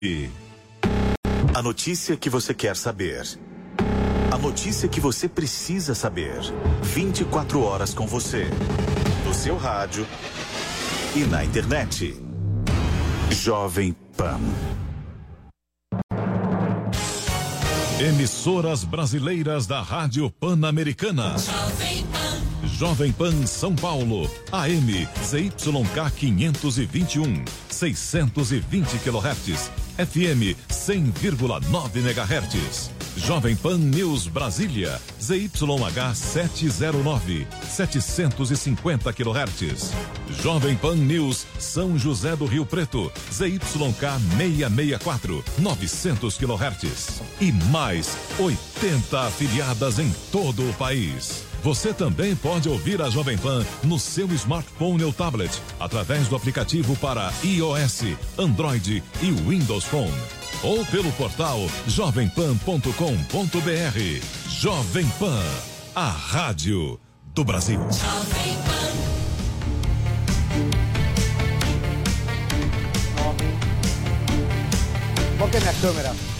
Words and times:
E 0.00 0.30
a 1.52 1.60
notícia 1.60 2.16
que 2.16 2.30
você 2.30 2.54
quer 2.54 2.76
saber. 2.76 3.26
A 4.30 4.38
notícia 4.38 4.88
que 4.88 5.00
você 5.00 5.28
precisa 5.28 5.92
saber. 5.92 6.38
24 6.82 7.60
horas 7.60 7.92
com 7.92 8.06
você. 8.06 8.46
No 9.26 9.34
seu 9.34 9.56
rádio 9.56 10.06
e 11.16 11.24
na 11.24 11.44
internet. 11.44 12.16
Jovem 13.32 13.92
Pan. 14.16 14.38
Emissoras 17.98 18.84
brasileiras 18.84 19.66
da 19.66 19.82
Rádio 19.82 20.30
Pan-Americana. 20.30 21.36
Jovem 21.36 22.06
Pan. 22.06 22.68
Jovem 22.68 23.12
Pan 23.12 23.46
São 23.48 23.74
Paulo. 23.74 24.30
AM 24.52 25.08
ZYK 25.24 26.12
521. 26.14 27.44
620 27.68 28.98
kHz. 29.00 29.87
FM 29.98 30.54
100,9 30.68 31.96
MHz. 31.96 32.90
Jovem 33.16 33.56
Pan 33.56 33.78
News 33.78 34.28
Brasília. 34.28 35.00
ZYH 35.20 36.14
709. 36.14 37.46
750 37.68 39.12
kHz. 39.12 39.92
Jovem 40.40 40.76
Pan 40.76 40.94
News 40.94 41.46
São 41.58 41.98
José 41.98 42.36
do 42.36 42.46
Rio 42.46 42.64
Preto. 42.64 43.10
ZYK 43.32 44.20
664. 44.38 45.44
900 45.58 46.38
kHz. 46.38 47.22
E 47.40 47.52
mais 47.72 48.16
80 48.38 49.20
afiliadas 49.26 49.98
em 49.98 50.14
todo 50.30 50.68
o 50.68 50.72
país. 50.74 51.47
Você 51.62 51.92
também 51.92 52.36
pode 52.36 52.68
ouvir 52.68 53.02
a 53.02 53.10
Jovem 53.10 53.36
Pan 53.36 53.64
no 53.82 53.98
seu 53.98 54.26
smartphone 54.32 55.02
ou 55.04 55.12
tablet, 55.12 55.50
através 55.80 56.28
do 56.28 56.36
aplicativo 56.36 56.96
para 56.96 57.32
iOS, 57.42 58.02
Android 58.38 59.02
e 59.20 59.30
Windows 59.32 59.84
Phone. 59.84 60.12
Ou 60.62 60.84
pelo 60.86 61.10
portal 61.12 61.58
jovempan.com.br. 61.86 62.90
Jovem 64.48 65.06
Pan, 65.18 65.42
a 65.94 66.08
rádio 66.08 66.98
do 67.34 67.44
Brasil. 67.44 67.80
Jovem 67.80 68.54
Pan. 68.64 68.78
Qual 75.38 75.48
que 75.48 75.56
é 75.56 75.60
a 75.60 75.62
minha 75.62 75.74
câmera? 75.74 76.37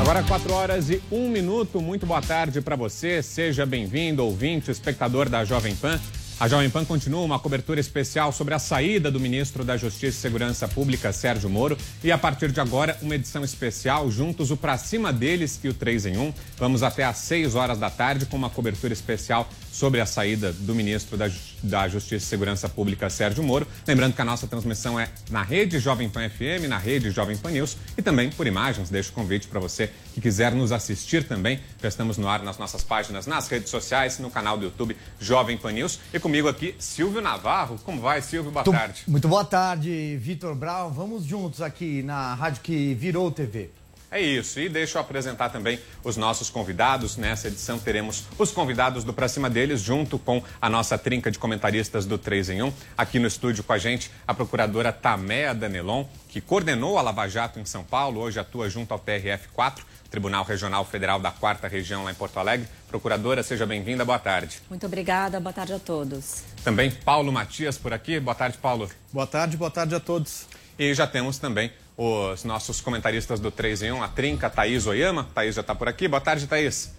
Agora 0.00 0.22
4 0.22 0.52
horas 0.54 0.90
e 0.90 1.02
1 1.10 1.28
minuto. 1.28 1.80
Muito 1.80 2.06
boa 2.06 2.22
tarde 2.22 2.60
para 2.60 2.76
você. 2.76 3.20
Seja 3.20 3.66
bem-vindo, 3.66 4.24
ouvinte, 4.24 4.70
espectador 4.70 5.28
da 5.28 5.44
Jovem 5.44 5.74
Pan. 5.74 6.00
A 6.40 6.46
Jovem 6.46 6.70
Pan 6.70 6.84
continua 6.84 7.22
uma 7.22 7.38
cobertura 7.40 7.80
especial 7.80 8.30
sobre 8.30 8.54
a 8.54 8.60
saída 8.60 9.10
do 9.10 9.18
ministro 9.18 9.64
da 9.64 9.76
Justiça 9.76 10.16
e 10.16 10.20
Segurança 10.20 10.68
Pública, 10.68 11.12
Sérgio 11.12 11.50
Moro. 11.50 11.76
E 12.02 12.12
a 12.12 12.16
partir 12.16 12.52
de 12.52 12.60
agora, 12.60 12.96
uma 13.02 13.16
edição 13.16 13.42
especial, 13.42 14.08
juntos 14.08 14.52
o 14.52 14.56
Pra 14.56 14.78
Cima 14.78 15.12
deles 15.12 15.58
e 15.64 15.68
o 15.68 15.74
3 15.74 16.06
em 16.06 16.16
1. 16.16 16.32
Vamos 16.56 16.84
até 16.84 17.02
às 17.02 17.16
6 17.16 17.56
horas 17.56 17.76
da 17.76 17.90
tarde 17.90 18.24
com 18.24 18.36
uma 18.36 18.48
cobertura 18.48 18.92
especial 18.92 19.48
sobre 19.72 20.00
a 20.00 20.06
saída 20.06 20.52
do 20.52 20.76
ministro 20.76 21.16
da, 21.16 21.28
da 21.62 21.88
Justiça 21.88 22.24
e 22.24 22.28
Segurança 22.28 22.68
Pública, 22.68 23.08
Sérgio 23.10 23.42
Moro. 23.42 23.66
Lembrando 23.86 24.14
que 24.14 24.22
a 24.22 24.24
nossa 24.24 24.46
transmissão 24.46 24.98
é 24.98 25.08
na 25.30 25.42
rede 25.42 25.78
Jovem 25.78 26.08
Pan 26.08 26.28
FM, 26.28 26.68
na 26.68 26.78
rede 26.78 27.10
Jovem 27.10 27.36
Pan 27.36 27.50
News 27.50 27.76
e 27.96 28.02
também 28.02 28.30
por 28.30 28.46
imagens. 28.46 28.90
Deixo 28.90 29.10
o 29.10 29.12
convite 29.14 29.48
para 29.48 29.60
você 29.60 29.90
que 30.14 30.20
quiser 30.20 30.52
nos 30.54 30.72
assistir 30.72 31.24
também. 31.24 31.60
Já 31.82 31.88
estamos 31.88 32.18
no 32.18 32.28
ar 32.28 32.42
nas 32.42 32.58
nossas 32.58 32.82
páginas, 32.82 33.26
nas 33.26 33.48
redes 33.48 33.70
sociais, 33.70 34.18
no 34.18 34.30
canal 34.30 34.56
do 34.58 34.64
YouTube 34.64 34.96
Jovem 35.20 35.56
Pan 35.56 35.72
News. 35.72 35.98
E 36.12 36.18
comigo 36.18 36.48
aqui, 36.48 36.74
Silvio 36.78 37.20
Navarro. 37.20 37.78
Como 37.84 38.00
vai, 38.00 38.22
Silvio? 38.22 38.50
Boa 38.50 38.64
Muito- 38.64 38.78
tarde. 38.78 39.02
Muito 39.06 39.28
boa 39.28 39.44
tarde, 39.44 40.16
Vitor 40.20 40.54
Brown. 40.54 40.90
Vamos 40.90 41.24
juntos 41.24 41.60
aqui 41.62 42.02
na 42.02 42.34
rádio 42.34 42.62
que 42.62 42.94
virou 42.94 43.30
TV. 43.30 43.70
É 44.10 44.18
isso, 44.18 44.58
e 44.58 44.70
deixa 44.70 44.96
eu 44.96 45.02
apresentar 45.02 45.50
também 45.50 45.78
os 46.02 46.16
nossos 46.16 46.48
convidados. 46.48 47.18
Nessa 47.18 47.48
edição 47.48 47.78
teremos 47.78 48.24
os 48.38 48.50
convidados 48.50 49.04
do 49.04 49.12
Pra 49.12 49.28
Cima 49.28 49.50
deles, 49.50 49.82
junto 49.82 50.18
com 50.18 50.42
a 50.60 50.70
nossa 50.70 50.96
trinca 50.96 51.30
de 51.30 51.38
comentaristas 51.38 52.06
do 52.06 52.16
3 52.16 52.50
em 52.50 52.62
1. 52.62 52.72
Aqui 52.96 53.18
no 53.18 53.26
estúdio 53.26 53.62
com 53.62 53.72
a 53.74 53.78
gente, 53.78 54.10
a 54.26 54.32
procuradora 54.32 54.92
Taméa 54.92 55.54
Danelon, 55.54 56.06
que 56.30 56.40
coordenou 56.40 56.96
a 56.96 57.02
Lava 57.02 57.28
Jato 57.28 57.60
em 57.60 57.66
São 57.66 57.84
Paulo, 57.84 58.20
hoje 58.20 58.40
atua 58.40 58.70
junto 58.70 58.92
ao 58.92 58.98
TRF4, 58.98 59.80
Tribunal 60.10 60.42
Regional 60.42 60.86
Federal 60.86 61.20
da 61.20 61.30
Quarta 61.30 61.68
Região, 61.68 62.04
lá 62.04 62.10
em 62.10 62.14
Porto 62.14 62.38
Alegre. 62.38 62.66
Procuradora, 62.88 63.42
seja 63.42 63.66
bem-vinda, 63.66 64.06
boa 64.06 64.18
tarde. 64.18 64.62
Muito 64.70 64.86
obrigada, 64.86 65.38
boa 65.38 65.52
tarde 65.52 65.74
a 65.74 65.78
todos. 65.78 66.44
Também 66.64 66.90
Paulo 66.90 67.30
Matias 67.30 67.76
por 67.76 67.92
aqui, 67.92 68.18
boa 68.18 68.34
tarde, 68.34 68.56
Paulo. 68.56 68.90
Boa 69.12 69.26
tarde, 69.26 69.58
boa 69.58 69.70
tarde 69.70 69.94
a 69.94 70.00
todos. 70.00 70.46
E 70.78 70.94
já 70.94 71.06
temos 71.06 71.36
também 71.36 71.70
os 72.00 72.44
nossos 72.44 72.80
comentaristas 72.80 73.40
do 73.40 73.50
3 73.50 73.82
em 73.82 73.92
1, 73.92 74.02
a 74.04 74.08
trinca 74.08 74.48
Thaís 74.48 74.86
Oyama. 74.86 75.28
Thaís 75.34 75.56
já 75.56 75.62
está 75.62 75.74
por 75.74 75.88
aqui. 75.88 76.06
Boa 76.06 76.20
tarde, 76.20 76.46
Thaís. 76.46 76.96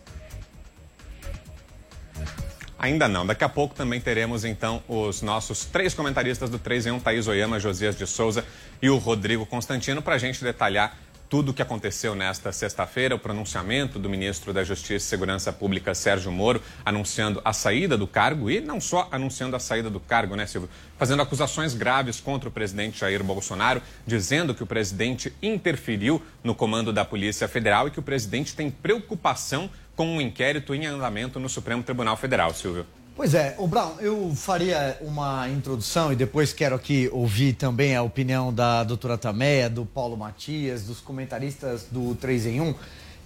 Ainda 2.78 3.08
não. 3.08 3.26
Daqui 3.26 3.46
a 3.46 3.50
pouco 3.50 3.74
também 3.74 4.02
teremos, 4.02 4.44
então, 4.44 4.84
os 4.90 5.22
nossos 5.22 5.64
três 5.64 5.94
comentaristas 5.94 6.50
do 6.50 6.60
3 6.60 6.88
em 6.88 6.92
1, 6.92 7.00
Thaís 7.00 7.28
Oyama, 7.30 7.62
Josias 7.62 7.98
de 7.98 8.06
Souza 8.06 8.44
e 8.82 8.90
o 8.90 8.98
Rodrigo 8.98 9.46
Constantino, 9.46 10.02
para 10.02 10.16
a 10.16 10.18
gente 10.18 10.44
detalhar 10.44 10.98
tudo 11.30 11.52
o 11.52 11.54
que 11.54 11.62
aconteceu 11.62 12.16
nesta 12.16 12.52
sexta-feira, 12.52 13.14
o 13.14 13.20
pronunciamento 13.20 14.00
do 14.00 14.10
ministro 14.10 14.52
da 14.52 14.64
Justiça 14.64 15.06
e 15.06 15.08
Segurança 15.08 15.54
Pública, 15.54 15.94
Sérgio 15.94 16.32
Moro, 16.32 16.60
anunciando 16.84 17.40
a 17.46 17.54
saída 17.54 17.96
do 17.96 18.08
cargo 18.08 18.50
e 18.50 18.60
não 18.60 18.82
só 18.82 19.08
anunciando 19.12 19.56
a 19.56 19.60
saída 19.60 19.92
do 19.92 20.00
cargo, 20.00 20.36
né, 20.36 20.48
Silvio? 20.48 20.70
Fazendo 20.98 21.22
acusações 21.22 21.76
graves 21.76 22.20
contra 22.20 22.50
o 22.50 22.52
presidente 22.52 23.00
Jair 23.00 23.24
Bolsonaro, 23.24 23.82
dizendo 24.08 24.56
que 24.56 24.64
o 24.64 24.68
presidente 24.68 25.32
interferiu 25.42 26.20
no 26.44 26.56
comando 26.56 26.92
da 26.92 27.06
Polícia 27.06 27.48
Federal 27.48 27.88
e 27.88 27.92
que 27.92 28.00
o 28.00 28.04
presidente 28.04 28.56
tem 28.56 28.72
preocupação 28.72 29.70
com 29.96 30.08
um 30.08 30.20
inquérito 30.20 30.74
em 30.74 30.88
andamento 30.88 31.40
no 31.40 31.48
Supremo 31.48 31.84
Tribunal 31.84 32.18
Federal, 32.18 32.54
Silvio. 32.56 32.88
Pois 33.20 33.34
é, 33.34 33.54
o 33.58 33.68
Brown, 33.68 33.98
eu 34.00 34.34
faria 34.34 34.98
uma 35.02 35.50
introdução 35.50 36.10
e 36.14 36.16
depois 36.16 36.54
quero 36.54 36.74
aqui 36.74 37.10
ouvir 37.12 37.52
também 37.52 37.94
a 37.94 38.02
opinião 38.02 38.54
da 38.54 38.82
doutora 38.82 39.18
Tameia, 39.18 39.70
do 39.70 39.86
Paulo 39.86 40.16
Matias, 40.16 40.84
dos 40.84 41.02
comentaristas 41.02 41.84
do 41.92 42.16
3 42.16 42.46
em 42.46 42.62
1. 42.62 42.76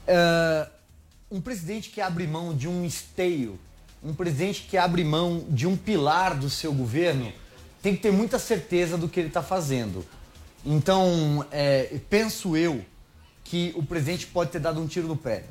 É, 0.07 0.67
um 1.29 1.39
presidente 1.39 1.91
que 1.91 2.01
abre 2.01 2.25
mão 2.25 2.55
de 2.55 2.67
um 2.67 2.83
esteio, 2.83 3.59
um 4.03 4.15
presidente 4.15 4.63
que 4.63 4.77
abre 4.77 5.03
mão 5.03 5.45
de 5.47 5.67
um 5.67 5.77
pilar 5.77 6.33
do 6.39 6.49
seu 6.49 6.73
governo, 6.73 7.31
tem 7.79 7.95
que 7.95 8.01
ter 8.01 8.11
muita 8.11 8.39
certeza 8.39 8.97
do 8.97 9.07
que 9.07 9.19
ele 9.19 9.27
está 9.27 9.43
fazendo. 9.43 10.03
Então, 10.65 11.45
é, 11.51 11.99
penso 12.09 12.57
eu 12.57 12.83
que 13.43 13.71
o 13.75 13.83
presidente 13.83 14.25
pode 14.25 14.49
ter 14.49 14.59
dado 14.59 14.81
um 14.81 14.87
tiro 14.87 15.07
no 15.07 15.15
pé. 15.15 15.43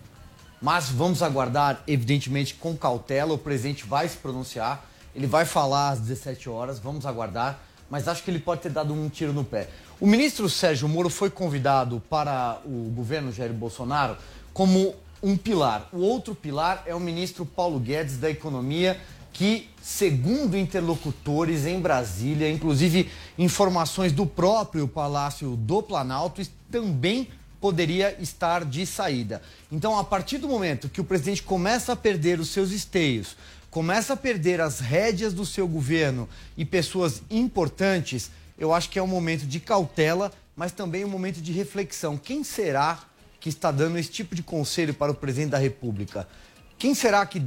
Mas 0.62 0.88
vamos 0.88 1.24
aguardar, 1.24 1.82
evidentemente, 1.88 2.54
com 2.54 2.76
cautela. 2.76 3.34
O 3.34 3.38
presidente 3.38 3.84
vai 3.84 4.08
se 4.08 4.16
pronunciar, 4.16 4.88
ele 5.12 5.26
vai 5.26 5.44
falar 5.44 5.90
às 5.90 5.98
17 5.98 6.48
horas, 6.48 6.78
vamos 6.78 7.04
aguardar. 7.04 7.58
Mas 7.90 8.06
acho 8.06 8.22
que 8.22 8.30
ele 8.30 8.38
pode 8.38 8.62
ter 8.62 8.70
dado 8.70 8.94
um 8.94 9.08
tiro 9.08 9.32
no 9.32 9.44
pé. 9.44 9.68
O 10.00 10.06
ministro 10.06 10.48
Sérgio 10.48 10.88
Moro 10.88 11.10
foi 11.10 11.28
convidado 11.28 12.00
para 12.08 12.60
o 12.64 12.90
governo 12.94 13.32
Jair 13.32 13.52
Bolsonaro 13.52 14.16
como 14.54 14.94
um 15.22 15.36
pilar. 15.36 15.88
O 15.92 15.98
outro 15.98 16.34
pilar 16.34 16.84
é 16.86 16.94
o 16.94 17.00
ministro 17.00 17.44
Paulo 17.44 17.78
Guedes 17.78 18.16
da 18.16 18.30
Economia, 18.30 18.98
que, 19.32 19.68
segundo 19.82 20.56
interlocutores 20.56 21.66
em 21.66 21.80
Brasília, 21.80 22.50
inclusive 22.50 23.10
informações 23.36 24.12
do 24.12 24.26
próprio 24.26 24.86
Palácio 24.86 25.56
do 25.56 25.82
Planalto, 25.82 26.40
também 26.70 27.28
poderia 27.62 28.16
estar 28.20 28.64
de 28.64 28.84
saída. 28.84 29.40
Então, 29.70 29.96
a 29.96 30.02
partir 30.02 30.38
do 30.38 30.48
momento 30.48 30.88
que 30.88 31.00
o 31.00 31.04
presidente 31.04 31.44
começa 31.44 31.92
a 31.92 31.96
perder 31.96 32.40
os 32.40 32.48
seus 32.48 32.72
esteios, 32.72 33.36
começa 33.70 34.14
a 34.14 34.16
perder 34.16 34.60
as 34.60 34.80
rédeas 34.80 35.32
do 35.32 35.46
seu 35.46 35.68
governo 35.68 36.28
e 36.56 36.64
pessoas 36.64 37.22
importantes, 37.30 38.32
eu 38.58 38.74
acho 38.74 38.90
que 38.90 38.98
é 38.98 39.02
um 39.02 39.06
momento 39.06 39.46
de 39.46 39.60
cautela, 39.60 40.32
mas 40.56 40.72
também 40.72 41.04
um 41.04 41.08
momento 41.08 41.40
de 41.40 41.52
reflexão. 41.52 42.18
Quem 42.18 42.42
será 42.42 42.98
que 43.38 43.48
está 43.48 43.70
dando 43.70 43.96
esse 43.96 44.10
tipo 44.10 44.34
de 44.34 44.42
conselho 44.42 44.92
para 44.92 45.12
o 45.12 45.14
presidente 45.14 45.50
da 45.50 45.58
República? 45.58 46.28
Quem 46.76 46.96
será 46.96 47.24
que 47.24 47.40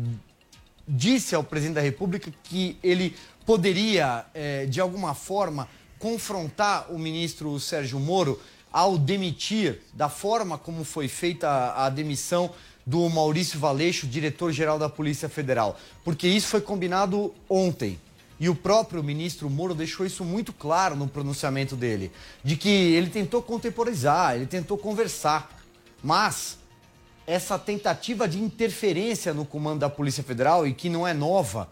disse 0.87 1.35
ao 1.35 1.43
presidente 1.43 1.75
da 1.75 1.81
República 1.81 2.31
que 2.45 2.77
ele 2.81 3.13
poderia, 3.45 4.25
eh, 4.33 4.65
de 4.65 4.79
alguma 4.79 5.13
forma, 5.13 5.67
confrontar 5.99 6.89
o 6.89 6.97
ministro 6.97 7.59
Sérgio 7.59 7.99
Moro 7.99 8.39
ao 8.75 8.97
demitir, 8.97 9.79
da 9.93 10.09
forma 10.09 10.57
como 10.57 10.83
foi 10.83 11.07
feita 11.07 11.47
a, 11.47 11.85
a 11.85 11.89
demissão 11.89 12.51
do 12.85 13.09
Maurício 13.09 13.57
Valeixo, 13.57 14.05
diretor-geral 14.05 14.77
da 14.77 14.89
Polícia 14.89 15.29
Federal. 15.29 15.79
Porque 16.03 16.27
isso 16.27 16.47
foi 16.47 16.59
combinado 16.59 17.33
ontem. 17.47 17.97
E 18.37 18.49
o 18.49 18.53
próprio 18.53 19.01
ministro 19.01 19.49
Moro 19.49 19.73
deixou 19.73 20.05
isso 20.05 20.25
muito 20.25 20.51
claro 20.51 20.93
no 20.93 21.07
pronunciamento 21.07 21.73
dele, 21.73 22.11
de 22.43 22.57
que 22.57 22.67
ele 22.67 23.09
tentou 23.09 23.41
contemporizar, 23.41 24.35
ele 24.35 24.45
tentou 24.45 24.77
conversar, 24.77 25.57
mas 26.03 26.57
essa 27.25 27.57
tentativa 27.57 28.27
de 28.27 28.41
interferência 28.41 29.33
no 29.33 29.45
comando 29.45 29.79
da 29.79 29.89
Polícia 29.89 30.21
Federal, 30.21 30.67
e 30.67 30.73
que 30.73 30.89
não 30.89 31.07
é 31.07 31.13
nova, 31.13 31.69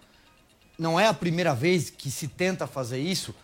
não 0.79 0.97
é 0.97 1.05
a 1.07 1.13
primeira 1.13 1.53
vez 1.53 1.89
que 1.89 2.09
se 2.09 2.29
tenta 2.29 2.65
fazer 2.65 2.99
isso, 2.99 3.35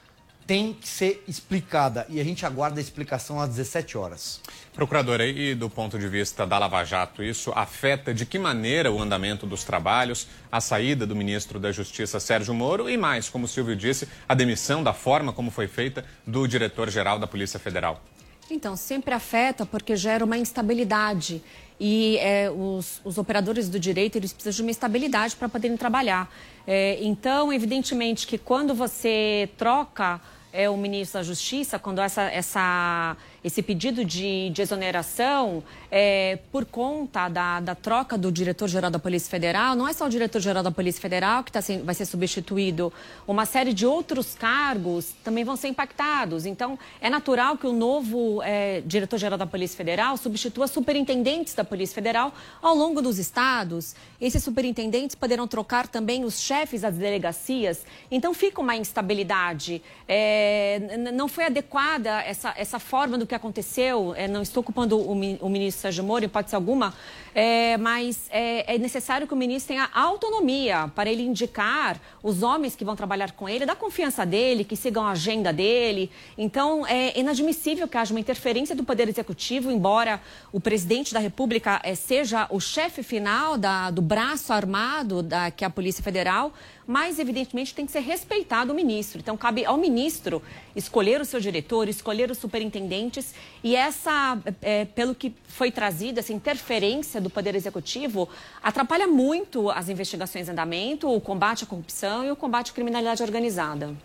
tem 0.49 0.73
que 0.73 0.87
ser 0.87 1.23
explicada. 1.27 2.07
E 2.09 2.19
a 2.19 2.23
gente 2.23 2.43
aguarda 2.43 2.79
a 2.79 2.81
explicação 2.81 3.39
às 3.39 3.49
17 3.49 3.95
horas. 3.95 4.41
Procuradora, 4.73 5.23
e 5.23 5.53
do 5.53 5.69
ponto 5.69 5.99
de 5.99 6.07
vista 6.07 6.43
da 6.43 6.57
Lava 6.57 6.83
Jato, 6.83 7.21
isso 7.21 7.51
afeta 7.55 8.11
de 8.15 8.25
que 8.25 8.39
maneira 8.39 8.91
o 8.91 8.99
andamento 8.99 9.45
dos 9.45 9.63
trabalhos, 9.63 10.27
a 10.51 10.59
saída 10.59 11.05
do 11.05 11.15
ministro 11.15 11.59
da 11.59 11.71
Justiça, 11.71 12.19
Sérgio 12.19 12.51
Moro, 12.55 12.89
e 12.89 12.97
mais, 12.97 13.29
como 13.29 13.45
o 13.45 13.47
Silvio 13.47 13.75
disse, 13.75 14.09
a 14.27 14.33
demissão 14.33 14.81
da 14.81 14.91
forma 14.91 15.31
como 15.31 15.51
foi 15.51 15.67
feita 15.67 16.03
do 16.25 16.47
diretor-geral 16.47 17.19
da 17.19 17.27
Polícia 17.27 17.59
Federal? 17.59 18.01
Então, 18.49 18.75
sempre 18.75 19.13
afeta 19.13 19.67
porque 19.67 19.95
gera 19.95 20.25
uma 20.25 20.39
instabilidade. 20.39 21.43
E 21.79 22.17
é, 22.17 22.49
os, 22.49 22.99
os, 23.05 23.19
operadores 23.19 23.69
do 23.69 23.79
direito 23.79 24.17
eles 24.17 24.33
precisam 24.33 24.55
de 24.55 24.61
uma 24.63 24.71
estabilidade 24.71 25.35
para 25.35 25.47
poderem 25.47 25.77
trabalhar. 25.77 26.27
É, 26.65 26.97
então, 27.03 27.53
evidentemente 27.53 28.25
que 28.25 28.39
quando 28.39 28.73
você 28.73 29.47
troca 29.55 30.19
é, 30.51 30.69
o 30.69 30.77
ministro 30.77 31.19
da 31.19 31.23
Justiça, 31.23 31.77
quando 31.79 31.99
essa, 31.99 32.23
essa, 32.23 33.15
esse 33.43 33.61
pedido 33.61 34.03
de, 34.03 34.49
de 34.49 34.61
exoneração, 34.61 35.63
é, 35.91 36.39
por 36.51 36.65
conta 36.65 37.27
da, 37.29 37.59
da 37.59 37.75
troca 37.75 38.17
do 38.17 38.31
diretor-geral 38.31 38.91
da 38.91 38.99
Polícia 38.99 39.29
Federal, 39.29 39.75
não 39.75 39.87
é 39.87 39.93
só 39.93 40.05
o 40.05 40.09
diretor-geral 40.09 40.61
da 40.61 40.71
Polícia 40.71 41.01
Federal 41.01 41.43
que 41.43 41.51
tá, 41.51 41.59
vai 41.83 41.95
ser 41.95 42.05
substituído, 42.05 42.91
uma 43.27 43.45
série 43.45 43.73
de 43.73 43.85
outros 43.85 44.35
cargos 44.35 45.13
também 45.23 45.43
vão 45.43 45.55
ser 45.55 45.67
impactados. 45.69 46.45
Então, 46.45 46.77
é 46.99 47.09
natural 47.09 47.57
que 47.57 47.67
o 47.67 47.73
novo 47.73 48.41
é, 48.43 48.81
diretor-geral 48.85 49.37
da 49.37 49.47
Polícia 49.47 49.77
Federal 49.77 50.17
substitua 50.17 50.67
superintendentes 50.67 51.53
da 51.53 51.63
Polícia 51.63 51.95
Federal 51.95 52.33
ao 52.61 52.75
longo 52.75 53.01
dos 53.01 53.17
estados. 53.17 53.95
Esses 54.19 54.43
superintendentes 54.43 55.15
poderão 55.15 55.47
trocar 55.47 55.87
também 55.87 56.23
os 56.23 56.39
chefes 56.39 56.81
das 56.81 56.95
delegacias. 56.95 57.85
Então, 58.11 58.33
fica 58.33 58.61
uma 58.61 58.75
instabilidade. 58.75 59.81
É, 60.07 60.97
não 61.13 61.27
foi 61.27 61.45
adequada 61.45 62.21
essa, 62.21 62.53
essa 62.57 62.79
forma 62.79 63.17
do 63.17 63.28
que 63.29 63.35
aconteceu. 63.35 64.13
É, 64.17 64.27
não 64.27 64.41
estou 64.41 64.61
culpando 64.61 64.97
o, 64.97 65.11
o 65.11 65.49
ministro 65.49 65.83
Sérgio 65.83 66.03
Moro, 66.03 66.25
hipótese 66.25 66.55
alguma, 66.55 66.93
é, 67.33 67.77
mas 67.77 68.27
é, 68.29 68.75
é, 68.75 68.77
necessário 68.77 69.27
que 69.27 69.33
o 69.33 69.37
ministro 69.37 69.69
tenha 69.69 69.89
autonomia 69.93 70.91
para 70.93 71.09
ele 71.09 71.21
indicar 71.21 72.01
os 72.21 72.43
homens 72.43 72.75
que 72.75 72.83
vão 72.83 72.95
trabalhar 72.95 73.31
com 73.31 73.47
ele, 73.47 73.65
da 73.65 73.75
confiança 73.75 74.25
dele, 74.25 74.65
que 74.65 74.75
sigam 74.75 75.05
a 75.05 75.11
agenda 75.11 75.53
dele. 75.53 76.11
Então, 76.37 76.85
é 76.85 77.17
inadmissível 77.17 77.87
que 77.87 77.97
haja 77.97 78.13
uma 78.13 78.19
interferência 78.19 78.75
do 78.75 78.83
Poder 78.83 79.07
Executivo, 79.07 79.71
embora 79.71 80.19
o 80.51 80.59
presidente 80.59 81.13
da 81.13 81.19
República 81.19 81.79
é, 81.83 81.95
seja 81.95 82.47
o 82.49 82.59
chefe 82.59 83.03
final 83.03 83.57
da, 83.57 83.91
do 83.91 84.01
braço 84.01 84.51
armado 84.51 85.21
da, 85.21 85.51
que 85.51 85.63
é 85.63 85.67
a 85.67 85.69
Polícia 85.69 86.03
Federal, 86.03 86.51
mas 86.89 87.19
evidentemente 87.19 87.75
tem 87.75 87.85
que 87.85 87.91
ser 87.91 87.99
respeitado 87.99 88.73
o 88.73 88.75
ministro. 88.75 89.19
Então 89.19 89.37
cabe 89.37 89.63
ao 89.63 89.77
ministro 89.77 90.41
escolher 90.75 91.21
o 91.21 91.25
seu 91.25 91.39
diretor, 91.39 91.87
escolher 91.87 92.31
os 92.31 92.39
superintendentes 92.39 93.35
e 93.63 93.75
essa, 93.75 94.39
é, 94.59 94.85
pelo 94.85 95.13
que 95.13 95.31
foi 95.47 95.69
trazido, 95.69 96.19
essa 96.19 96.33
interferência 96.33 97.21
do 97.21 97.29
Poder 97.29 97.53
Executivo 97.53 98.27
atrapalha 98.63 99.05
muito 99.05 99.69
as 99.69 99.87
investigações 99.87 100.47
em 100.47 100.51
andamento, 100.51 101.07
o 101.07 101.21
combate 101.21 101.63
à 101.63 101.67
corrupção 101.67 102.25
e 102.25 102.31
o 102.31 102.35
combate 102.35 102.71
à 102.71 102.73
criminalidade 102.73 103.21
organizada. 103.21 103.95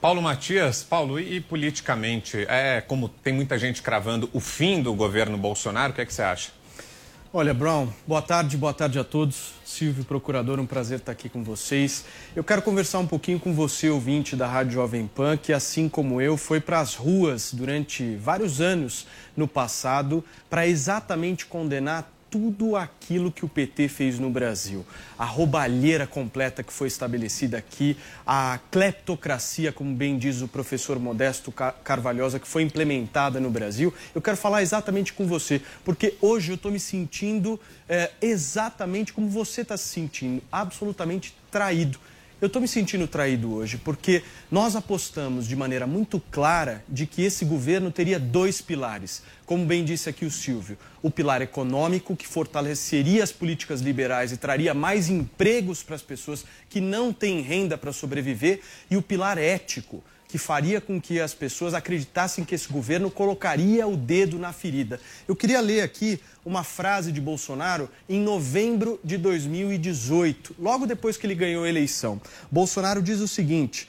Paulo 0.00 0.22
Matias, 0.22 0.84
Paulo, 0.84 1.18
e, 1.18 1.38
e 1.38 1.40
politicamente, 1.40 2.46
é 2.48 2.80
como 2.80 3.08
tem 3.08 3.32
muita 3.32 3.58
gente 3.58 3.82
cravando 3.82 4.30
o 4.32 4.38
fim 4.38 4.80
do 4.80 4.94
governo 4.94 5.36
Bolsonaro, 5.36 5.90
o 5.90 5.94
que 5.96 6.02
é 6.02 6.06
que 6.06 6.14
você 6.14 6.22
acha? 6.22 6.52
Olha, 7.34 7.54
Brown, 7.54 7.88
boa 8.06 8.20
tarde, 8.20 8.58
boa 8.58 8.74
tarde 8.74 8.98
a 8.98 9.04
todos. 9.04 9.52
Silvio, 9.64 10.04
procurador, 10.04 10.60
um 10.60 10.66
prazer 10.66 10.98
estar 10.98 11.12
aqui 11.12 11.30
com 11.30 11.42
vocês. 11.42 12.04
Eu 12.36 12.44
quero 12.44 12.60
conversar 12.60 12.98
um 12.98 13.06
pouquinho 13.06 13.40
com 13.40 13.54
você, 13.54 13.88
ouvinte 13.88 14.36
da 14.36 14.46
Rádio 14.46 14.74
Jovem 14.74 15.06
Pan, 15.06 15.38
que 15.38 15.50
assim 15.50 15.88
como 15.88 16.20
eu, 16.20 16.36
foi 16.36 16.60
para 16.60 16.78
as 16.78 16.94
ruas 16.94 17.54
durante 17.54 18.16
vários 18.16 18.60
anos 18.60 19.06
no 19.34 19.48
passado 19.48 20.22
para 20.50 20.66
exatamente 20.66 21.46
condenar 21.46 22.11
tudo 22.32 22.76
aquilo 22.76 23.30
que 23.30 23.44
o 23.44 23.48
PT 23.48 23.88
fez 23.88 24.18
no 24.18 24.30
Brasil. 24.30 24.86
A 25.18 25.24
roubalheira 25.26 26.06
completa 26.06 26.62
que 26.62 26.72
foi 26.72 26.88
estabelecida 26.88 27.58
aqui, 27.58 27.94
a 28.26 28.58
cleptocracia, 28.70 29.70
como 29.70 29.94
bem 29.94 30.16
diz 30.16 30.40
o 30.40 30.48
professor 30.48 30.98
Modesto 30.98 31.52
Carvalhosa, 31.52 32.40
que 32.40 32.48
foi 32.48 32.62
implementada 32.62 33.38
no 33.38 33.50
Brasil. 33.50 33.92
Eu 34.14 34.22
quero 34.22 34.38
falar 34.38 34.62
exatamente 34.62 35.12
com 35.12 35.26
você, 35.26 35.60
porque 35.84 36.14
hoje 36.22 36.52
eu 36.52 36.54
estou 36.54 36.72
me 36.72 36.80
sentindo 36.80 37.60
é, 37.86 38.10
exatamente 38.22 39.12
como 39.12 39.28
você 39.28 39.60
está 39.60 39.76
se 39.76 39.88
sentindo, 39.88 40.42
absolutamente 40.50 41.36
traído. 41.50 41.98
Eu 42.42 42.48
estou 42.48 42.60
me 42.60 42.66
sentindo 42.66 43.06
traído 43.06 43.54
hoje 43.54 43.78
porque 43.78 44.24
nós 44.50 44.74
apostamos 44.74 45.46
de 45.46 45.54
maneira 45.54 45.86
muito 45.86 46.18
clara 46.18 46.84
de 46.88 47.06
que 47.06 47.22
esse 47.22 47.44
governo 47.44 47.88
teria 47.88 48.18
dois 48.18 48.60
pilares. 48.60 49.22
Como 49.46 49.64
bem 49.64 49.84
disse 49.84 50.08
aqui 50.08 50.24
o 50.24 50.30
Silvio, 50.30 50.76
o 51.00 51.08
pilar 51.08 51.40
econômico, 51.40 52.16
que 52.16 52.26
fortaleceria 52.26 53.22
as 53.22 53.30
políticas 53.30 53.80
liberais 53.80 54.32
e 54.32 54.36
traria 54.36 54.74
mais 54.74 55.08
empregos 55.08 55.84
para 55.84 55.94
as 55.94 56.02
pessoas 56.02 56.44
que 56.68 56.80
não 56.80 57.12
têm 57.12 57.42
renda 57.42 57.78
para 57.78 57.92
sobreviver, 57.92 58.60
e 58.90 58.96
o 58.96 59.02
pilar 59.02 59.38
ético, 59.38 60.02
que 60.32 60.38
faria 60.38 60.80
com 60.80 60.98
que 60.98 61.20
as 61.20 61.34
pessoas 61.34 61.74
acreditassem 61.74 62.42
que 62.42 62.54
esse 62.54 62.66
governo 62.66 63.10
colocaria 63.10 63.86
o 63.86 63.94
dedo 63.94 64.38
na 64.38 64.50
ferida. 64.50 64.98
Eu 65.28 65.36
queria 65.36 65.60
ler 65.60 65.82
aqui 65.82 66.18
uma 66.42 66.64
frase 66.64 67.12
de 67.12 67.20
Bolsonaro 67.20 67.86
em 68.08 68.18
novembro 68.18 68.98
de 69.04 69.18
2018, 69.18 70.56
logo 70.58 70.86
depois 70.86 71.18
que 71.18 71.26
ele 71.26 71.34
ganhou 71.34 71.64
a 71.64 71.68
eleição. 71.68 72.18
Bolsonaro 72.50 73.02
diz 73.02 73.20
o 73.20 73.28
seguinte: 73.28 73.86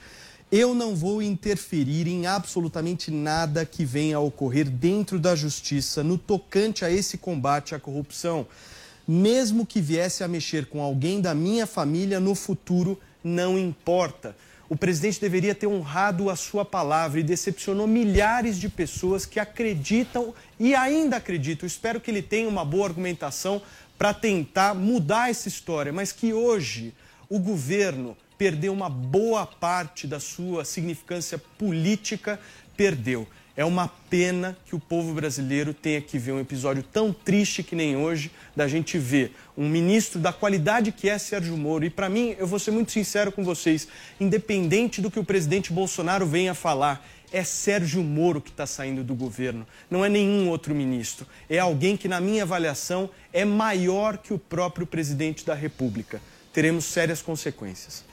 Eu 0.52 0.74
não 0.74 0.94
vou 0.94 1.22
interferir 1.22 2.06
em 2.08 2.26
absolutamente 2.26 3.10
nada 3.10 3.64
que 3.64 3.82
venha 3.82 4.18
a 4.18 4.20
ocorrer 4.20 4.68
dentro 4.68 5.18
da 5.18 5.34
justiça 5.34 6.04
no 6.04 6.18
tocante 6.18 6.84
a 6.84 6.90
esse 6.90 7.16
combate 7.16 7.74
à 7.74 7.80
corrupção. 7.80 8.46
Mesmo 9.08 9.64
que 9.64 9.80
viesse 9.80 10.22
a 10.22 10.28
mexer 10.28 10.66
com 10.66 10.82
alguém 10.82 11.22
da 11.22 11.34
minha 11.34 11.66
família 11.66 12.20
no 12.20 12.34
futuro, 12.34 13.00
não 13.24 13.58
importa 13.58 14.36
o 14.68 14.76
presidente 14.76 15.20
deveria 15.20 15.54
ter 15.54 15.66
honrado 15.66 16.30
a 16.30 16.36
sua 16.36 16.64
palavra 16.64 17.20
e 17.20 17.22
decepcionou 17.22 17.86
milhares 17.86 18.58
de 18.58 18.68
pessoas 18.68 19.26
que 19.26 19.38
acreditam 19.38 20.34
e 20.58 20.74
ainda 20.74 21.16
acreditam. 21.16 21.66
Espero 21.66 22.00
que 22.00 22.10
ele 22.10 22.22
tenha 22.22 22.48
uma 22.48 22.64
boa 22.64 22.86
argumentação 22.86 23.60
para 23.98 24.14
tentar 24.14 24.74
mudar 24.74 25.30
essa 25.30 25.48
história, 25.48 25.92
mas 25.92 26.12
que 26.12 26.32
hoje 26.32 26.94
o 27.28 27.38
governo 27.38 28.16
perdeu 28.36 28.72
uma 28.72 28.88
boa 28.88 29.46
parte 29.46 30.06
da 30.06 30.18
sua 30.18 30.64
significância 30.64 31.38
política, 31.58 32.40
perdeu. 32.76 33.26
É 33.56 33.64
uma 33.64 33.86
pena 34.10 34.56
que 34.66 34.74
o 34.74 34.80
povo 34.80 35.14
brasileiro 35.14 35.72
tenha 35.72 36.00
que 36.00 36.18
ver 36.18 36.32
um 36.32 36.40
episódio 36.40 36.82
tão 36.82 37.12
triste 37.12 37.62
que 37.62 37.76
nem 37.76 37.96
hoje, 37.96 38.32
da 38.56 38.66
gente 38.66 38.98
ver 38.98 39.32
um 39.56 39.68
ministro 39.68 40.18
da 40.18 40.32
qualidade 40.32 40.90
que 40.90 41.08
é 41.08 41.16
Sérgio 41.18 41.56
Moro. 41.56 41.84
E 41.84 41.90
para 41.90 42.08
mim, 42.08 42.34
eu 42.36 42.48
vou 42.48 42.58
ser 42.58 42.72
muito 42.72 42.90
sincero 42.90 43.30
com 43.30 43.44
vocês, 43.44 43.86
independente 44.18 45.00
do 45.00 45.08
que 45.08 45.20
o 45.20 45.24
presidente 45.24 45.72
Bolsonaro 45.72 46.26
venha 46.26 46.52
falar, 46.52 47.06
é 47.32 47.44
Sérgio 47.44 48.02
Moro 48.02 48.40
que 48.40 48.50
está 48.50 48.66
saindo 48.66 49.04
do 49.04 49.14
governo, 49.14 49.64
não 49.88 50.04
é 50.04 50.08
nenhum 50.08 50.48
outro 50.48 50.74
ministro. 50.74 51.24
É 51.48 51.58
alguém 51.58 51.96
que, 51.96 52.08
na 52.08 52.20
minha 52.20 52.42
avaliação, 52.42 53.08
é 53.32 53.44
maior 53.44 54.18
que 54.18 54.34
o 54.34 54.38
próprio 54.38 54.86
presidente 54.86 55.44
da 55.44 55.54
República. 55.54 56.20
Teremos 56.52 56.84
sérias 56.84 57.22
consequências. 57.22 58.04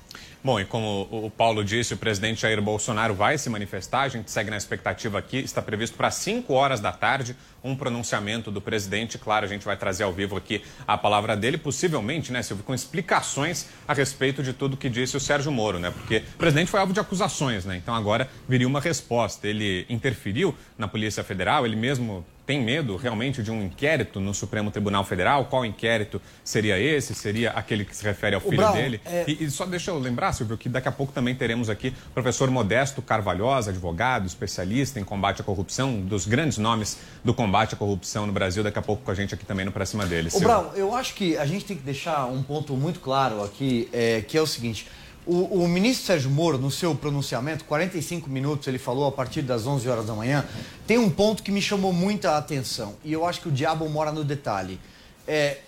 Bom, 0.44 0.60
e 0.60 0.66
como 0.66 1.08
o 1.12 1.30
Paulo 1.30 1.64
disse, 1.64 1.94
o 1.94 1.98
presidente 1.98 2.42
Jair 2.42 2.60
Bolsonaro 2.60 3.14
vai 3.14 3.38
se 3.38 3.48
manifestar. 3.48 4.02
A 4.02 4.10
gente 4.10 4.32
segue 4.32 4.50
na 4.50 4.58
expectativa 4.58 5.20
aqui. 5.20 5.38
Está 5.38 5.62
previsto 5.62 5.96
para 5.96 6.10
5 6.10 6.52
horas 6.52 6.80
da 6.80 6.92
tarde 6.92 7.36
um 7.64 7.76
pronunciamento 7.76 8.50
do 8.50 8.60
presidente. 8.60 9.20
Claro, 9.20 9.46
a 9.46 9.48
gente 9.48 9.64
vai 9.64 9.78
trazer 9.78 10.04
ao 10.04 10.12
vivo 10.12 10.36
aqui 10.36 10.64
a 10.88 10.98
palavra 10.98 11.38
dele, 11.38 11.60
possivelmente, 11.60 12.32
né, 12.32 12.42
Silvio, 12.42 12.66
com 12.66 12.74
explicações 12.74 13.68
a 13.88 13.94
respeito 13.94 14.42
de 14.42 14.52
tudo 14.52 14.76
que 14.76 14.90
disse 14.90 15.16
o 15.16 15.20
Sérgio 15.20 15.52
Moro, 15.52 15.78
né? 15.78 15.92
Porque 15.92 16.24
o 16.34 16.38
presidente 16.40 16.72
foi 16.72 16.80
alvo 16.80 16.92
de 16.92 17.00
acusações, 17.00 17.64
né? 17.64 17.78
Então 17.78 17.94
agora 17.94 18.28
viria 18.50 18.68
uma 18.68 18.82
resposta. 18.82 19.48
Ele 19.48 19.86
interferiu 19.90 20.56
na 20.76 20.88
Polícia 20.88 21.24
Federal, 21.24 21.68
ele 21.68 21.76
mesmo 21.76 22.26
tem 22.52 22.62
medo 22.62 22.98
realmente 22.98 23.42
de 23.42 23.50
um 23.50 23.64
inquérito 23.64 24.20
no 24.20 24.34
Supremo 24.34 24.70
Tribunal 24.72 25.06
Federal? 25.06 25.46
Qual 25.46 25.66
inquérito 25.66 26.22
seria 26.44 26.78
esse? 26.78 27.16
Seria 27.16 27.52
aquele 27.52 27.86
que 27.86 27.96
se 27.96 28.04
refere 28.04 28.36
ao 28.36 28.42
filho 28.42 28.58
Brown, 28.58 28.74
dele? 28.74 29.00
É... 29.06 29.24
E, 29.26 29.46
e, 29.46 29.50
só 29.50 29.66
deixa 29.66 29.90
eu 29.90 29.98
lembrar, 29.98 30.34
Silvio, 30.34 30.58
que 30.58 30.68
daqui 30.68 30.90
a 30.90 30.92
pouco 30.92 31.14
também 31.14 31.34
teremos 31.34 31.70
aqui 31.70 31.94
o 32.10 32.14
professor 32.14 32.52
Modesto 32.52 33.02
Carvalhosa, 33.02 33.72
advogado, 33.72 34.28
especialista 34.28 35.00
em 35.00 35.04
combate 35.06 35.40
à 35.40 35.46
corrupção, 35.46 36.02
dos 36.02 36.28
grandes 36.28 36.58
nomes 36.58 36.98
do 37.24 37.34
combate 37.34 37.74
à 37.74 37.78
corrupção 37.78 38.28
no 38.28 38.34
Brasil, 38.34 38.66
daqui 38.66 38.80
a 38.80 38.82
pouco 38.82 39.02
com 39.02 39.12
a 39.12 39.16
gente 39.16 39.34
aqui 39.34 39.46
também 39.46 39.66
no 39.66 39.72
Pra 39.72 39.86
Cima 39.86 40.06
dele. 40.06 40.28
O 40.34 40.40
Brown, 40.42 40.72
eu 40.76 40.94
acho 40.94 41.14
que 41.14 41.38
a 41.38 41.46
gente 41.46 41.64
tem 41.64 41.78
que 41.78 41.84
deixar 41.84 42.26
um 42.26 42.44
ponto 42.44 42.74
muito 42.74 43.00
claro 43.00 43.42
aqui, 43.46 43.88
é, 43.94 44.20
que 44.20 44.38
é 44.38 44.42
o 44.42 44.48
seguinte. 44.48 44.90
O, 45.26 45.64
o, 45.64 45.68
ministro 45.68 46.06
Sérgio 46.08 46.32
Moro, 46.32 46.58
no 46.58 46.72
seu 46.72 46.96
pronunciamento, 46.96 47.64
45 47.66 48.28
minutos, 48.28 48.68
ele 48.68 48.80
falou 48.80 49.08
a 49.08 49.12
partir 49.12 49.44
das 49.44 49.68
11 49.68 49.88
horas 49.88 50.06
da 50.08 50.14
manhã, 50.14 50.44
tem 50.88 50.98
um 50.98 51.12
ponto 51.12 51.44
que 51.44 51.52
me 51.52 51.62
chamou 51.62 51.94
muita 51.94 52.38
atenção. 52.38 52.96
E 53.04 53.14
eu 53.14 53.26
acho 53.26 53.42
que 53.42 53.48
o 53.48 53.52
diabo 53.52 53.88
mora 53.88 54.12
no 54.12 54.24
detalhe. 54.24 54.80
É, 55.28 55.60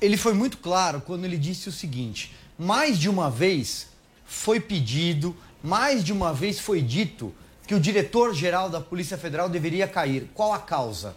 ele 0.00 0.16
foi 0.16 0.32
muito 0.32 0.56
claro 0.56 1.02
quando 1.02 1.24
ele 1.24 1.36
disse 1.36 1.68
o 1.68 1.72
seguinte: 1.72 2.34
mais 2.58 2.98
de 2.98 3.08
uma 3.08 3.30
vez 3.30 3.88
foi 4.24 4.58
pedido, 4.58 5.36
mais 5.62 6.02
de 6.02 6.12
uma 6.12 6.32
vez 6.32 6.58
foi 6.58 6.80
dito 6.80 7.34
que 7.66 7.74
o 7.74 7.80
diretor-geral 7.80 8.68
da 8.68 8.80
Polícia 8.80 9.18
Federal 9.18 9.48
deveria 9.48 9.86
cair. 9.86 10.30
Qual 10.34 10.52
a 10.52 10.58
causa? 10.58 11.14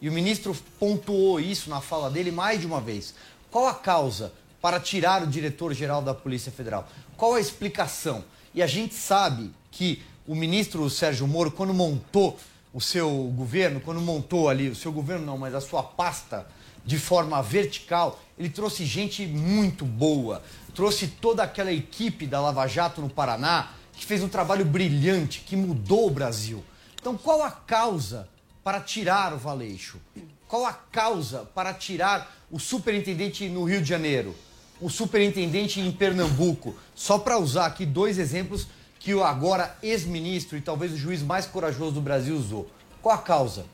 E 0.00 0.08
o 0.08 0.12
ministro 0.12 0.56
pontuou 0.78 1.40
isso 1.40 1.70
na 1.70 1.80
fala 1.80 2.10
dele 2.10 2.30
mais 2.30 2.60
de 2.60 2.66
uma 2.66 2.80
vez. 2.80 3.14
Qual 3.50 3.66
a 3.66 3.74
causa 3.74 4.32
para 4.60 4.80
tirar 4.80 5.22
o 5.22 5.26
diretor-geral 5.26 6.02
da 6.02 6.12
Polícia 6.12 6.50
Federal? 6.50 6.88
Qual 7.16 7.34
a 7.34 7.40
explicação? 7.40 8.24
E 8.54 8.62
a 8.62 8.66
gente 8.66 8.94
sabe 8.94 9.50
que 9.70 10.02
o 10.26 10.34
ministro 10.34 10.88
Sérgio 10.90 11.26
Moro, 11.26 11.50
quando 11.50 11.72
montou 11.72 12.38
o 12.74 12.80
seu 12.80 13.32
governo, 13.34 13.80
quando 13.80 14.00
montou 14.00 14.48
ali, 14.48 14.68
o 14.68 14.74
seu 14.74 14.92
governo 14.92 15.24
não, 15.24 15.38
mas 15.38 15.54
a 15.54 15.60
sua 15.60 15.82
pasta 15.82 16.46
de 16.84 16.98
forma 16.98 17.42
vertical, 17.42 18.20
ele 18.38 18.48
trouxe 18.48 18.84
gente 18.84 19.26
muito 19.26 19.84
boa, 19.84 20.42
trouxe 20.74 21.08
toda 21.08 21.42
aquela 21.42 21.72
equipe 21.72 22.26
da 22.26 22.40
Lava 22.40 22.66
Jato 22.66 23.00
no 23.00 23.08
Paraná, 23.08 23.70
que 23.92 24.04
fez 24.04 24.22
um 24.22 24.28
trabalho 24.28 24.64
brilhante, 24.64 25.40
que 25.40 25.56
mudou 25.56 26.06
o 26.06 26.10
Brasil. 26.10 26.62
Então, 27.00 27.16
qual 27.16 27.42
a 27.42 27.50
causa 27.50 28.28
para 28.62 28.80
tirar 28.80 29.32
o 29.32 29.38
Valeixo? 29.38 29.98
Qual 30.46 30.64
a 30.64 30.72
causa 30.72 31.48
para 31.54 31.72
tirar 31.72 32.30
o 32.50 32.58
superintendente 32.60 33.48
no 33.48 33.64
Rio 33.64 33.80
de 33.80 33.88
Janeiro? 33.88 34.36
O 34.80 34.90
superintendente 34.90 35.80
em 35.80 35.90
Pernambuco? 35.90 36.76
Só 36.94 37.18
para 37.18 37.38
usar 37.38 37.66
aqui 37.66 37.86
dois 37.86 38.18
exemplos 38.18 38.66
que 38.98 39.14
o 39.14 39.24
agora 39.24 39.76
ex-ministro 39.82 40.58
e 40.58 40.60
talvez 40.60 40.92
o 40.92 40.96
juiz 40.96 41.22
mais 41.22 41.46
corajoso 41.46 41.92
do 41.92 42.00
Brasil 42.00 42.36
usou. 42.36 42.68
Qual 43.00 43.14
a 43.14 43.18
causa? 43.18 43.64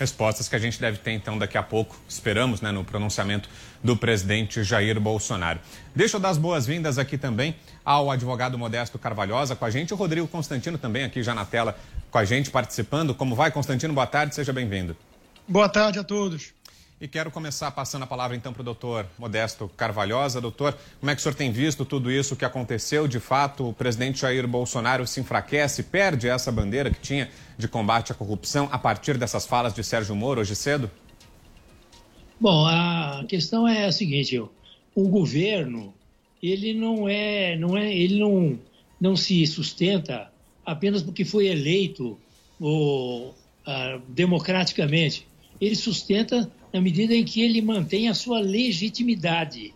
Respostas 0.00 0.48
que 0.48 0.56
a 0.56 0.58
gente 0.58 0.80
deve 0.80 0.98
ter 0.98 1.12
então 1.12 1.38
daqui 1.38 1.58
a 1.58 1.62
pouco, 1.62 1.94
esperamos, 2.08 2.60
né, 2.60 2.72
no 2.72 2.82
pronunciamento 2.82 3.48
do 3.84 3.96
presidente 3.96 4.64
Jair 4.64 4.98
Bolsonaro. 4.98 5.60
Deixa 5.94 6.16
eu 6.16 6.20
dar 6.20 6.30
as 6.30 6.38
boas-vindas 6.38 6.98
aqui 6.98 7.18
também 7.18 7.54
ao 7.84 8.10
advogado 8.10 8.58
Modesto 8.58 8.98
Carvalhosa 8.98 9.54
com 9.54 9.64
a 9.64 9.70
gente, 9.70 9.92
o 9.92 9.96
Rodrigo 9.96 10.26
Constantino 10.26 10.78
também 10.78 11.04
aqui 11.04 11.22
já 11.22 11.34
na 11.34 11.44
tela 11.44 11.78
com 12.10 12.18
a 12.18 12.24
gente 12.24 12.50
participando. 12.50 13.14
Como 13.14 13.36
vai, 13.36 13.50
Constantino? 13.50 13.92
Boa 13.92 14.06
tarde, 14.06 14.34
seja 14.34 14.52
bem-vindo. 14.52 14.96
Boa 15.46 15.68
tarde 15.68 15.98
a 15.98 16.04
todos. 16.04 16.54
E 17.02 17.08
quero 17.08 17.32
começar 17.32 17.68
passando 17.72 18.04
a 18.04 18.06
palavra 18.06 18.36
então 18.36 18.52
para 18.52 18.60
o 18.60 18.64
doutor 18.64 19.04
Modesto 19.18 19.68
Carvalhosa. 19.76 20.40
Doutor, 20.40 20.78
como 21.00 21.10
é 21.10 21.16
que 21.16 21.20
o 21.20 21.22
senhor 21.24 21.34
tem 21.34 21.50
visto 21.50 21.84
tudo 21.84 22.12
isso 22.12 22.36
que 22.36 22.44
aconteceu? 22.44 23.08
De 23.08 23.18
fato, 23.18 23.70
o 23.70 23.72
presidente 23.72 24.20
Jair 24.20 24.46
Bolsonaro 24.46 25.04
se 25.04 25.18
enfraquece, 25.18 25.82
perde 25.82 26.28
essa 26.28 26.52
bandeira 26.52 26.92
que 26.92 27.00
tinha 27.00 27.28
de 27.58 27.66
combate 27.66 28.12
à 28.12 28.14
corrupção 28.14 28.68
a 28.70 28.78
partir 28.78 29.18
dessas 29.18 29.44
falas 29.44 29.74
de 29.74 29.82
Sérgio 29.82 30.14
Moro 30.14 30.42
hoje 30.42 30.54
cedo? 30.54 30.88
Bom, 32.40 32.64
a 32.66 33.24
questão 33.28 33.66
é 33.66 33.86
a 33.86 33.90
seguinte: 33.90 34.38
o 34.38 35.08
governo 35.08 35.92
ele 36.40 36.72
não 36.72 37.08
é, 37.08 37.56
não 37.56 37.76
é, 37.76 37.92
ele 37.92 38.20
não, 38.20 38.56
não 39.00 39.16
se 39.16 39.44
sustenta 39.48 40.30
apenas 40.64 41.02
porque 41.02 41.24
foi 41.24 41.48
eleito 41.48 42.16
democraticamente. 44.06 45.31
Ele 45.62 45.76
sustenta 45.76 46.52
na 46.74 46.80
medida 46.80 47.14
em 47.14 47.24
que 47.24 47.40
ele 47.40 47.62
mantém 47.62 48.08
a 48.08 48.14
sua 48.14 48.40
legitimidade. 48.40 49.72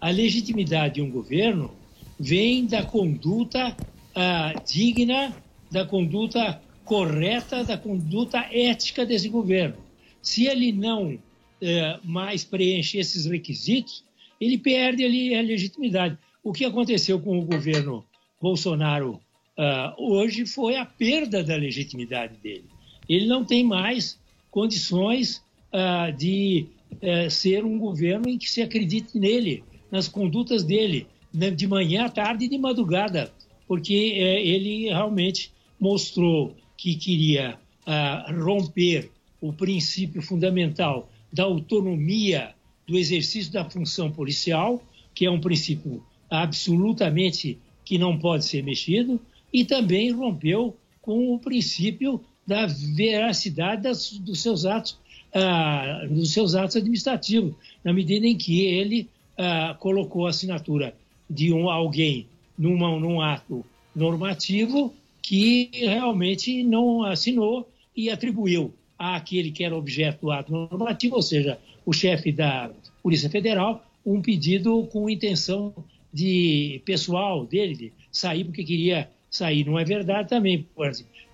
A 0.00 0.08
legitimidade 0.08 0.94
de 0.94 1.02
um 1.02 1.10
governo 1.10 1.76
vem 2.20 2.66
da 2.66 2.84
conduta 2.84 3.76
ah, 4.14 4.54
digna, 4.64 5.36
da 5.72 5.84
conduta 5.84 6.62
correta, 6.84 7.64
da 7.64 7.76
conduta 7.76 8.46
ética 8.52 9.04
desse 9.04 9.28
governo. 9.28 9.76
Se 10.22 10.46
ele 10.46 10.70
não 10.70 11.18
eh, 11.60 11.98
mais 12.04 12.44
preenche 12.44 12.98
esses 12.98 13.26
requisitos, 13.26 14.04
ele 14.40 14.56
perde 14.56 15.04
ali 15.04 15.34
a 15.34 15.42
legitimidade. 15.42 16.16
O 16.44 16.52
que 16.52 16.64
aconteceu 16.64 17.18
com 17.18 17.40
o 17.40 17.44
governo 17.44 18.04
Bolsonaro 18.40 19.20
ah, 19.58 19.96
hoje 19.98 20.46
foi 20.46 20.76
a 20.76 20.86
perda 20.86 21.42
da 21.42 21.56
legitimidade 21.56 22.36
dele. 22.36 22.66
Ele 23.08 23.26
não 23.26 23.44
tem 23.44 23.64
mais 23.64 24.22
condições 24.54 25.42
uh, 25.72 26.16
de 26.16 26.68
uh, 26.92 27.28
ser 27.28 27.64
um 27.64 27.76
governo 27.76 28.28
em 28.28 28.38
que 28.38 28.48
se 28.48 28.62
acredite 28.62 29.18
nele, 29.18 29.64
nas 29.90 30.06
condutas 30.06 30.62
dele, 30.62 31.08
né, 31.32 31.50
de 31.50 31.66
manhã, 31.66 32.04
à 32.04 32.08
tarde 32.08 32.44
e 32.44 32.48
de 32.48 32.56
madrugada, 32.56 33.32
porque 33.66 34.12
uh, 34.12 34.46
ele 34.46 34.84
realmente 34.84 35.52
mostrou 35.80 36.54
que 36.76 36.94
queria 36.94 37.58
ah, 37.84 38.32
romper 38.44 39.10
o 39.40 39.52
princípio 39.52 40.22
fundamental 40.22 41.10
da 41.32 41.42
autonomia 41.42 42.54
do 42.86 42.96
exercício 42.96 43.52
da 43.52 43.68
função 43.68 44.10
policial, 44.10 44.82
que 45.14 45.26
é 45.26 45.30
um 45.30 45.40
princípio 45.40 46.02
absolutamente 46.30 47.58
que 47.84 47.98
não 47.98 48.18
pode 48.18 48.44
ser 48.44 48.62
mexido, 48.62 49.20
e 49.52 49.64
também 49.64 50.10
rompeu 50.12 50.76
com 51.02 51.34
o 51.34 51.38
princípio 51.38 52.20
da 52.46 52.66
veracidade 52.66 53.82
das, 53.82 54.12
dos 54.12 54.42
seus 54.42 54.64
atos 54.64 54.98
ah, 55.34 56.06
nos 56.08 56.32
seus 56.32 56.54
atos 56.54 56.76
administrativos, 56.76 57.54
na 57.82 57.92
medida 57.92 58.26
em 58.26 58.36
que 58.36 58.64
ele 58.66 59.08
ah, 59.36 59.76
colocou 59.80 60.26
a 60.26 60.30
assinatura 60.30 60.94
de 61.28 61.52
um, 61.52 61.68
alguém 61.68 62.26
numa, 62.56 62.98
num 63.00 63.20
ato 63.20 63.64
normativo 63.94 64.94
que 65.20 65.70
realmente 65.72 66.62
não 66.62 67.02
assinou 67.02 67.68
e 67.96 68.10
atribuiu 68.10 68.72
àquele 68.98 69.50
que 69.50 69.64
era 69.64 69.76
objeto 69.76 70.20
do 70.22 70.30
ato 70.30 70.52
normativo, 70.52 71.16
ou 71.16 71.22
seja, 71.22 71.58
o 71.84 71.92
chefe 71.92 72.30
da 72.30 72.70
Polícia 73.02 73.28
Federal, 73.28 73.84
um 74.06 74.20
pedido 74.20 74.86
com 74.92 75.10
intenção 75.10 75.74
de 76.12 76.80
pessoal 76.84 77.44
dele 77.44 77.74
de 77.74 77.92
sair 78.12 78.44
porque 78.44 78.62
queria 78.62 79.10
sair. 79.30 79.66
Não 79.66 79.78
é 79.78 79.84
verdade 79.84 80.28
também, 80.28 80.66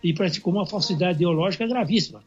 e 0.02 0.12
praticou 0.12 0.52
uma 0.52 0.66
falsidade 0.66 1.16
ideológica 1.16 1.66
gravíssima. 1.66 2.22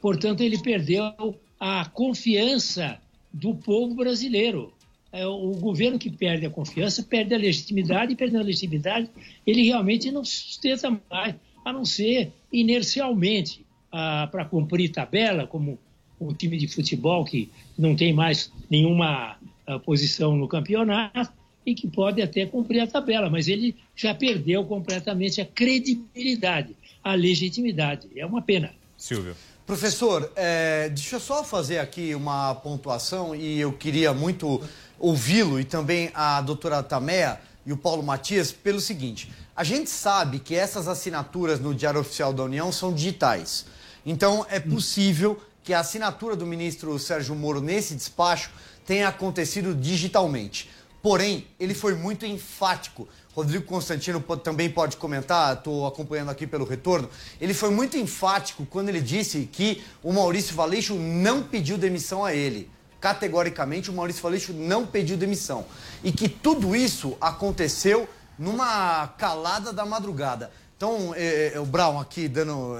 Portanto, 0.00 0.40
ele 0.42 0.58
perdeu 0.58 1.12
a 1.58 1.84
confiança 1.86 3.00
do 3.32 3.54
povo 3.54 3.94
brasileiro. 3.94 4.72
É, 5.12 5.26
o 5.26 5.52
governo 5.52 5.98
que 5.98 6.10
perde 6.10 6.46
a 6.46 6.50
confiança 6.50 7.02
perde 7.02 7.34
a 7.34 7.38
legitimidade, 7.38 8.12
e 8.12 8.16
perdendo 8.16 8.40
a 8.40 8.44
legitimidade, 8.44 9.10
ele 9.46 9.64
realmente 9.64 10.10
não 10.10 10.24
sustenta 10.24 10.90
mais, 11.10 11.34
a 11.64 11.72
não 11.72 11.84
ser 11.84 12.32
inercialmente, 12.52 13.64
para 13.90 14.46
cumprir 14.46 14.90
tabela, 14.90 15.46
como 15.46 15.78
um 16.18 16.32
time 16.32 16.56
de 16.56 16.66
futebol 16.66 17.24
que 17.24 17.50
não 17.78 17.94
tem 17.94 18.12
mais 18.12 18.50
nenhuma 18.70 19.36
a, 19.66 19.78
posição 19.78 20.34
no 20.34 20.48
campeonato 20.48 21.41
e 21.64 21.74
que 21.74 21.86
pode 21.86 22.20
até 22.20 22.46
cumprir 22.46 22.80
a 22.80 22.86
tabela, 22.86 23.30
mas 23.30 23.48
ele 23.48 23.76
já 23.94 24.14
perdeu 24.14 24.64
completamente 24.64 25.40
a 25.40 25.46
credibilidade, 25.46 26.76
a 27.02 27.14
legitimidade. 27.14 28.08
É 28.16 28.26
uma 28.26 28.42
pena. 28.42 28.70
Silvio. 28.96 29.34
Professor, 29.66 30.30
é, 30.34 30.88
deixa 30.88 31.16
eu 31.16 31.20
só 31.20 31.44
fazer 31.44 31.78
aqui 31.78 32.14
uma 32.14 32.54
pontuação 32.56 33.34
e 33.34 33.60
eu 33.60 33.72
queria 33.72 34.12
muito 34.12 34.60
ouvi-lo 34.98 35.58
e 35.60 35.64
também 35.64 36.10
a 36.14 36.40
doutora 36.40 36.82
Tamea 36.82 37.40
e 37.64 37.72
o 37.72 37.76
Paulo 37.76 38.02
Matias 38.02 38.50
pelo 38.50 38.80
seguinte: 38.80 39.30
a 39.54 39.62
gente 39.62 39.88
sabe 39.88 40.40
que 40.40 40.54
essas 40.54 40.88
assinaturas 40.88 41.60
no 41.60 41.74
Diário 41.74 42.00
Oficial 42.00 42.32
da 42.32 42.42
União 42.42 42.72
são 42.72 42.92
digitais. 42.92 43.64
Então 44.04 44.44
é 44.50 44.58
possível 44.58 45.40
que 45.62 45.72
a 45.72 45.80
assinatura 45.80 46.34
do 46.34 46.44
ministro 46.44 46.98
Sérgio 46.98 47.34
Moro 47.34 47.60
nesse 47.60 47.94
despacho 47.94 48.50
tenha 48.84 49.08
acontecido 49.08 49.74
digitalmente. 49.74 50.68
Porém, 51.02 51.46
ele 51.58 51.74
foi 51.74 51.94
muito 51.94 52.24
enfático 52.24 53.08
Rodrigo 53.34 53.64
Constantino 53.64 54.20
também 54.20 54.68
pode 54.68 54.96
comentar, 54.98 55.54
estou 55.54 55.86
acompanhando 55.86 56.30
aqui 56.30 56.46
pelo 56.46 56.66
retorno. 56.66 57.08
Ele 57.40 57.54
foi 57.54 57.70
muito 57.70 57.96
enfático 57.96 58.66
quando 58.66 58.90
ele 58.90 59.00
disse 59.00 59.48
que 59.50 59.82
o 60.02 60.12
Maurício 60.12 60.54
Valeixo 60.54 60.94
não 60.94 61.42
pediu 61.42 61.78
demissão 61.78 62.24
a 62.24 62.34
ele. 62.34 62.70
Categoricamente, 63.00 63.90
o 63.90 63.94
Maurício 63.94 64.22
Valeixo 64.22 64.52
não 64.52 64.86
pediu 64.86 65.16
demissão. 65.16 65.64
E 66.04 66.12
que 66.12 66.28
tudo 66.28 66.76
isso 66.76 67.16
aconteceu 67.20 68.06
numa 68.38 69.08
calada 69.16 69.72
da 69.72 69.86
madrugada. 69.86 70.50
Então, 70.76 71.14
é, 71.16 71.52
é, 71.54 71.60
o 71.60 71.64
Brown 71.64 71.98
aqui 71.98 72.28
dando 72.28 72.78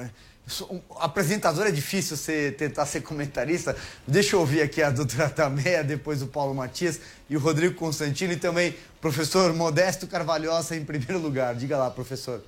apresentador 0.99 1.67
é 1.67 1.71
difícil 1.71 2.17
você 2.17 2.53
tentar 2.53 2.85
ser 2.85 3.01
comentarista. 3.01 3.77
Deixa 4.07 4.37
eu 4.37 4.41
ouvir 4.41 4.61
aqui 4.61 4.83
a 4.83 4.91
doutora 4.91 5.31
Tameia, 5.31 5.83
depois 5.83 6.21
o 6.21 6.27
Paulo 6.27 6.55
Matias 6.55 7.01
e 7.33 7.37
o 7.37 7.41
Rodrigo 7.41 7.75
Constantino 7.75 8.35
e 8.35 8.37
também 8.37 8.75
professor 9.01 9.55
Modesto 9.55 10.07
Carvalhosa 10.07 10.77
em 10.77 10.85
primeiro 10.85 11.19
lugar. 11.19 11.55
Diga 11.55 11.79
lá, 11.79 11.91
professor. 11.91 12.45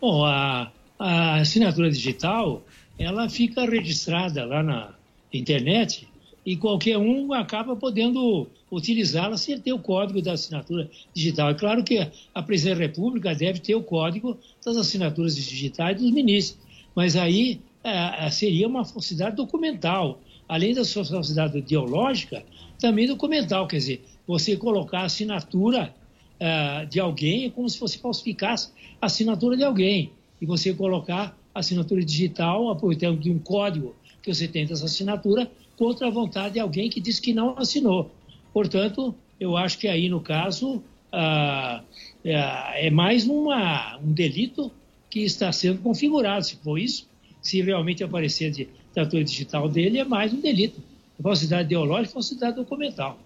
Bom, 0.00 0.24
a, 0.26 0.70
a 0.98 1.36
assinatura 1.36 1.90
digital, 1.90 2.62
ela 2.98 3.28
fica 3.30 3.64
registrada 3.64 4.44
lá 4.44 4.62
na 4.62 4.94
internet 5.32 6.06
e 6.44 6.56
qualquer 6.56 6.98
um 6.98 7.32
acaba 7.32 7.74
podendo 7.74 8.46
utilizá-la 8.70 9.38
sem 9.38 9.58
ter 9.58 9.72
o 9.72 9.78
código 9.78 10.20
da 10.20 10.32
assinatura 10.32 10.90
digital. 11.14 11.50
É 11.50 11.54
claro 11.54 11.82
que 11.82 12.06
a 12.34 12.42
Presidência 12.42 12.76
da 12.76 12.82
República 12.82 13.34
deve 13.34 13.58
ter 13.60 13.74
o 13.74 13.82
código 13.82 14.38
das 14.64 14.76
assinaturas 14.76 15.34
digitais 15.34 16.00
dos 16.00 16.10
ministros 16.10 16.60
mas 16.94 17.16
aí 17.16 17.60
é, 17.82 18.30
seria 18.30 18.68
uma 18.68 18.84
falsidade 18.84 19.36
documental. 19.36 20.20
Além 20.48 20.74
da 20.74 20.84
sua 20.84 21.04
falsidade 21.04 21.58
ideológica, 21.58 22.44
também 22.82 23.06
documental. 23.06 23.66
Quer 23.68 23.76
dizer, 23.76 24.04
você 24.26 24.56
colocar 24.56 25.00
a 25.00 25.04
assinatura 25.04 25.94
ah, 26.40 26.84
de 26.90 26.98
alguém 26.98 27.46
é 27.46 27.50
como 27.50 27.68
se 27.70 27.78
você 27.78 27.96
falsificasse 27.96 28.72
a 29.00 29.06
assinatura 29.06 29.56
de 29.56 29.62
alguém 29.62 30.10
e 30.40 30.44
você 30.44 30.74
colocar 30.74 31.38
a 31.54 31.60
assinatura 31.60 32.04
digital, 32.04 32.68
aproveitando 32.68 33.20
de 33.20 33.30
um 33.30 33.38
código 33.38 33.94
que 34.20 34.34
você 34.34 34.48
tem 34.48 34.66
dessa 34.66 34.86
assinatura, 34.86 35.48
contra 35.76 36.08
a 36.08 36.10
vontade 36.10 36.54
de 36.54 36.60
alguém 36.60 36.90
que 36.90 37.00
disse 37.00 37.22
que 37.22 37.32
não 37.32 37.56
assinou. 37.56 38.10
Portanto, 38.52 39.14
eu 39.38 39.56
acho 39.56 39.78
que 39.78 39.86
aí, 39.86 40.08
no 40.08 40.20
caso, 40.20 40.82
ah, 41.12 41.82
é, 42.24 42.88
é 42.88 42.90
mais 42.90 43.26
uma, 43.26 43.96
um 43.98 44.12
delito 44.12 44.72
que 45.08 45.20
está 45.20 45.52
sendo 45.52 45.80
configurado. 45.82 46.44
Se 46.44 46.56
for 46.56 46.78
isso, 46.78 47.06
se 47.40 47.62
realmente 47.62 48.02
aparecer 48.02 48.50
de 48.50 48.68
assinatura 48.90 49.22
digital 49.22 49.68
dele, 49.68 49.98
é 49.98 50.04
mais 50.04 50.32
um 50.32 50.40
delito. 50.40 50.80
Falsidade 51.20 51.64
ideológica 51.64 52.10
e 52.10 52.12
falsidade 52.12 52.56
documental. 52.56 53.18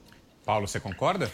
Paulo, 0.44 0.66
você 0.66 0.78
concorda? 0.80 1.30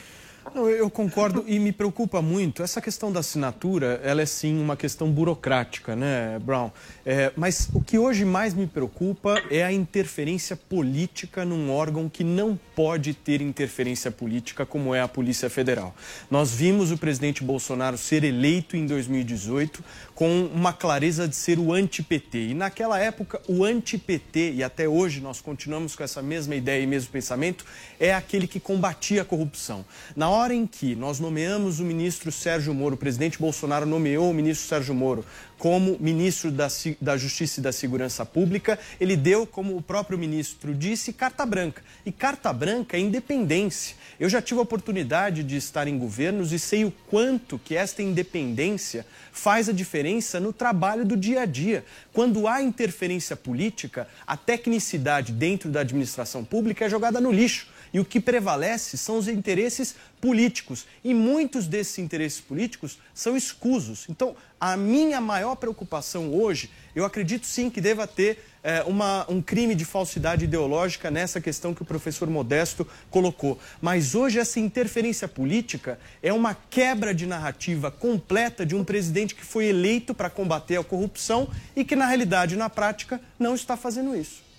Não, 0.54 0.68
eu 0.68 0.90
concordo 0.90 1.44
e 1.46 1.58
me 1.58 1.72
preocupa 1.72 2.20
muito. 2.20 2.62
Essa 2.62 2.80
questão 2.80 3.12
da 3.12 3.20
assinatura, 3.20 4.00
ela 4.02 4.20
é 4.20 4.26
sim 4.26 4.60
uma 4.60 4.76
questão 4.76 5.10
burocrática, 5.10 5.94
né, 5.94 6.38
Brown? 6.40 6.70
É, 7.06 7.32
mas 7.36 7.68
o 7.72 7.80
que 7.80 7.96
hoje 7.96 8.24
mais 8.24 8.52
me 8.52 8.66
preocupa 8.66 9.40
é 9.50 9.62
a 9.62 9.72
interferência 9.72 10.56
política 10.56 11.44
num 11.44 11.70
órgão 11.70 12.08
que 12.08 12.24
não 12.24 12.58
pode 12.74 13.14
ter 13.14 13.40
interferência 13.40 14.10
política, 14.10 14.66
como 14.66 14.94
é 14.94 15.00
a 15.00 15.08
Polícia 15.08 15.48
Federal. 15.48 15.94
Nós 16.30 16.52
vimos 16.52 16.90
o 16.90 16.98
presidente 16.98 17.44
Bolsonaro 17.44 17.96
ser 17.96 18.24
eleito 18.24 18.76
em 18.76 18.84
2018 18.84 19.82
com 20.22 20.44
uma 20.54 20.72
clareza 20.72 21.26
de 21.26 21.34
ser 21.34 21.58
o 21.58 21.72
anti-PT. 21.72 22.50
E 22.50 22.54
naquela 22.54 22.96
época, 22.96 23.42
o 23.48 23.64
anti-PT, 23.64 24.52
e 24.52 24.62
até 24.62 24.88
hoje 24.88 25.20
nós 25.20 25.40
continuamos 25.40 25.96
com 25.96 26.04
essa 26.04 26.22
mesma 26.22 26.54
ideia 26.54 26.80
e 26.80 26.86
mesmo 26.86 27.10
pensamento, 27.10 27.64
é 27.98 28.14
aquele 28.14 28.46
que 28.46 28.60
combatia 28.60 29.22
a 29.22 29.24
corrupção. 29.24 29.84
Na 30.14 30.30
hora 30.30 30.54
em 30.54 30.64
que 30.64 30.94
nós 30.94 31.18
nomeamos 31.18 31.80
o 31.80 31.84
ministro 31.84 32.30
Sérgio 32.30 32.72
Moro, 32.72 32.94
o 32.94 32.98
presidente 32.98 33.36
Bolsonaro 33.36 33.84
nomeou 33.84 34.30
o 34.30 34.32
ministro 34.32 34.68
Sérgio 34.68 34.94
Moro 34.94 35.24
como 35.62 35.96
ministro 36.00 36.50
da, 36.50 36.66
da 37.00 37.16
Justiça 37.16 37.60
e 37.60 37.62
da 37.62 37.70
Segurança 37.70 38.26
Pública, 38.26 38.76
ele 39.00 39.16
deu, 39.16 39.46
como 39.46 39.76
o 39.76 39.80
próprio 39.80 40.18
ministro 40.18 40.74
disse, 40.74 41.12
carta 41.12 41.46
branca. 41.46 41.84
E 42.04 42.10
carta 42.10 42.52
branca 42.52 42.96
é 42.96 43.00
independência. 43.00 43.94
Eu 44.18 44.28
já 44.28 44.42
tive 44.42 44.58
a 44.58 44.64
oportunidade 44.64 45.44
de 45.44 45.54
estar 45.54 45.86
em 45.86 45.96
governos 45.96 46.52
e 46.52 46.58
sei 46.58 46.84
o 46.84 46.90
quanto 47.08 47.60
que 47.60 47.76
esta 47.76 48.02
independência 48.02 49.06
faz 49.30 49.68
a 49.68 49.72
diferença 49.72 50.40
no 50.40 50.52
trabalho 50.52 51.04
do 51.04 51.16
dia 51.16 51.42
a 51.42 51.46
dia. 51.46 51.84
Quando 52.12 52.48
há 52.48 52.60
interferência 52.60 53.36
política, 53.36 54.08
a 54.26 54.36
tecnicidade 54.36 55.30
dentro 55.30 55.70
da 55.70 55.82
administração 55.82 56.44
pública 56.44 56.86
é 56.86 56.90
jogada 56.90 57.20
no 57.20 57.30
lixo. 57.30 57.68
E 57.92 58.00
o 58.00 58.04
que 58.04 58.20
prevalece 58.20 58.96
são 58.96 59.18
os 59.18 59.28
interesses 59.28 59.94
políticos. 60.20 60.86
E 61.04 61.12
muitos 61.12 61.66
desses 61.66 61.98
interesses 61.98 62.40
políticos 62.40 62.98
são 63.12 63.36
escusos. 63.36 64.06
Então, 64.08 64.34
a 64.58 64.76
minha 64.76 65.20
maior 65.20 65.56
preocupação 65.56 66.32
hoje, 66.32 66.70
eu 66.94 67.04
acredito 67.04 67.46
sim 67.46 67.68
que 67.68 67.80
deva 67.80 68.06
ter 68.06 68.38
é, 68.62 68.82
uma, 68.84 69.26
um 69.28 69.42
crime 69.42 69.74
de 69.74 69.84
falsidade 69.84 70.44
ideológica 70.44 71.10
nessa 71.10 71.40
questão 71.40 71.74
que 71.74 71.82
o 71.82 71.84
professor 71.84 72.30
Modesto 72.30 72.86
colocou. 73.10 73.58
Mas 73.80 74.14
hoje 74.14 74.38
essa 74.38 74.60
interferência 74.60 75.26
política 75.26 75.98
é 76.22 76.32
uma 76.32 76.54
quebra 76.54 77.14
de 77.14 77.26
narrativa 77.26 77.90
completa 77.90 78.64
de 78.64 78.74
um 78.74 78.84
presidente 78.84 79.34
que 79.34 79.44
foi 79.44 79.66
eleito 79.66 80.14
para 80.14 80.30
combater 80.30 80.76
a 80.76 80.84
corrupção 80.84 81.48
e 81.74 81.84
que, 81.84 81.96
na 81.96 82.06
realidade, 82.06 82.56
na 82.56 82.70
prática, 82.70 83.20
não 83.38 83.54
está 83.54 83.76
fazendo 83.76 84.16
isso. 84.16 84.51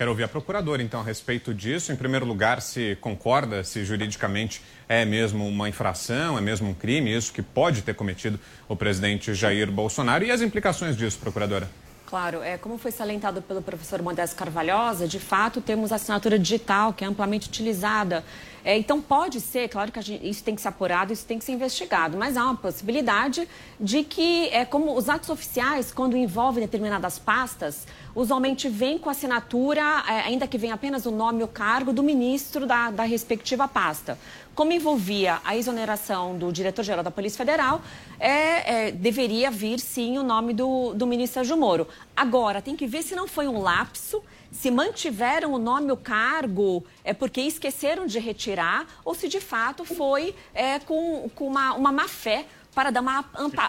Quero 0.00 0.12
ouvir 0.12 0.24
a 0.24 0.28
procuradora, 0.28 0.82
então, 0.82 1.00
a 1.00 1.02
respeito 1.02 1.52
disso. 1.52 1.92
Em 1.92 1.94
primeiro 1.94 2.24
lugar, 2.24 2.62
se 2.62 2.96
concorda, 3.02 3.62
se 3.62 3.84
juridicamente 3.84 4.62
é 4.88 5.04
mesmo 5.04 5.46
uma 5.46 5.68
infração, 5.68 6.38
é 6.38 6.40
mesmo 6.40 6.70
um 6.70 6.72
crime, 6.72 7.14
isso 7.14 7.30
que 7.30 7.42
pode 7.42 7.82
ter 7.82 7.94
cometido 7.94 8.40
o 8.66 8.74
presidente 8.74 9.34
Jair 9.34 9.70
Bolsonaro 9.70 10.24
e 10.24 10.30
as 10.30 10.40
implicações 10.40 10.96
disso, 10.96 11.18
procuradora. 11.18 11.68
Claro, 12.10 12.42
é, 12.42 12.58
como 12.58 12.76
foi 12.76 12.90
salientado 12.90 13.40
pelo 13.40 13.62
professor 13.62 14.02
Modesto 14.02 14.34
Carvalhosa, 14.34 15.06
de 15.06 15.20
fato 15.20 15.60
temos 15.60 15.92
a 15.92 15.94
assinatura 15.94 16.38
digital, 16.38 16.92
que 16.92 17.04
é 17.04 17.06
amplamente 17.06 17.46
utilizada. 17.46 18.24
É, 18.64 18.76
então, 18.76 19.00
pode 19.00 19.40
ser, 19.40 19.68
claro 19.68 19.92
que 19.92 20.02
gente, 20.02 20.28
isso 20.28 20.42
tem 20.42 20.56
que 20.56 20.60
ser 20.60 20.68
apurado, 20.68 21.12
isso 21.12 21.24
tem 21.24 21.38
que 21.38 21.44
ser 21.44 21.52
investigado, 21.52 22.16
mas 22.18 22.36
há 22.36 22.46
uma 22.46 22.56
possibilidade 22.56 23.46
de 23.78 24.02
que, 24.02 24.48
é, 24.48 24.64
como 24.64 24.96
os 24.96 25.08
atos 25.08 25.28
oficiais, 25.28 25.92
quando 25.92 26.16
envolvem 26.16 26.64
determinadas 26.64 27.16
pastas, 27.16 27.86
usualmente 28.14 28.68
vem 28.68 28.98
com 28.98 29.10
assinatura, 29.10 29.80
é, 30.08 30.20
ainda 30.22 30.46
que 30.46 30.58
venha 30.58 30.74
apenas 30.74 31.06
o 31.06 31.10
nome 31.10 31.40
e 31.40 31.44
o 31.44 31.48
cargo 31.48 31.92
do 31.92 32.02
ministro 32.02 32.66
da, 32.66 32.90
da 32.90 33.04
respectiva 33.04 33.66
pasta. 33.68 34.18
Como 34.54 34.72
envolvia 34.72 35.40
a 35.44 35.56
exoneração 35.56 36.36
do 36.36 36.52
diretor-geral 36.52 37.02
da 37.02 37.10
Polícia 37.10 37.38
Federal, 37.38 37.80
é, 38.18 38.88
é, 38.88 38.90
deveria 38.90 39.50
vir 39.50 39.78
sim 39.78 40.18
o 40.18 40.22
nome 40.22 40.52
do, 40.52 40.92
do 40.94 41.06
ministro 41.06 41.34
Sérgio 41.34 41.56
Moro. 41.56 41.86
Agora, 42.16 42.60
tem 42.60 42.76
que 42.76 42.86
ver 42.86 43.02
se 43.02 43.14
não 43.14 43.26
foi 43.26 43.46
um 43.48 43.60
lapso 43.60 44.22
se 44.50 44.70
mantiveram 44.70 45.52
o 45.52 45.58
nome 45.58 45.88
e 45.88 45.92
o 45.92 45.96
cargo 45.96 46.84
é 47.04 47.12
porque 47.12 47.40
esqueceram 47.40 48.06
de 48.06 48.18
retirar 48.18 48.86
ou 49.04 49.14
se 49.14 49.28
de 49.28 49.40
fato 49.40 49.84
foi 49.84 50.34
é, 50.52 50.78
com, 50.80 51.30
com 51.34 51.46
uma, 51.46 51.74
uma 51.74 51.92
má 51.92 52.08
fé 52.08 52.46
para 52.80 52.90
dar 52.90 53.02
uma 53.02 53.22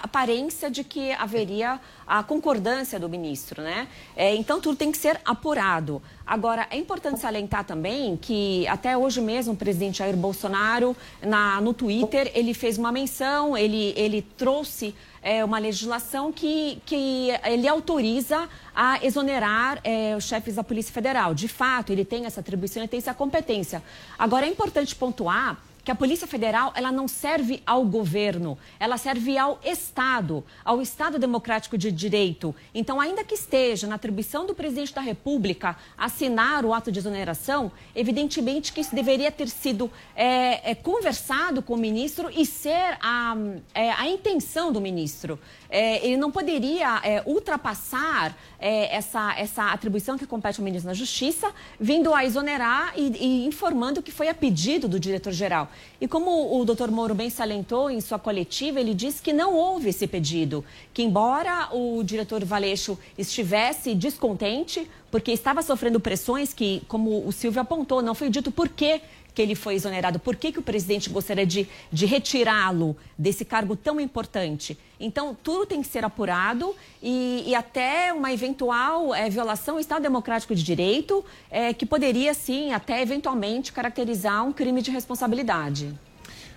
aparência 0.03 0.71
de 0.71 0.85
que 0.85 1.11
haveria 1.11 1.81
a 2.07 2.23
concordância 2.23 2.97
do 2.97 3.09
ministro, 3.09 3.61
né? 3.61 3.89
É, 4.15 4.33
então 4.33 4.61
tudo 4.61 4.77
tem 4.77 4.89
que 4.89 4.97
ser 4.97 5.19
apurado. 5.25 6.01
Agora 6.25 6.65
é 6.71 6.77
importante 6.77 7.19
salientar 7.19 7.65
também 7.65 8.15
que 8.15 8.65
até 8.69 8.97
hoje 8.97 9.19
mesmo 9.19 9.51
o 9.51 9.57
presidente 9.57 9.97
Jair 9.97 10.15
Bolsonaro 10.15 10.95
na, 11.21 11.59
no 11.59 11.73
Twitter 11.73 12.31
ele 12.33 12.53
fez 12.53 12.77
uma 12.77 12.89
menção, 12.89 13.57
ele 13.57 13.93
ele 13.97 14.21
trouxe 14.21 14.95
é, 15.21 15.43
uma 15.43 15.59
legislação 15.59 16.31
que, 16.31 16.81
que 16.85 17.31
ele 17.43 17.67
autoriza 17.67 18.47
a 18.73 19.05
exonerar 19.05 19.81
é, 19.83 20.15
os 20.15 20.23
chefes 20.23 20.55
da 20.55 20.63
Polícia 20.63 20.93
Federal. 20.93 21.33
De 21.33 21.49
fato, 21.49 21.91
ele 21.91 22.05
tem 22.05 22.25
essa 22.25 22.39
atribuição, 22.39 22.81
ele 22.81 22.87
tem 22.87 22.99
essa 22.99 23.13
competência. 23.13 23.83
Agora 24.17 24.45
é 24.45 24.49
importante 24.49 24.95
pontuar 24.95 25.57
que 25.83 25.91
a 25.91 25.95
Polícia 25.95 26.27
Federal 26.27 26.71
ela 26.75 26.91
não 26.91 27.07
serve 27.07 27.61
ao 27.65 27.83
governo, 27.85 28.57
ela 28.79 28.97
serve 28.97 29.37
ao 29.37 29.59
Estado, 29.63 30.43
ao 30.63 30.81
Estado 30.81 31.17
Democrático 31.17 31.77
de 31.77 31.91
Direito. 31.91 32.55
Então, 32.73 32.99
ainda 32.99 33.23
que 33.23 33.35
esteja 33.35 33.87
na 33.87 33.95
atribuição 33.95 34.45
do 34.45 34.53
presidente 34.53 34.93
da 34.93 35.01
República 35.01 35.75
assinar 35.97 36.65
o 36.65 36.73
ato 36.73 36.91
de 36.91 36.99
exoneração, 36.99 37.71
evidentemente 37.95 38.71
que 38.71 38.81
isso 38.81 38.93
deveria 38.95 39.31
ter 39.31 39.49
sido 39.49 39.91
é, 40.15 40.71
é, 40.71 40.75
conversado 40.75 41.61
com 41.61 41.73
o 41.73 41.77
ministro 41.77 42.29
e 42.29 42.45
ser 42.45 42.97
a, 43.01 43.35
é, 43.73 43.91
a 43.91 44.07
intenção 44.07 44.71
do 44.71 44.79
ministro. 44.79 45.39
É, 45.71 46.05
ele 46.05 46.17
não 46.17 46.29
poderia 46.29 46.99
é, 47.01 47.23
ultrapassar 47.25 48.37
é, 48.59 48.93
essa, 48.93 49.33
essa 49.37 49.71
atribuição 49.71 50.17
que 50.17 50.27
compete 50.27 50.59
ao 50.59 50.65
ministro 50.65 50.89
da 50.89 50.93
Justiça, 50.93 51.49
vindo 51.79 52.13
a 52.13 52.25
exonerar 52.25 52.93
e, 52.97 53.13
e 53.17 53.45
informando 53.45 54.03
que 54.03 54.11
foi 54.11 54.27
a 54.27 54.33
pedido 54.33 54.89
do 54.89 54.99
diretor-geral. 54.99 55.71
E 56.01 56.09
como 56.09 56.59
o 56.59 56.65
doutor 56.65 56.91
Moro 56.91 57.15
bem 57.15 57.29
salientou 57.29 57.89
em 57.89 58.01
sua 58.01 58.19
coletiva, 58.19 58.81
ele 58.81 58.93
disse 58.93 59.21
que 59.21 59.31
não 59.31 59.55
houve 59.55 59.89
esse 59.89 60.05
pedido, 60.05 60.63
que 60.93 61.03
embora 61.03 61.69
o 61.71 62.03
diretor 62.03 62.43
Valeixo 62.43 62.99
estivesse 63.17 63.95
descontente, 63.95 64.89
porque 65.11 65.31
estava 65.31 65.61
sofrendo 65.61 65.99
pressões 65.99 66.53
que, 66.53 66.81
como 66.87 67.27
o 67.27 67.31
Silvio 67.31 67.61
apontou, 67.61 68.01
não 68.01 68.15
foi 68.15 68.29
dito 68.29 68.51
por 68.51 68.69
quê 68.69 69.01
que 69.33 69.41
ele 69.41 69.55
foi 69.55 69.75
exonerado, 69.75 70.19
por 70.19 70.35
que, 70.35 70.51
que 70.51 70.59
o 70.59 70.61
presidente 70.61 71.09
gostaria 71.09 71.45
de, 71.45 71.67
de 71.91 72.05
retirá-lo 72.05 72.97
desse 73.17 73.45
cargo 73.45 73.75
tão 73.75 73.99
importante. 73.99 74.77
Então, 74.99 75.35
tudo 75.41 75.65
tem 75.65 75.81
que 75.81 75.87
ser 75.87 76.03
apurado 76.03 76.75
e, 77.01 77.43
e 77.47 77.55
até 77.55 78.13
uma 78.13 78.31
eventual 78.33 79.15
é, 79.15 79.29
violação 79.29 79.75
ao 79.75 79.79
Estado 79.79 80.01
Democrático 80.01 80.53
de 80.53 80.63
Direito, 80.63 81.23
é, 81.49 81.73
que 81.73 81.85
poderia, 81.85 82.33
sim, 82.33 82.73
até 82.73 83.01
eventualmente 83.01 83.71
caracterizar 83.71 84.45
um 84.45 84.51
crime 84.51 84.81
de 84.81 84.91
responsabilidade. 84.91 85.97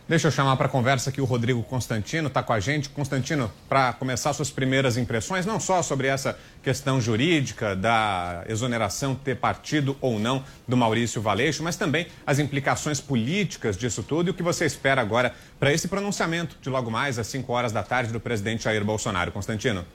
Deixa 0.06 0.28
eu 0.28 0.30
chamar 0.30 0.58
para 0.58 0.68
conversa 0.68 1.08
aqui 1.08 1.18
o 1.18 1.24
Rodrigo 1.24 1.62
Constantino, 1.62 2.28
está 2.28 2.42
com 2.42 2.52
a 2.52 2.60
gente. 2.60 2.90
Constantino, 2.90 3.50
para 3.66 3.94
começar 3.94 4.34
suas 4.34 4.50
primeiras 4.50 4.98
impressões, 4.98 5.46
não 5.46 5.58
só 5.58 5.82
sobre 5.82 6.08
essa 6.08 6.38
questão 6.62 7.00
jurídica 7.00 7.74
da 7.74 8.44
exoneração 8.46 9.14
ter 9.14 9.36
partido 9.36 9.96
ou 10.02 10.18
não 10.18 10.44
do 10.68 10.76
Maurício 10.76 11.22
Valeixo, 11.22 11.62
mas 11.62 11.76
também 11.76 12.06
as 12.26 12.38
implicações 12.38 13.00
políticas 13.00 13.78
disso 13.78 14.02
tudo 14.02 14.28
e 14.28 14.30
o 14.32 14.34
que 14.34 14.42
você 14.42 14.66
espera 14.66 15.00
agora 15.00 15.34
para 15.58 15.72
esse 15.72 15.88
pronunciamento 15.88 16.58
de 16.60 16.68
logo 16.68 16.90
mais 16.90 17.18
às 17.18 17.26
5 17.28 17.50
horas 17.50 17.72
da 17.72 17.82
tarde 17.82 18.12
do 18.12 18.20
presidente 18.20 18.64
Jair 18.64 18.84
Bolsonaro. 18.84 19.32
Constantino. 19.32 19.86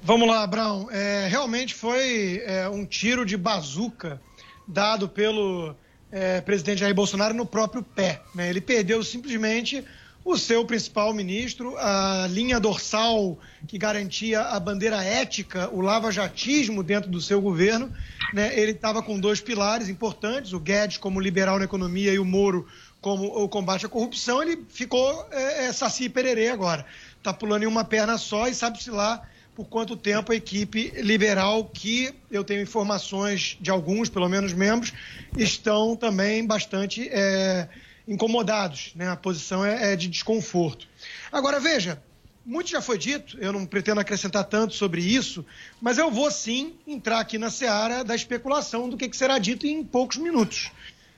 Vamos 0.00 0.28
lá, 0.28 0.46
Brown. 0.46 0.86
É, 0.92 1.26
realmente 1.28 1.74
foi 1.74 2.40
é, 2.46 2.68
um 2.68 2.86
tiro 2.86 3.26
de 3.26 3.36
bazuca 3.36 4.20
dado 4.68 5.08
pelo 5.08 5.74
é, 6.12 6.42
presidente 6.42 6.80
Jair 6.80 6.94
Bolsonaro 6.94 7.34
no 7.34 7.46
próprio 7.46 7.82
pé. 7.82 8.20
Né? 8.34 8.50
Ele 8.50 8.60
perdeu 8.60 9.02
simplesmente 9.02 9.82
o 10.24 10.36
seu 10.36 10.64
principal 10.64 11.12
ministro, 11.12 11.76
a 11.78 12.28
linha 12.30 12.60
dorsal 12.60 13.36
que 13.66 13.76
garantia 13.76 14.42
a 14.42 14.60
bandeira 14.60 15.02
ética, 15.02 15.68
o 15.72 15.80
lava-jatismo 15.80 16.82
dentro 16.82 17.10
do 17.10 17.20
seu 17.20 17.40
governo. 17.40 17.92
Né? 18.32 18.56
Ele 18.56 18.70
estava 18.70 19.02
com 19.02 19.18
dois 19.18 19.40
pilares 19.40 19.88
importantes, 19.88 20.52
o 20.52 20.60
Guedes 20.60 20.98
como 20.98 21.18
liberal 21.18 21.58
na 21.58 21.64
economia 21.64 22.12
e 22.12 22.18
o 22.18 22.24
Moro 22.24 22.68
como 23.00 23.26
o 23.26 23.48
combate 23.48 23.84
à 23.84 23.88
corrupção, 23.88 24.40
ele 24.40 24.64
ficou 24.68 25.26
é, 25.32 25.66
é, 25.66 25.72
saci 25.72 26.04
e 26.04 26.08
pererê 26.08 26.50
agora. 26.50 26.86
Está 27.18 27.34
pulando 27.34 27.64
em 27.64 27.66
uma 27.66 27.82
perna 27.82 28.16
só 28.16 28.46
e 28.46 28.54
sabe-se 28.54 28.92
lá 28.92 29.20
por 29.54 29.66
quanto 29.66 29.96
tempo 29.96 30.32
a 30.32 30.34
equipe 30.34 30.92
liberal, 30.96 31.64
que 31.64 32.14
eu 32.30 32.42
tenho 32.42 32.62
informações 32.62 33.58
de 33.60 33.70
alguns, 33.70 34.08
pelo 34.08 34.28
menos 34.28 34.52
membros, 34.52 34.92
estão 35.36 35.94
também 35.94 36.46
bastante 36.46 37.08
é, 37.10 37.68
incomodados. 38.08 38.92
Né? 38.94 39.08
A 39.08 39.16
posição 39.16 39.64
é, 39.64 39.92
é 39.92 39.96
de 39.96 40.08
desconforto. 40.08 40.88
Agora, 41.30 41.60
veja, 41.60 42.02
muito 42.44 42.70
já 42.70 42.80
foi 42.80 42.98
dito, 42.98 43.38
eu 43.38 43.52
não 43.52 43.64
pretendo 43.64 44.00
acrescentar 44.00 44.44
tanto 44.44 44.74
sobre 44.74 45.00
isso, 45.00 45.44
mas 45.80 45.98
eu 45.98 46.10
vou 46.10 46.30
sim 46.30 46.74
entrar 46.86 47.20
aqui 47.20 47.38
na 47.38 47.50
seara 47.50 48.02
da 48.02 48.14
especulação 48.14 48.88
do 48.88 48.96
que, 48.96 49.08
que 49.08 49.16
será 49.16 49.38
dito 49.38 49.66
em 49.66 49.84
poucos 49.84 50.16
minutos. 50.16 50.70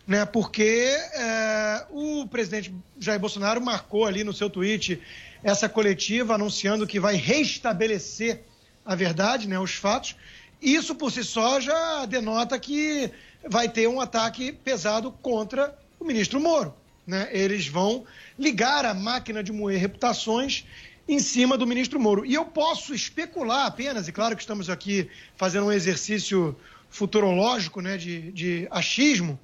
Né? 0.06 0.24
Porque 0.26 0.96
é, 1.14 1.86
o 1.90 2.26
presidente 2.26 2.74
Jair 2.98 3.18
Bolsonaro 3.18 3.60
marcou 3.60 4.04
ali 4.04 4.22
no 4.22 4.32
seu 4.32 4.50
tweet 4.50 5.00
essa 5.42 5.68
coletiva 5.68 6.34
anunciando 6.34 6.86
que 6.86 7.00
vai 7.00 7.16
restabelecer 7.16 8.42
a 8.84 8.94
verdade, 8.94 9.48
né, 9.48 9.58
os 9.58 9.74
fatos. 9.74 10.16
Isso 10.60 10.94
por 10.94 11.12
si 11.12 11.22
só 11.22 11.60
já 11.60 12.06
denota 12.06 12.58
que 12.58 13.10
vai 13.48 13.68
ter 13.68 13.86
um 13.86 14.00
ataque 14.00 14.52
pesado 14.52 15.12
contra 15.12 15.76
o 16.00 16.04
ministro 16.04 16.40
Moro. 16.40 16.74
Né? 17.06 17.28
Eles 17.30 17.66
vão 17.66 18.04
ligar 18.38 18.84
a 18.86 18.94
máquina 18.94 19.42
de 19.42 19.52
moer 19.52 19.78
reputações 19.78 20.64
em 21.06 21.18
cima 21.18 21.58
do 21.58 21.66
ministro 21.66 22.00
Moro. 22.00 22.24
E 22.24 22.34
eu 22.34 22.46
posso 22.46 22.94
especular 22.94 23.66
apenas, 23.66 24.08
e 24.08 24.12
claro 24.12 24.34
que 24.34 24.42
estamos 24.42 24.70
aqui 24.70 25.10
fazendo 25.36 25.66
um 25.66 25.72
exercício 25.72 26.56
futurológico 26.88 27.80
né, 27.80 27.98
de, 27.98 28.32
de 28.32 28.68
achismo, 28.70 29.38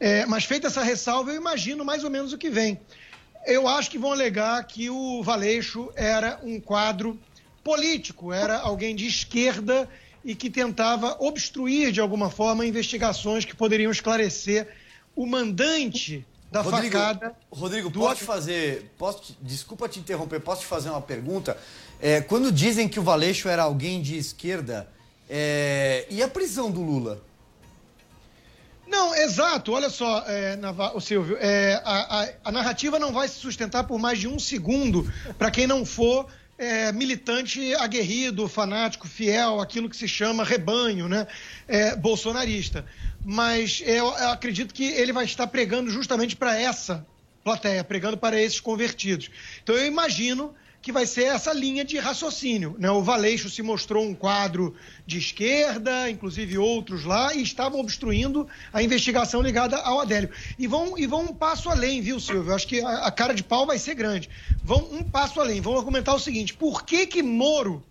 é, 0.00 0.24
mas 0.26 0.44
feita 0.44 0.68
essa 0.68 0.82
ressalva, 0.82 1.30
eu 1.30 1.36
imagino 1.36 1.84
mais 1.84 2.04
ou 2.04 2.10
menos 2.10 2.32
o 2.32 2.38
que 2.38 2.50
vem. 2.50 2.80
Eu 3.46 3.66
acho 3.66 3.90
que 3.90 3.98
vão 3.98 4.12
alegar 4.12 4.62
que 4.64 4.90
o 4.90 5.22
Valeixo 5.22 5.90
era 5.96 6.38
um 6.42 6.60
quadro 6.60 7.18
político, 7.64 8.32
era 8.32 8.58
alguém 8.58 8.94
de 8.94 9.06
esquerda 9.06 9.88
e 10.24 10.34
que 10.34 10.50
tentava 10.50 11.16
obstruir 11.20 11.92
de 11.92 12.00
alguma 12.00 12.30
forma 12.30 12.66
investigações 12.66 13.44
que 13.44 13.56
poderiam 13.56 13.90
esclarecer 13.90 14.68
o 15.16 15.26
mandante 15.26 16.24
da 16.50 16.60
Rodrigo, 16.60 16.96
facada. 16.96 17.36
Rodrigo, 17.50 17.90
do... 17.90 18.00
posso 18.00 18.24
fazer. 18.24 18.90
Posso, 18.96 19.36
desculpa 19.40 19.88
te 19.88 19.98
interromper, 19.98 20.40
posso 20.40 20.62
te 20.62 20.66
fazer 20.66 20.90
uma 20.90 21.00
pergunta? 21.00 21.56
É, 22.00 22.20
quando 22.20 22.50
dizem 22.52 22.88
que 22.88 22.98
o 22.98 23.02
Valeixo 23.02 23.48
era 23.48 23.64
alguém 23.64 24.00
de 24.00 24.16
esquerda, 24.16 24.88
é, 25.28 26.06
e 26.08 26.22
a 26.22 26.28
prisão 26.28 26.70
do 26.70 26.82
Lula? 26.82 27.22
Não, 28.88 29.14
exato. 29.14 29.72
Olha 29.72 29.90
só, 29.90 30.24
é, 30.26 30.58
o 30.94 31.00
Silvio, 31.00 31.36
é, 31.40 31.80
a, 31.84 32.22
a, 32.22 32.28
a, 32.44 32.52
narrativa 32.52 32.98
não 32.98 33.12
vai 33.12 33.28
se 33.28 33.34
sustentar 33.34 33.84
por 33.84 33.98
mais 33.98 34.18
de 34.18 34.26
um 34.26 34.38
segundo 34.38 35.10
para 35.36 35.50
quem 35.50 35.66
não 35.66 35.84
for 35.84 36.26
é, 36.56 36.90
militante 36.90 37.74
aguerrido, 37.74 38.48
fanático, 38.48 39.06
fiel, 39.06 39.60
aquilo 39.60 39.88
que 39.88 39.96
se 39.96 40.08
chama 40.08 40.42
rebanho, 40.42 41.06
né? 41.06 41.26
É, 41.68 41.94
bolsonarista. 41.94 42.84
Mas 43.24 43.82
eu, 43.84 44.06
eu 44.06 44.30
acredito 44.30 44.72
que 44.72 44.84
ele 44.84 45.12
vai 45.12 45.26
estar 45.26 45.46
pregando 45.46 45.90
justamente 45.90 46.34
para 46.34 46.58
essa 46.58 47.06
plateia, 47.44 47.84
pregando 47.84 48.16
para 48.16 48.40
esses 48.40 48.60
convertidos. 48.60 49.30
Então 49.62 49.76
eu 49.76 49.86
imagino 49.86 50.54
que 50.80 50.92
vai 50.92 51.06
ser 51.06 51.24
essa 51.24 51.52
linha 51.52 51.84
de 51.84 51.98
raciocínio. 51.98 52.76
Né? 52.78 52.90
O 52.90 53.02
Valeixo 53.02 53.50
se 53.50 53.62
mostrou 53.62 54.04
um 54.04 54.14
quadro 54.14 54.74
de 55.06 55.18
esquerda, 55.18 56.08
inclusive 56.08 56.56
outros 56.56 57.04
lá, 57.04 57.34
e 57.34 57.42
estavam 57.42 57.80
obstruindo 57.80 58.46
a 58.72 58.82
investigação 58.82 59.42
ligada 59.42 59.76
ao 59.76 60.00
Adélio. 60.00 60.30
E 60.58 60.66
vão, 60.66 60.96
e 60.96 61.06
vão 61.06 61.22
um 61.22 61.34
passo 61.34 61.68
além, 61.68 62.00
viu, 62.00 62.20
Silvio? 62.20 62.54
Acho 62.54 62.66
que 62.66 62.80
a, 62.80 63.06
a 63.06 63.10
cara 63.10 63.34
de 63.34 63.42
pau 63.42 63.66
vai 63.66 63.78
ser 63.78 63.94
grande. 63.94 64.30
Vão 64.62 64.88
um 64.92 65.02
passo 65.02 65.40
além, 65.40 65.60
vão 65.60 65.76
argumentar 65.76 66.14
o 66.14 66.20
seguinte: 66.20 66.54
por 66.54 66.84
que 66.84 67.06
que 67.06 67.22
Moro 67.22 67.84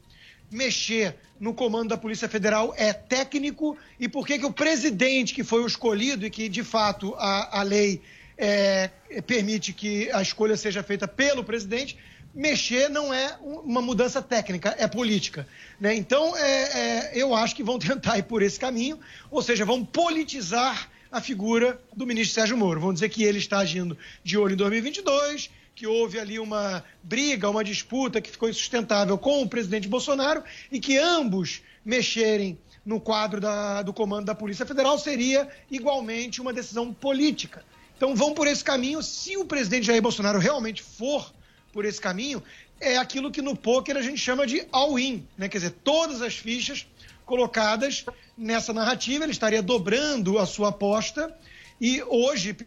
mexer 0.49 1.15
no 1.39 1.53
comando 1.53 1.89
da 1.89 1.97
Polícia 1.97 2.29
Federal 2.29 2.73
é 2.77 2.93
técnico 2.93 3.77
e 3.99 4.07
por 4.07 4.25
que 4.25 4.39
que 4.39 4.45
o 4.45 4.51
presidente 4.51 5.33
que 5.33 5.43
foi 5.43 5.61
o 5.61 5.67
escolhido 5.67 6.25
e 6.25 6.29
que 6.29 6.49
de 6.49 6.63
fato 6.63 7.13
a, 7.17 7.59
a 7.59 7.63
lei 7.63 8.01
é, 8.37 8.89
permite 9.25 9.73
que 9.73 10.09
a 10.11 10.21
escolha 10.21 10.55
seja 10.55 10.81
feita 10.83 11.07
pelo 11.07 11.43
presidente 11.43 11.97
mexer 12.33 12.89
não 12.89 13.13
é 13.13 13.37
uma 13.41 13.81
mudança 13.81 14.21
técnica, 14.21 14.75
é 14.77 14.87
política. 14.87 15.47
Né? 15.79 15.95
Então, 15.95 16.35
é, 16.37 16.41
é, 16.43 17.11
eu 17.13 17.33
acho 17.35 17.55
que 17.55 17.63
vão 17.63 17.77
tentar 17.79 18.17
ir 18.17 18.23
por 18.23 18.41
esse 18.41 18.59
caminho, 18.59 18.99
ou 19.29 19.41
seja, 19.41 19.65
vão 19.65 19.83
politizar 19.83 20.89
a 21.11 21.21
figura 21.21 21.79
do 21.95 22.05
ministro 22.05 22.35
Sérgio 22.35 22.57
Moro. 22.57 22.81
Vão 22.81 22.93
dizer 22.93 23.09
que 23.09 23.23
ele 23.23 23.39
está 23.39 23.59
agindo 23.59 23.97
de 24.23 24.37
olho 24.37 24.53
em 24.53 24.57
2022, 24.57 25.49
que 25.75 25.87
houve 25.87 26.19
ali 26.19 26.39
uma 26.39 26.83
briga, 27.03 27.49
uma 27.49 27.63
disputa 27.63 28.19
que 28.19 28.31
ficou 28.31 28.49
insustentável 28.49 29.17
com 29.17 29.41
o 29.41 29.47
presidente 29.47 29.87
Bolsonaro 29.87 30.43
e 30.71 30.79
que 30.79 30.97
ambos 30.97 31.61
mexerem 31.85 32.57
no 32.85 32.99
quadro 32.99 33.39
da, 33.39 33.81
do 33.81 33.93
comando 33.93 34.25
da 34.25 34.35
Polícia 34.35 34.65
Federal 34.65 34.97
seria 34.97 35.47
igualmente 35.69 36.41
uma 36.41 36.53
decisão 36.53 36.93
política. 36.93 37.63
Então 37.95 38.15
vão 38.15 38.33
por 38.33 38.47
esse 38.47 38.63
caminho. 38.63 39.03
Se 39.03 39.35
o 39.37 39.45
presidente 39.45 39.87
Jair 39.87 40.01
Bolsonaro 40.01 40.39
realmente 40.39 40.81
for 40.81 41.33
por 41.77 41.85
esse 41.85 42.01
caminho, 42.01 42.41
é 42.79 42.97
aquilo 42.97 43.29
que 43.29 43.39
no 43.39 43.55
poker 43.55 43.95
a 43.95 44.01
gente 44.01 44.17
chama 44.17 44.47
de 44.47 44.65
all-in, 44.71 45.27
né? 45.37 45.47
Quer 45.47 45.59
dizer, 45.59 45.75
todas 45.83 46.23
as 46.23 46.35
fichas 46.35 46.87
colocadas 47.23 48.03
nessa 48.35 48.73
narrativa, 48.73 49.23
ele 49.23 49.31
estaria 49.31 49.61
dobrando 49.61 50.39
a 50.39 50.47
sua 50.47 50.69
aposta 50.69 51.31
e 51.79 52.01
hoje 52.01 52.57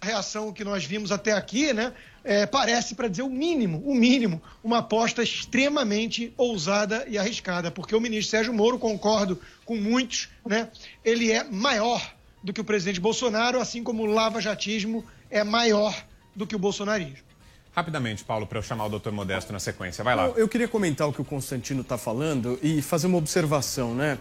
a 0.00 0.06
reação 0.06 0.54
que 0.54 0.64
nós 0.64 0.86
vimos 0.86 1.12
até 1.12 1.32
aqui, 1.32 1.74
né, 1.74 1.92
é, 2.24 2.46
parece 2.46 2.94
para 2.94 3.08
dizer 3.08 3.24
o 3.24 3.28
mínimo, 3.28 3.82
o 3.84 3.94
mínimo, 3.94 4.40
uma 4.64 4.78
aposta 4.78 5.22
extremamente 5.22 6.32
ousada 6.38 7.04
e 7.06 7.18
arriscada, 7.18 7.70
porque 7.70 7.94
o 7.94 8.00
ministro 8.00 8.30
Sérgio 8.30 8.54
Moro, 8.54 8.78
concordo 8.78 9.38
com 9.66 9.76
muitos, 9.76 10.30
né, 10.46 10.70
ele 11.04 11.30
é 11.30 11.44
maior 11.44 12.00
do 12.42 12.54
que 12.54 12.60
o 12.62 12.64
presidente 12.64 13.00
Bolsonaro, 13.00 13.60
assim 13.60 13.82
como 13.82 14.04
o 14.04 14.06
lava-jatismo 14.06 15.04
é 15.30 15.44
maior 15.44 15.94
do 16.34 16.46
que 16.46 16.56
o 16.56 16.58
bolsonarismo. 16.58 17.26
Rapidamente, 17.76 18.24
Paulo, 18.24 18.46
para 18.46 18.58
eu 18.58 18.62
chamar 18.62 18.86
o 18.86 18.88
doutor 18.88 19.12
Modesto 19.12 19.52
na 19.52 19.60
sequência. 19.60 20.02
Vai 20.02 20.16
lá. 20.16 20.28
Eu, 20.28 20.38
eu 20.38 20.48
queria 20.48 20.66
comentar 20.66 21.06
o 21.06 21.12
que 21.12 21.20
o 21.20 21.24
Constantino 21.24 21.82
está 21.82 21.98
falando 21.98 22.58
e 22.62 22.80
fazer 22.80 23.06
uma 23.06 23.18
observação, 23.18 23.94
né? 23.94 24.16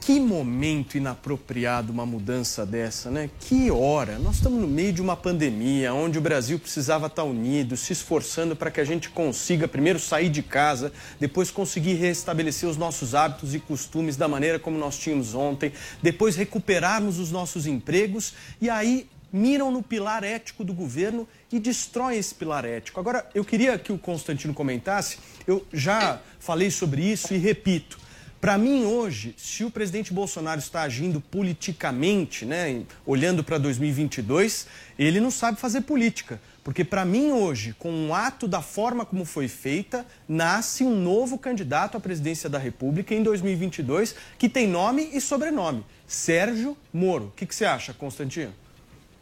Que 0.00 0.18
momento 0.18 0.96
inapropriado 0.96 1.92
uma 1.92 2.04
mudança 2.04 2.66
dessa, 2.66 3.08
né? 3.08 3.30
Que 3.38 3.70
hora? 3.70 4.18
Nós 4.18 4.36
estamos 4.36 4.60
no 4.60 4.66
meio 4.66 4.92
de 4.92 5.00
uma 5.00 5.16
pandemia, 5.16 5.94
onde 5.94 6.18
o 6.18 6.20
Brasil 6.20 6.58
precisava 6.58 7.06
estar 7.06 7.22
unido, 7.22 7.76
se 7.76 7.92
esforçando 7.92 8.56
para 8.56 8.72
que 8.72 8.80
a 8.80 8.84
gente 8.84 9.08
consiga 9.08 9.68
primeiro 9.68 10.00
sair 10.00 10.28
de 10.28 10.42
casa, 10.42 10.92
depois 11.20 11.48
conseguir 11.48 11.94
restabelecer 11.94 12.68
os 12.68 12.76
nossos 12.76 13.14
hábitos 13.14 13.54
e 13.54 13.60
costumes 13.60 14.16
da 14.16 14.26
maneira 14.26 14.58
como 14.58 14.76
nós 14.76 14.98
tínhamos 14.98 15.32
ontem, 15.32 15.72
depois 16.02 16.34
recuperarmos 16.34 17.20
os 17.20 17.30
nossos 17.30 17.68
empregos 17.68 18.34
e 18.60 18.68
aí 18.68 19.06
miram 19.32 19.70
no 19.70 19.82
pilar 19.82 20.24
ético 20.24 20.64
do 20.64 20.72
governo 20.72 21.28
e 21.52 21.58
destroem 21.58 22.18
esse 22.18 22.34
pilar 22.34 22.64
ético. 22.64 23.00
Agora, 23.00 23.28
eu 23.34 23.44
queria 23.44 23.78
que 23.78 23.92
o 23.92 23.98
Constantino 23.98 24.54
comentasse, 24.54 25.18
eu 25.46 25.66
já 25.72 26.20
falei 26.38 26.70
sobre 26.70 27.02
isso 27.02 27.34
e 27.34 27.38
repito. 27.38 27.98
Para 28.40 28.58
mim, 28.58 28.84
hoje, 28.84 29.34
se 29.36 29.64
o 29.64 29.70
presidente 29.70 30.12
Bolsonaro 30.12 30.60
está 30.60 30.82
agindo 30.82 31.20
politicamente, 31.20 32.44
né, 32.44 32.82
olhando 33.04 33.42
para 33.42 33.58
2022, 33.58 34.66
ele 34.98 35.20
não 35.20 35.30
sabe 35.30 35.58
fazer 35.58 35.80
política. 35.80 36.40
Porque, 36.62 36.84
para 36.84 37.04
mim, 37.04 37.32
hoje, 37.32 37.74
com 37.78 37.90
um 37.90 38.14
ato 38.14 38.46
da 38.46 38.60
forma 38.60 39.06
como 39.06 39.24
foi 39.24 39.48
feita, 39.48 40.04
nasce 40.28 40.84
um 40.84 41.00
novo 41.00 41.38
candidato 41.38 41.96
à 41.96 42.00
presidência 42.00 42.50
da 42.50 42.58
República 42.58 43.14
em 43.14 43.22
2022 43.22 44.14
que 44.38 44.48
tem 44.48 44.66
nome 44.66 45.10
e 45.12 45.20
sobrenome: 45.20 45.84
Sérgio 46.06 46.76
Moro. 46.92 47.26
O 47.26 47.30
que, 47.30 47.46
que 47.46 47.54
você 47.54 47.64
acha, 47.64 47.94
Constantino? 47.94 48.52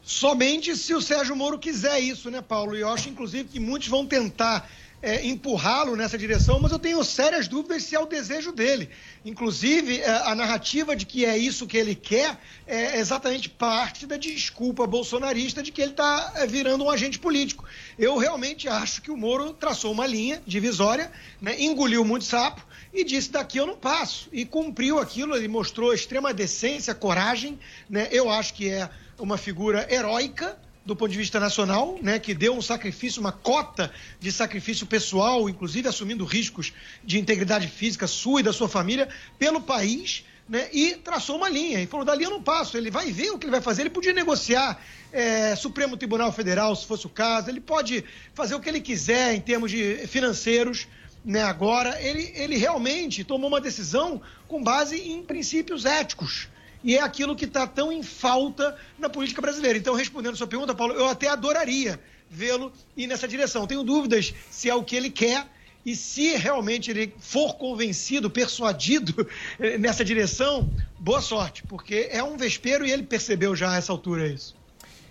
Somente 0.05 0.77
se 0.77 0.95
o 0.95 1.01
Sérgio 1.01 1.35
Moro 1.35 1.59
quiser 1.59 1.99
isso, 1.99 2.31
né, 2.31 2.43
Paulo? 2.43 2.77
E 2.77 2.81
eu 2.81 2.91
acho, 2.91 3.09
inclusive, 3.09 3.49
que 3.49 3.59
muitos 3.59 3.89
vão 3.89 4.05
tentar 4.05 4.69
é, 5.01 5.27
empurrá-lo 5.27 5.97
nessa 5.97 6.19
direção, 6.19 6.59
mas 6.61 6.73
eu 6.73 6.79
tenho 6.79 7.03
sérias 7.03 7.49
dúvidas 7.49 7.83
se 7.85 7.95
é 7.95 8.01
o 8.01 8.07
desejo 8.07 8.53
dele. 8.53 8.91
Inclusive, 9.25 10.01
é, 10.01 10.11
a 10.11 10.35
narrativa 10.35 10.95
de 10.95 11.07
que 11.07 11.25
é 11.25 11.39
isso 11.39 11.67
que 11.67 11.79
ele 11.79 11.95
quer 11.95 12.39
é 12.67 12.99
exatamente 12.99 13.49
parte 13.49 14.07
da 14.07 14.19
desculpa 14.19 14.87
bolsonarista 14.87 15.63
de 15.63 15.73
que 15.73 15.81
ele 15.81 15.93
está 15.93 16.33
é, 16.37 16.47
virando 16.47 16.85
um 16.85 16.91
agente 16.91 17.19
político. 17.19 17.65
Eu 17.99 18.19
realmente 18.19 18.69
acho 18.69 19.01
que 19.01 19.11
o 19.11 19.17
Moro 19.17 19.55
traçou 19.55 19.91
uma 19.91 20.07
linha 20.07 20.43
divisória, 20.47 21.11
né, 21.41 21.59
engoliu 21.59 22.05
muito 22.05 22.25
sapo 22.25 22.63
e 22.95 23.05
disse: 23.05 23.31
daqui 23.31 23.59
eu 23.59 23.67
não 23.67 23.77
passo. 23.77 24.29
E 24.33 24.45
cumpriu 24.45 24.99
aquilo, 24.99 25.37
ele 25.37 25.49
mostrou 25.49 25.93
extrema 25.93 26.33
decência, 26.33 26.95
coragem. 26.95 27.59
Né? 27.91 28.09
Eu 28.13 28.31
acho 28.31 28.55
que 28.55 28.71
é 28.71 28.89
uma 29.19 29.37
figura 29.37 29.87
heróica 29.93 30.57
do 30.85 30.95
ponto 30.95 31.11
de 31.11 31.17
vista 31.17 31.41
nacional, 31.41 31.99
né, 32.03 32.19
que 32.19 32.35
deu 32.35 32.55
um 32.55 32.61
sacrifício, 32.61 33.19
uma 33.19 33.33
cota 33.33 33.91
de 34.21 34.31
sacrifício 34.31 34.87
pessoal, 34.87 35.49
inclusive 35.49 35.89
assumindo 35.89 36.27
riscos 36.27 36.75
de 37.03 37.19
integridade 37.19 37.69
física 37.69 38.07
sua 38.07 38.41
e 38.41 38.43
da 38.43 38.53
sua 38.53 38.69
família, 38.69 39.09
pelo 39.39 39.63
país, 39.63 40.25
né, 40.47 40.69
e 40.75 40.95
traçou 40.97 41.37
uma 41.37 41.49
linha. 41.49 41.81
E 41.81 41.87
falou: 41.87 42.05
dali 42.05 42.25
eu 42.25 42.31
não 42.31 42.43
passo. 42.43 42.77
Ele 42.77 42.91
vai 42.91 43.11
ver 43.11 43.31
o 43.31 43.39
que 43.39 43.47
ele 43.47 43.51
vai 43.51 43.63
fazer. 43.63 43.83
Ele 43.83 43.91
podia 43.91 44.13
negociar 44.13 44.79
é, 45.11 45.57
Supremo 45.57 45.97
Tribunal 45.97 46.31
Federal, 46.33 46.77
se 46.77 46.87
fosse 46.87 47.07
o 47.07 47.11
caso. 47.11 47.49
Ele 47.49 47.61
pode 47.61 48.05
fazer 48.35 48.55
o 48.55 48.61
que 48.61 48.69
ele 48.69 48.81
quiser 48.81 49.35
em 49.35 49.41
termos 49.41 49.71
de 49.71 50.07
financeiros. 50.07 50.87
Né, 51.25 51.43
agora, 51.43 52.01
ele, 52.03 52.33
ele 52.35 52.57
realmente 52.57 53.25
tomou 53.25 53.49
uma 53.49 53.61
decisão 53.61 54.21
com 54.47 54.63
base 54.63 55.01
em 55.01 55.23
princípios 55.23 55.87
éticos. 55.87 56.49
E 56.83 56.97
é 56.97 57.01
aquilo 57.01 57.35
que 57.35 57.47
está 57.47 57.67
tão 57.67 57.91
em 57.91 58.03
falta 58.03 58.77
na 58.99 59.09
política 59.09 59.41
brasileira. 59.41 59.79
Então, 59.79 59.95
respondendo 59.95 60.35
a 60.35 60.37
sua 60.37 60.47
pergunta, 60.47 60.75
Paulo, 60.75 60.93
eu 60.93 61.09
até 61.09 61.29
adoraria 61.29 61.99
vê-lo 62.29 62.71
ir 62.95 63.07
nessa 63.07 63.27
direção. 63.27 63.67
Tenho 63.67 63.83
dúvidas 63.83 64.35
se 64.51 64.69
é 64.69 64.75
o 64.75 64.85
que 64.85 64.95
ele 64.95 65.09
quer, 65.09 65.49
e 65.85 65.95
se 65.95 66.37
realmente 66.37 66.91
ele 66.91 67.15
for 67.19 67.57
convencido, 67.57 68.31
persuadido 68.31 69.27
nessa 69.79 70.05
direção, 70.05 70.71
boa 70.99 71.21
sorte, 71.21 71.63
porque 71.65 72.09
é 72.11 72.23
um 72.23 72.37
vespeiro 72.37 72.87
e 72.87 72.91
ele 72.91 73.03
percebeu 73.03 73.55
já 73.55 73.73
a 73.73 73.77
essa 73.77 73.93
altura 73.93 74.27
isso. 74.27 74.57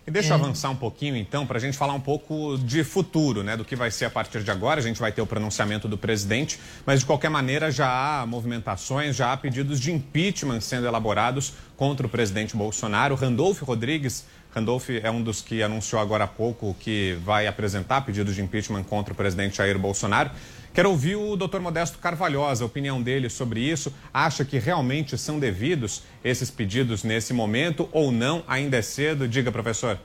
E 0.06 0.12
deixa 0.12 0.34
eu 0.34 0.36
avançar 0.36 0.70
um 0.70 0.76
pouquinho, 0.76 1.16
então, 1.16 1.48
para 1.48 1.58
a 1.58 1.62
gente 1.62 1.78
falar 1.78 1.94
um 1.94 2.00
pouco 2.00 2.58
de 2.58 2.84
futuro, 2.84 3.42
né? 3.42 3.56
Do 3.56 3.64
que 3.64 3.74
vai 3.74 3.90
ser 3.90 4.04
a 4.04 4.10
partir 4.10 4.44
de 4.44 4.52
agora. 4.52 4.82
A 4.82 4.84
gente 4.84 5.00
vai 5.00 5.14
ter 5.14 5.22
o 5.22 5.26
pronunciamento 5.26 5.88
do 5.88 5.98
presidente, 5.98 6.60
mas 6.86 7.00
de 7.00 7.06
qualquer 7.06 7.30
maneira 7.30 7.72
já 7.72 7.88
há 7.88 8.26
movimentações, 8.26 9.16
já 9.16 9.32
há 9.32 9.38
pedidos 9.38 9.80
de 9.80 9.94
impeachment 9.94 10.60
sendo 10.60 10.86
elaborados 10.86 11.54
contra 11.78 12.06
o 12.06 12.10
presidente 12.10 12.54
Bolsonaro. 12.54 13.16
Randolfo 13.16 13.64
Rodrigues, 13.64 14.26
Randolph 14.54 14.90
é 14.90 15.10
um 15.10 15.24
dos 15.24 15.42
que 15.42 15.64
anunciou 15.64 16.00
agora 16.00 16.26
há 16.26 16.28
pouco 16.28 16.76
que 16.80 17.18
vai 17.24 17.48
apresentar 17.48 18.02
pedidos 18.02 18.36
de 18.36 18.42
impeachment 18.42 18.84
contra 18.84 19.12
o 19.12 19.18
presidente 19.18 19.58
Jair 19.58 19.80
Bolsonaro. 19.80 20.30
Quero 20.74 20.92
ouvir 20.92 21.16
o 21.16 21.36
doutor 21.36 21.60
Modesto 21.60 21.98
Carvalhosa, 21.98 22.64
a 22.64 22.68
opinião 22.68 23.02
dele 23.02 23.30
sobre 23.30 23.62
isso. 23.62 23.92
Acha 24.14 24.46
que 24.46 24.60
realmente 24.60 25.18
são 25.18 25.40
devidos 25.40 26.04
esses 26.24 26.52
pedidos 26.52 27.04
nesse 27.04 27.34
momento 27.34 27.90
ou 27.92 28.12
não? 28.12 28.44
Ainda 28.48 28.78
é 28.78 28.82
cedo? 28.84 29.28
Diga, 29.28 29.52
professor. 29.52 30.00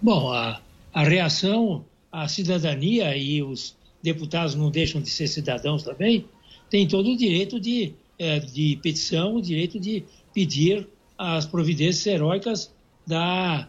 Bom, 0.00 0.32
a, 0.32 0.60
a 0.92 1.02
reação, 1.04 1.84
a 2.10 2.26
cidadania 2.28 3.14
e 3.16 3.42
os 3.42 3.76
deputados 4.02 4.54
não 4.54 4.70
deixam 4.70 5.00
de 5.02 5.10
ser 5.10 5.28
cidadãos 5.28 5.82
também, 5.82 6.26
tem 6.70 6.88
todo 6.88 7.10
o 7.10 7.16
direito 7.16 7.60
de, 7.60 7.92
é, 8.18 8.38
de 8.38 8.78
petição, 8.82 9.36
o 9.36 9.42
direito 9.42 9.78
de 9.78 10.02
pedir 10.34 10.88
as 11.16 11.44
providências 11.44 12.06
heróicas 12.06 12.72
da, 13.12 13.68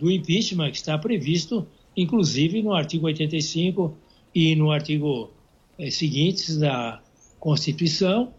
do 0.00 0.10
impeachment 0.10 0.70
que 0.70 0.78
está 0.78 0.96
previsto, 0.96 1.66
inclusive 1.94 2.62
no 2.62 2.72
artigo 2.72 3.06
85 3.06 3.94
e 4.34 4.56
no 4.56 4.70
artigo 4.70 5.30
é, 5.78 5.90
seguintes 5.90 6.56
da 6.56 7.02
Constituição, 7.38 8.32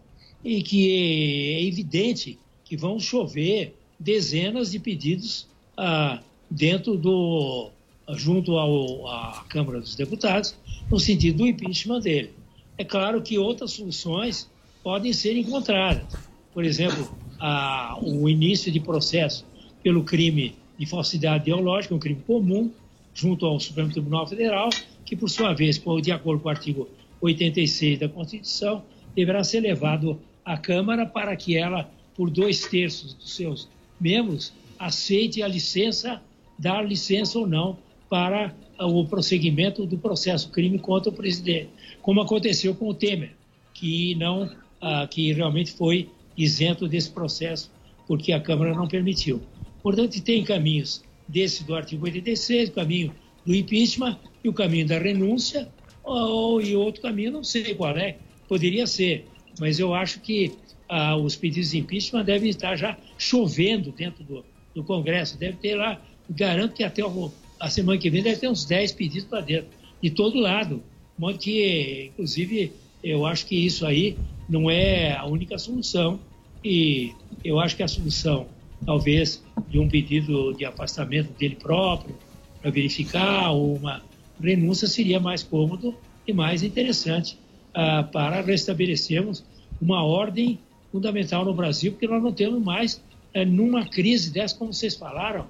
e 0.43 0.63
que 0.63 0.91
é 0.91 1.63
evidente 1.63 2.39
que 2.63 2.75
vão 2.75 2.99
chover 2.99 3.75
dezenas 3.99 4.71
de 4.71 4.79
pedidos 4.79 5.47
ah, 5.77 6.21
dentro 6.49 6.97
do 6.97 7.69
junto 8.15 8.57
ao, 8.57 9.07
à 9.07 9.45
Câmara 9.49 9.79
dos 9.79 9.95
Deputados 9.95 10.55
no 10.89 10.99
sentido 10.99 11.39
do 11.39 11.47
impeachment 11.47 11.99
dele. 11.99 12.31
É 12.77 12.83
claro 12.83 13.21
que 13.21 13.37
outras 13.37 13.73
soluções 13.73 14.49
podem 14.81 15.13
ser 15.13 15.37
encontradas. 15.37 16.07
Por 16.53 16.63
exemplo, 16.63 17.07
a, 17.39 17.99
o 18.01 18.27
início 18.27 18.71
de 18.71 18.79
processo 18.79 19.45
pelo 19.83 20.03
crime 20.03 20.55
de 20.77 20.85
falsidade 20.85 21.43
ideológica, 21.43 21.95
um 21.95 21.99
crime 21.99 22.21
comum, 22.25 22.71
junto 23.13 23.45
ao 23.45 23.59
Supremo 23.59 23.91
Tribunal 23.91 24.27
Federal, 24.27 24.69
que, 25.05 25.15
por 25.15 25.29
sua 25.29 25.53
vez, 25.53 25.81
de 26.01 26.11
acordo 26.11 26.41
com 26.41 26.47
o 26.47 26.51
artigo 26.51 26.89
86 27.21 27.99
da 27.99 28.07
Constituição, 28.07 28.83
deverá 29.15 29.43
ser 29.43 29.61
levado 29.61 30.19
à 30.45 30.57
Câmara 30.57 31.05
para 31.05 31.35
que 31.35 31.57
ela, 31.57 31.89
por 32.15 32.29
dois 32.29 32.65
terços 32.67 33.13
dos 33.13 33.35
seus 33.35 33.67
membros, 33.99 34.53
aceite 34.77 35.43
a 35.43 35.47
licença, 35.47 36.21
dar 36.57 36.85
licença 36.87 37.37
ou 37.37 37.47
não 37.47 37.77
para 38.09 38.53
o 38.79 39.05
prosseguimento 39.05 39.85
do 39.85 39.97
processo 39.97 40.49
crime 40.49 40.79
contra 40.79 41.09
o 41.09 41.13
presidente, 41.13 41.69
como 42.01 42.21
aconteceu 42.21 42.73
com 42.73 42.87
o 42.87 42.93
Temer, 42.93 43.31
que 43.73 44.15
não, 44.15 44.49
ah, 44.81 45.05
que 45.09 45.33
realmente 45.33 45.71
foi 45.71 46.09
isento 46.37 46.87
desse 46.87 47.11
processo 47.11 47.69
porque 48.07 48.31
a 48.31 48.39
Câmara 48.39 48.73
não 48.73 48.87
permitiu. 48.87 49.41
Portanto, 49.81 50.21
tem 50.21 50.43
caminhos 50.43 51.03
desse 51.27 51.63
do 51.63 51.75
artigo 51.75 52.05
86, 52.05 52.69
o 52.69 52.73
caminho 52.73 53.15
do 53.45 53.55
impeachment 53.55 54.17
e 54.43 54.49
o 54.49 54.53
caminho 54.53 54.87
da 54.87 54.97
renúncia, 54.97 55.67
ou, 56.03 56.61
e 56.61 56.75
outro 56.75 57.01
caminho, 57.01 57.31
não 57.31 57.43
sei 57.43 57.75
qual 57.75 57.95
é, 57.95 58.17
poderia 58.47 58.87
ser, 58.87 59.25
mas 59.59 59.79
eu 59.79 59.93
acho 59.93 60.19
que 60.21 60.51
ah, 60.87 61.15
os 61.15 61.35
pedidos 61.35 61.71
de 61.71 61.77
impeachment 61.77 62.23
devem 62.23 62.49
estar 62.49 62.75
já 62.75 62.97
chovendo 63.17 63.91
dentro 63.91 64.23
do, 64.23 64.43
do 64.73 64.83
Congresso, 64.83 65.37
deve 65.37 65.57
ter 65.57 65.75
lá, 65.75 66.01
garanto 66.29 66.73
que 66.73 66.83
até 66.83 67.05
o, 67.05 67.31
a 67.59 67.69
semana 67.69 67.99
que 67.99 68.09
vem 68.09 68.23
deve 68.23 68.37
ter 68.37 68.49
uns 68.49 68.65
10 68.65 68.93
pedidos 68.93 69.25
para 69.25 69.41
dentro, 69.41 69.69
de 70.01 70.09
todo 70.09 70.39
lado, 70.39 70.81
modo 71.17 71.37
que, 71.37 72.11
inclusive, 72.13 72.71
eu 73.03 73.25
acho 73.25 73.45
que 73.45 73.55
isso 73.55 73.85
aí 73.85 74.17
não 74.47 74.69
é 74.69 75.13
a 75.13 75.25
única 75.25 75.57
solução, 75.57 76.19
e 76.63 77.11
eu 77.43 77.59
acho 77.59 77.75
que 77.75 77.83
a 77.83 77.87
solução, 77.87 78.47
talvez, 78.85 79.43
de 79.69 79.79
um 79.79 79.87
pedido 79.87 80.53
de 80.53 80.65
afastamento 80.65 81.31
dele 81.37 81.55
próprio, 81.55 82.15
para 82.61 82.71
verificar, 82.71 83.51
ou 83.51 83.75
uma 83.75 84.01
renúncia 84.41 84.87
seria 84.87 85.19
mais 85.19 85.43
cômodo 85.43 85.95
e 86.27 86.33
mais 86.33 86.63
interessante 86.63 87.37
ah, 87.73 88.03
para 88.03 88.41
restabelecermos 88.41 89.43
uma 89.81 90.03
ordem 90.03 90.59
fundamental 90.91 91.45
no 91.45 91.53
Brasil, 91.53 91.91
porque 91.91 92.07
nós 92.07 92.21
não 92.21 92.31
temos 92.31 92.61
mais, 92.61 93.01
eh, 93.33 93.45
numa 93.45 93.85
crise 93.85 94.31
dessa, 94.31 94.55
como 94.55 94.73
vocês 94.73 94.95
falaram, 94.95 95.45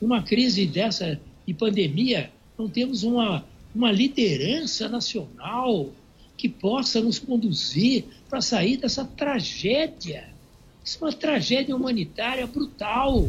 uma 0.00 0.22
crise 0.22 0.66
dessa 0.66 1.20
de 1.46 1.54
pandemia, 1.54 2.30
não 2.58 2.68
temos 2.68 3.02
uma, 3.02 3.44
uma 3.74 3.92
liderança 3.92 4.88
nacional 4.88 5.90
que 6.36 6.48
possa 6.48 7.00
nos 7.00 7.18
conduzir 7.18 8.04
para 8.28 8.40
sair 8.40 8.76
dessa 8.76 9.04
tragédia. 9.04 10.28
Isso 10.88 11.04
é 11.04 11.06
uma 11.06 11.12
tragédia 11.12 11.76
humanitária 11.76 12.46
brutal, 12.46 13.28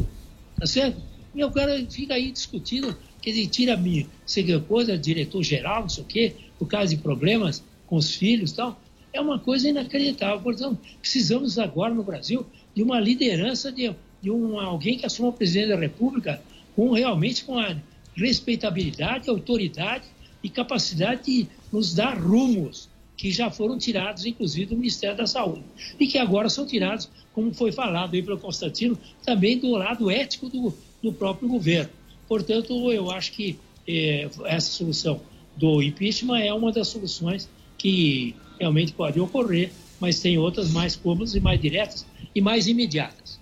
tá 0.58 0.66
certo? 0.66 1.00
E 1.34 1.44
o 1.44 1.50
cara 1.50 1.86
fica 1.90 2.14
aí 2.14 2.32
discutindo 2.32 2.96
Quer 3.20 3.32
dizer, 3.32 3.46
tira-me, 3.48 4.08
sei 4.24 4.58
coisa, 4.60 4.96
diretor-geral, 4.96 5.82
não 5.82 5.88
sei 5.88 6.02
o 6.02 6.06
quê, 6.06 6.34
por 6.58 6.66
causa 6.66 6.94
de 6.94 7.02
problemas 7.02 7.62
com 7.86 7.96
os 7.96 8.14
filhos 8.14 8.52
e 8.52 8.56
tal. 8.56 8.80
É 9.12 9.20
uma 9.20 9.38
coisa 9.38 9.68
inacreditável. 9.68 10.40
Portanto, 10.40 10.78
precisamos 11.00 11.58
agora 11.58 11.92
no 11.92 12.02
Brasil 12.02 12.46
de 12.74 12.82
uma 12.82 12.98
liderança, 12.98 13.70
de, 13.70 13.94
de 14.22 14.30
um, 14.30 14.58
alguém 14.58 14.96
que 14.96 15.04
assuma 15.04 15.28
o 15.28 15.32
presidente 15.32 15.68
da 15.68 15.76
República 15.76 16.40
com 16.74 16.92
realmente 16.92 17.44
com 17.44 17.58
a 17.58 17.76
respeitabilidade, 18.14 19.28
autoridade 19.28 20.04
e 20.42 20.48
capacidade 20.48 21.24
de 21.24 21.46
nos 21.70 21.92
dar 21.92 22.16
rumos 22.18 22.88
que 23.20 23.30
já 23.30 23.50
foram 23.50 23.76
tirados, 23.76 24.24
inclusive, 24.24 24.64
do 24.64 24.76
Ministério 24.76 25.14
da 25.14 25.26
Saúde. 25.26 25.62
E 25.98 26.06
que 26.06 26.16
agora 26.16 26.48
são 26.48 26.64
tirados, 26.64 27.10
como 27.34 27.52
foi 27.52 27.70
falado 27.70 28.14
aí 28.14 28.22
pelo 28.22 28.38
Constantino, 28.38 28.98
também 29.22 29.58
do 29.58 29.72
lado 29.72 30.10
ético 30.10 30.48
do, 30.48 30.72
do 31.02 31.12
próprio 31.12 31.46
governo. 31.46 31.90
Portanto, 32.26 32.90
eu 32.90 33.10
acho 33.10 33.32
que 33.32 33.58
eh, 33.86 34.26
essa 34.46 34.70
solução 34.70 35.20
do 35.54 35.82
impeachment 35.82 36.38
é 36.38 36.54
uma 36.54 36.72
das 36.72 36.88
soluções 36.88 37.46
que 37.76 38.34
realmente 38.58 38.94
pode 38.94 39.20
ocorrer, 39.20 39.70
mas 40.00 40.18
tem 40.20 40.38
outras 40.38 40.70
mais 40.70 40.96
cômodas 40.96 41.34
e 41.34 41.40
mais 41.40 41.60
diretas 41.60 42.06
e 42.34 42.40
mais 42.40 42.66
imediatas. 42.66 43.38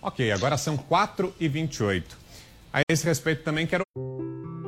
Ok, 0.00 0.32
agora 0.32 0.56
são 0.56 0.78
4 0.78 1.34
e 1.38 1.46
28. 1.46 2.16
A 2.72 2.80
esse 2.88 3.04
respeito 3.04 3.42
também 3.42 3.66
quero. 3.66 3.82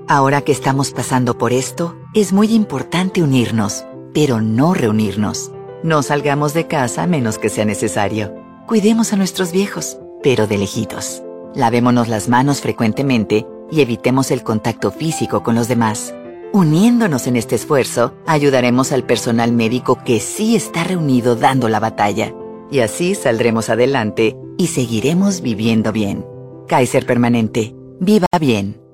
Ahora 0.06 0.42
que 0.42 0.52
estamos 0.52 0.92
pasando 0.92 1.38
por 1.38 1.52
esto, 1.52 1.96
es 2.14 2.32
muy 2.32 2.54
importante 2.54 3.22
unirnos, 3.22 3.84
pero 4.16 4.40
no 4.40 4.72
reunirnos. 4.72 5.52
No 5.82 6.02
salgamos 6.02 6.54
de 6.54 6.66
casa 6.66 7.02
a 7.02 7.06
menos 7.06 7.38
que 7.38 7.50
sea 7.50 7.66
necesario. 7.66 8.34
Cuidemos 8.66 9.12
a 9.12 9.16
nuestros 9.16 9.52
viejos, 9.52 9.98
pero 10.22 10.46
de 10.46 10.56
lejitos. 10.56 11.22
Lavémonos 11.54 12.08
las 12.08 12.26
manos 12.26 12.62
frecuentemente 12.62 13.46
y 13.70 13.82
evitemos 13.82 14.30
el 14.30 14.42
contacto 14.42 14.90
físico 14.90 15.42
con 15.42 15.54
los 15.54 15.68
demás. 15.68 16.14
Uniéndonos 16.54 17.26
en 17.26 17.36
este 17.36 17.56
esfuerzo, 17.56 18.14
ayudaremos 18.26 18.90
al 18.90 19.04
personal 19.04 19.52
médico 19.52 19.98
que 20.02 20.18
sí 20.18 20.56
está 20.56 20.82
reunido 20.82 21.36
dando 21.36 21.68
la 21.68 21.78
batalla. 21.78 22.32
Y 22.70 22.80
así 22.80 23.14
saldremos 23.14 23.68
adelante 23.68 24.34
y 24.56 24.68
seguiremos 24.68 25.42
viviendo 25.42 25.92
bien. 25.92 26.24
Kaiser 26.68 27.04
Permanente. 27.04 27.74
Viva 28.00 28.28
bien. 28.40 28.85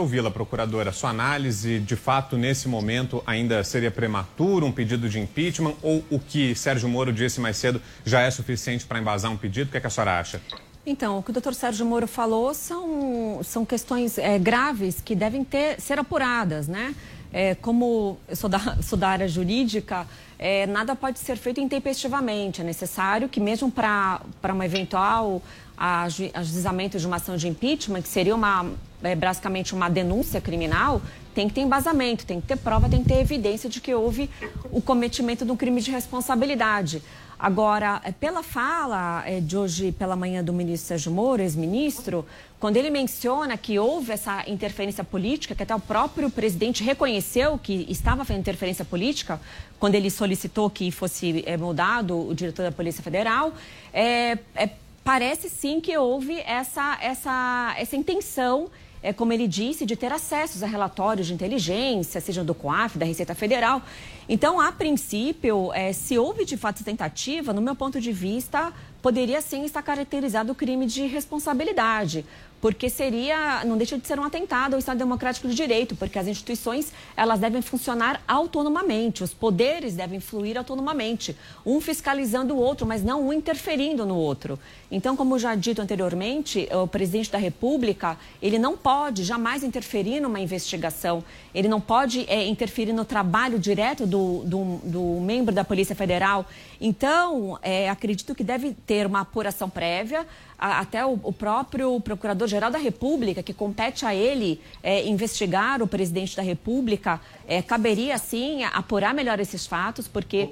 Ouvi-la, 0.00 0.30
procuradora, 0.30 0.92
sua 0.92 1.10
análise, 1.10 1.78
de 1.78 1.96
fato, 1.96 2.36
nesse 2.36 2.68
momento 2.68 3.22
ainda 3.26 3.62
seria 3.62 3.90
prematuro 3.90 4.66
um 4.66 4.72
pedido 4.72 5.08
de 5.08 5.18
impeachment 5.20 5.74
ou 5.82 6.04
o 6.10 6.18
que 6.18 6.54
Sérgio 6.54 6.88
Moro 6.88 7.12
disse 7.12 7.40
mais 7.40 7.56
cedo 7.56 7.80
já 8.04 8.20
é 8.20 8.30
suficiente 8.30 8.86
para 8.86 8.98
embasar 8.98 9.30
um 9.30 9.36
pedido? 9.36 9.68
O 9.68 9.70
que, 9.70 9.76
é 9.76 9.80
que 9.80 9.86
a 9.86 9.90
senhora 9.90 10.18
acha? 10.18 10.40
Então, 10.84 11.18
o 11.18 11.22
que 11.22 11.30
o 11.30 11.32
doutor 11.32 11.54
Sérgio 11.54 11.84
Moro 11.84 12.06
falou 12.06 12.54
são, 12.54 13.40
são 13.44 13.64
questões 13.64 14.16
é, 14.16 14.38
graves 14.38 15.00
que 15.00 15.14
devem 15.14 15.44
ter, 15.44 15.80
ser 15.80 15.98
apuradas, 15.98 16.66
né? 16.66 16.94
é, 17.32 17.54
como 17.54 18.18
eu 18.28 18.36
sou 18.36 18.50
da, 18.50 18.58
sou 18.82 18.98
da 18.98 19.08
área 19.08 19.28
jurídica, 19.28 20.06
é, 20.38 20.66
nada 20.66 20.94
pode 20.96 21.18
ser 21.18 21.36
feito 21.36 21.60
intempestivamente. 21.60 22.60
É 22.60 22.64
necessário 22.64 23.28
que, 23.28 23.40
mesmo 23.40 23.70
para 23.70 24.22
um 24.54 24.62
eventual 24.62 25.42
ajuizamento 25.76 26.98
de 26.98 27.06
uma 27.06 27.16
ação 27.16 27.36
de 27.36 27.48
impeachment, 27.48 28.02
que 28.02 28.08
seria 28.08 28.34
uma, 28.34 28.70
é, 29.02 29.14
basicamente 29.14 29.74
uma 29.74 29.88
denúncia 29.88 30.40
criminal, 30.40 31.00
tem 31.34 31.48
que 31.48 31.54
ter 31.54 31.60
embasamento, 31.60 32.26
tem 32.26 32.40
que 32.40 32.46
ter 32.46 32.56
prova, 32.56 32.88
tem 32.88 33.02
que 33.02 33.08
ter 33.08 33.20
evidência 33.20 33.68
de 33.68 33.80
que 33.80 33.94
houve 33.94 34.28
o 34.70 34.80
cometimento 34.80 35.44
de 35.44 35.52
um 35.52 35.56
crime 35.56 35.80
de 35.80 35.90
responsabilidade. 35.90 37.02
Agora, 37.38 38.02
é, 38.04 38.12
pela 38.12 38.42
fala 38.42 39.22
é, 39.26 39.40
de 39.40 39.56
hoje 39.56 39.92
pela 39.92 40.14
manhã 40.14 40.44
do 40.44 40.52
ministro 40.52 40.88
Sérgio 40.88 41.10
Moro, 41.10 41.40
ex-ministro, 41.40 42.26
quando 42.58 42.76
ele 42.76 42.90
menciona 42.90 43.56
que 43.56 43.78
houve 43.78 44.12
essa 44.12 44.44
interferência 44.46 45.02
política, 45.02 45.54
que 45.54 45.62
até 45.62 45.74
o 45.74 45.80
próprio 45.80 46.28
presidente 46.28 46.84
reconheceu 46.84 47.56
que 47.56 47.86
estava 47.88 48.26
fazendo 48.26 48.40
interferência 48.40 48.84
política, 48.84 49.40
quando 49.78 49.94
ele 49.94 50.10
solicitou 50.10 50.68
que 50.68 50.90
fosse 50.90 51.42
é, 51.46 51.56
mudado 51.56 52.28
o 52.28 52.34
diretor 52.34 52.64
da 52.64 52.72
Polícia 52.72 53.02
Federal, 53.02 53.54
é, 53.90 54.36
é, 54.54 54.68
parece 55.02 55.48
sim 55.48 55.80
que 55.80 55.96
houve 55.96 56.38
essa, 56.40 56.98
essa, 57.00 57.74
essa 57.78 57.96
intenção 57.96 58.68
é, 59.02 59.12
como 59.12 59.32
ele 59.32 59.48
disse, 59.48 59.86
de 59.86 59.96
ter 59.96 60.12
acessos 60.12 60.62
a 60.62 60.66
relatórios 60.66 61.26
de 61.26 61.34
inteligência, 61.34 62.20
seja 62.20 62.44
do 62.44 62.54
COAF, 62.54 62.98
da 62.98 63.06
Receita 63.06 63.34
Federal. 63.34 63.82
Então, 64.28 64.60
a 64.60 64.70
princípio, 64.70 65.72
é, 65.72 65.92
se 65.92 66.18
houve 66.18 66.44
de 66.44 66.56
fato 66.56 66.84
tentativa, 66.84 67.52
no 67.52 67.62
meu 67.62 67.74
ponto 67.74 68.00
de 68.00 68.12
vista, 68.12 68.72
poderia 69.00 69.40
sim 69.40 69.64
estar 69.64 69.82
caracterizado 69.82 70.52
o 70.52 70.54
crime 70.54 70.86
de 70.86 71.06
responsabilidade 71.06 72.24
porque 72.60 72.90
seria, 72.90 73.64
não 73.64 73.76
deixa 73.76 73.98
de 73.98 74.06
ser 74.06 74.18
um 74.18 74.24
atentado 74.24 74.74
ao 74.74 74.78
Estado 74.78 74.98
Democrático 74.98 75.48
de 75.48 75.54
Direito, 75.54 75.96
porque 75.96 76.18
as 76.18 76.26
instituições, 76.26 76.92
elas 77.16 77.40
devem 77.40 77.62
funcionar 77.62 78.22
autonomamente, 78.28 79.24
os 79.24 79.32
poderes 79.32 79.94
devem 79.94 80.20
fluir 80.20 80.58
autonomamente, 80.58 81.36
um 81.64 81.80
fiscalizando 81.80 82.54
o 82.54 82.58
outro, 82.58 82.86
mas 82.86 83.02
não 83.02 83.28
um 83.28 83.32
interferindo 83.32 84.04
no 84.04 84.16
outro. 84.16 84.58
Então, 84.90 85.16
como 85.16 85.38
já 85.38 85.54
dito 85.54 85.80
anteriormente, 85.80 86.68
o 86.72 86.86
presidente 86.86 87.30
da 87.30 87.38
República, 87.38 88.18
ele 88.42 88.58
não 88.58 88.76
pode 88.76 89.22
jamais 89.24 89.62
interferir 89.62 90.20
numa 90.20 90.40
investigação, 90.40 91.22
ele 91.54 91.68
não 91.68 91.80
pode 91.80 92.26
é, 92.28 92.46
interferir 92.46 92.92
no 92.92 93.04
trabalho 93.04 93.58
direto 93.58 94.06
do, 94.06 94.42
do, 94.44 94.80
do, 94.84 95.20
membro 95.20 95.54
da 95.54 95.64
Polícia 95.64 95.94
Federal. 95.94 96.44
Então, 96.80 97.58
é, 97.62 97.88
acredito 97.88 98.34
que 98.34 98.42
deve 98.42 98.72
ter 98.86 99.06
uma 99.06 99.20
apuração 99.20 99.70
prévia, 99.70 100.26
até 100.60 101.04
o, 101.06 101.18
o 101.22 101.32
próprio 101.32 101.98
Procurador-Geral 102.00 102.70
da 102.70 102.78
República, 102.78 103.42
que 103.42 103.54
compete 103.54 104.04
a 104.04 104.14
ele 104.14 104.60
é, 104.82 105.06
investigar 105.08 105.82
o 105.82 105.86
presidente 105.86 106.36
da 106.36 106.42
República, 106.42 107.18
é, 107.48 107.62
caberia, 107.62 108.18
sim, 108.18 108.62
apurar 108.64 109.14
melhor 109.14 109.40
esses 109.40 109.66
fatos, 109.66 110.06
porque 110.06 110.50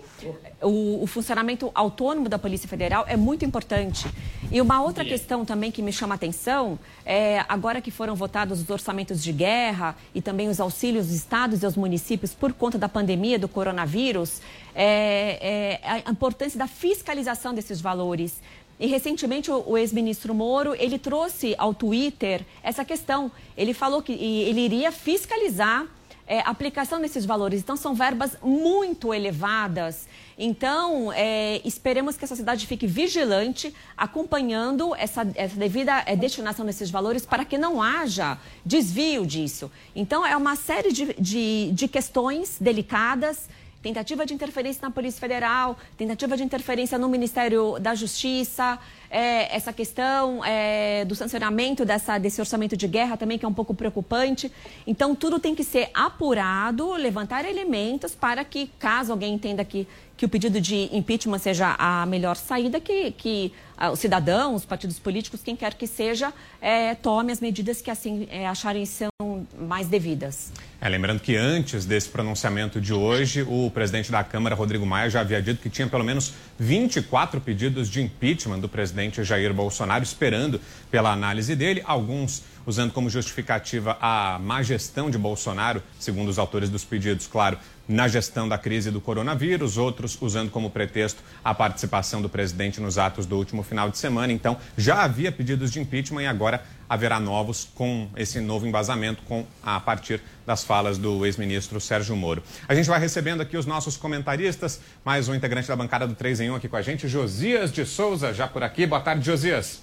o, 0.63 1.03
o, 1.03 1.07
funcionamento 1.07 1.71
autônomo 1.75 2.29
da 2.29 2.39
Polícia 2.39 2.67
Federal 2.67 3.05
é 3.07 3.17
muito 3.17 3.45
importante. 3.45 4.07
E 4.51 4.61
uma 4.63 4.83
outra 4.83 5.05
questão 5.05 5.45
também 5.45 5.71
que 5.71 5.83
me 5.83 5.93
chama 5.93 6.15
a 6.15 6.17
atenção, 6.17 6.79
é, 7.05 7.45
agora 7.47 7.83
que 7.83 7.91
foram 7.91 8.15
votados 8.15 8.63
os 8.63 8.71
orçamentos 8.71 9.23
de 9.23 9.33
guerra 9.33 9.95
e 10.15 10.23
também 10.23 10.49
os 10.49 10.59
auxílios 10.59 11.09
dos 11.09 11.17
estados 11.17 11.63
e 11.63 11.67
aos 11.67 11.77
municípios 11.77 12.33
por 12.33 12.55
conta 12.55 12.79
da 12.79 12.89
pandemia 12.89 13.39
do 13.39 13.47
coronavírus, 13.47 14.41
é, 14.75 15.81
é 15.85 16.03
a 16.07 16.11
importância 16.11 16.59
da 16.59 16.67
fiscalização 16.67 17.53
desses 17.53 17.81
valores. 17.81 18.41
E 18.81 18.87
recentemente 18.87 19.51
o, 19.51 19.77
ex-ministro 19.77 20.35
Moro, 20.35 20.75
ele 20.75 20.99
trouxe 20.99 21.55
ao 21.59 21.75
Twitter 21.75 22.45
essa 22.63 22.85
questão. 22.85 23.31
Ele 23.57 23.75
falou 23.75 24.01
que 24.03 24.13
ele 24.13 24.61
iria 24.61 24.93
fiscalizar 24.93 25.87
é, 26.29 26.41
aplicação 26.41 27.01
desses 27.01 27.25
valores. 27.25 27.61
Então, 27.61 27.77
são 27.77 27.95
verbas 27.95 28.37
muito 28.43 29.13
elevadas. 29.13 30.07
Então, 30.39 31.11
é, 31.13 31.61
esperemos 31.65 32.17
que 32.17 32.25
a 32.25 32.29
sociedade 32.29 32.67
fique 32.67 32.87
vigilante, 32.87 33.75
acompanhando 33.97 34.95
essa, 34.95 35.27
essa 35.35 35.57
devida 35.57 36.03
é, 36.07 36.15
destinação 36.15 36.67
desses 36.67 36.91
valores 36.91 37.25
para 37.25 37.45
que 37.45 37.57
não 37.57 37.83
haja 37.83 38.39
desvio 38.65 39.27
disso. 39.27 39.71
Então, 39.97 40.25
é 40.25 40.37
uma 40.37 40.55
série 40.55 40.93
de, 40.93 41.15
de, 41.15 41.73
de 41.73 41.89
questões 41.89 42.59
delicadas 42.61 43.49
tentativa 43.89 44.27
de 44.27 44.35
interferência 44.35 44.83
na 44.83 44.91
Polícia 44.91 45.19
Federal, 45.19 45.75
tentativa 45.97 46.37
de 46.37 46.45
interferência 46.45 46.99
no 46.99 47.09
Ministério 47.09 47.79
da 47.81 47.95
Justiça, 47.95 48.79
é, 49.11 49.55
essa 49.55 49.73
questão 49.73 50.45
é, 50.45 51.05
do 51.05 51.15
sancionamento 51.15 51.85
dessa, 51.85 52.19
desse 52.19 52.41
orçamento 52.41 52.77
de 52.77 52.87
guerra 52.87 53.17
também, 53.17 53.39
que 53.39 53.45
é 53.45 53.49
um 53.49 53.55
pouco 53.55 53.75
preocupante. 53.75 54.51
Então, 54.87 55.15
tudo 55.15 55.39
tem 55.39 55.55
que 55.55 55.65
ser 55.65 55.91
apurado, 55.95 56.93
levantar 56.93 57.45
elementos 57.45 58.15
para 58.15 58.45
que, 58.45 58.71
caso 58.79 59.13
alguém 59.13 59.35
entenda 59.35 59.65
que, 59.65 59.87
que 60.17 60.27
o 60.27 60.29
pedido 60.29 60.61
de 60.61 60.89
impeachment 60.93 61.39
seja 61.39 61.77
a 61.79 62.05
melhor 62.07 62.37
saída, 62.37 62.81
que, 62.81 63.13
que 63.13 63.53
ah, 63.77 63.93
os 63.93 64.01
cidadãos, 64.01 64.63
os 64.63 64.65
partidos 64.65 64.99
políticos, 64.99 65.41
quem 65.41 65.55
quer 65.55 65.75
que 65.75 65.87
seja, 65.87 66.33
é, 66.61 66.97
tome 66.97 67.31
as 67.31 67.41
medidas 67.41 67.81
que 67.81 67.91
assim 67.91 68.27
é, 68.29 68.45
acharem 68.47 68.85
são 68.85 69.09
mais 69.57 69.87
devidas. 69.87 70.53
É, 70.81 70.89
lembrando 70.89 71.21
que 71.21 71.37
antes 71.37 71.85
desse 71.85 72.09
pronunciamento 72.09 72.81
de 72.81 72.93
hoje, 72.93 73.43
o 73.43 73.71
presidente 73.71 74.11
da 74.11 74.25
Câmara, 74.25 74.57
Rodrigo 74.57 74.85
Maia, 74.85 75.09
já 75.09 75.21
havia 75.21 75.41
dito 75.41 75.63
que 75.63 75.71
tinha 75.71 75.87
pelo 75.87 76.03
menos 76.03 76.35
24 76.59 77.41
pedidos 77.41 77.89
de 77.89 78.03
impeachment 78.03 78.59
do 78.59 78.69
presidente 78.69 78.98
Jair 79.25 79.53
Bolsonaro, 79.53 80.03
esperando 80.03 80.61
pela 80.91 81.13
análise 81.13 81.55
dele, 81.55 81.83
alguns 81.85 82.43
usando 82.67 82.93
como 82.93 83.09
justificativa 83.09 83.97
a 84.01 84.39
má 84.39 84.63
gestão 84.63 85.11
de 85.11 85.17
Bolsonaro, 85.17 85.83
segundo 85.99 86.29
os 86.29 86.39
autores 86.39 86.69
dos 86.69 86.85
pedidos, 86.85 87.27
claro, 87.27 87.59
na 87.89 88.07
gestão 88.07 88.47
da 88.47 88.59
crise 88.59 88.91
do 88.91 89.01
coronavírus, 89.01 89.79
outros 89.79 90.19
usando 90.21 90.51
como 90.51 90.69
pretexto 90.69 91.23
a 91.43 91.55
participação 91.55 92.21
do 92.21 92.29
presidente 92.29 92.81
nos 92.81 92.99
atos 92.99 93.25
do 93.25 93.37
último 93.37 93.63
final 93.63 93.89
de 93.91 93.97
semana. 93.97 94.33
Então, 94.33 94.59
já 94.77 95.03
havia 95.03 95.33
pedidos 95.33 95.73
de 95.73 95.81
impeachment 95.81 96.23
e 96.23 96.27
agora 96.27 96.63
haverá 96.87 97.19
novos 97.19 97.69
com 97.75 98.09
esse 98.17 98.41
novo 98.41 98.67
embasamento 98.67 99.23
com 99.25 99.47
a 99.63 99.81
partir 99.81 100.21
das 100.47 100.65
falas 100.65 100.99
do 100.99 101.25
ex-ministro 101.25 101.81
Sérgio 101.81 102.15
Moro. 102.15 102.43
A 102.67 102.75
gente 102.75 102.89
vai 102.89 103.01
recebendo 103.01 103.41
aqui 103.41 103.57
os 103.57 103.67
nossos 103.67 103.97
comentaristas, 103.97 104.81
mais 105.05 105.29
um 105.29 105.35
integrante 105.35 105.69
da 105.69 105.77
bancada 105.77 106.07
do 106.07 106.15
3 106.15 106.41
em 106.41 106.51
1 106.51 106.55
aqui 106.57 106.69
com 106.69 106.77
a 106.77 106.83
gente, 106.83 107.09
Josias 107.09 107.73
de 107.73 107.85
Souza, 107.85 108.33
já 108.35 108.47
por 108.47 108.63
aqui. 108.63 108.87
Boa 108.87 109.01
tarde, 109.01 109.25
Josias. 109.25 109.83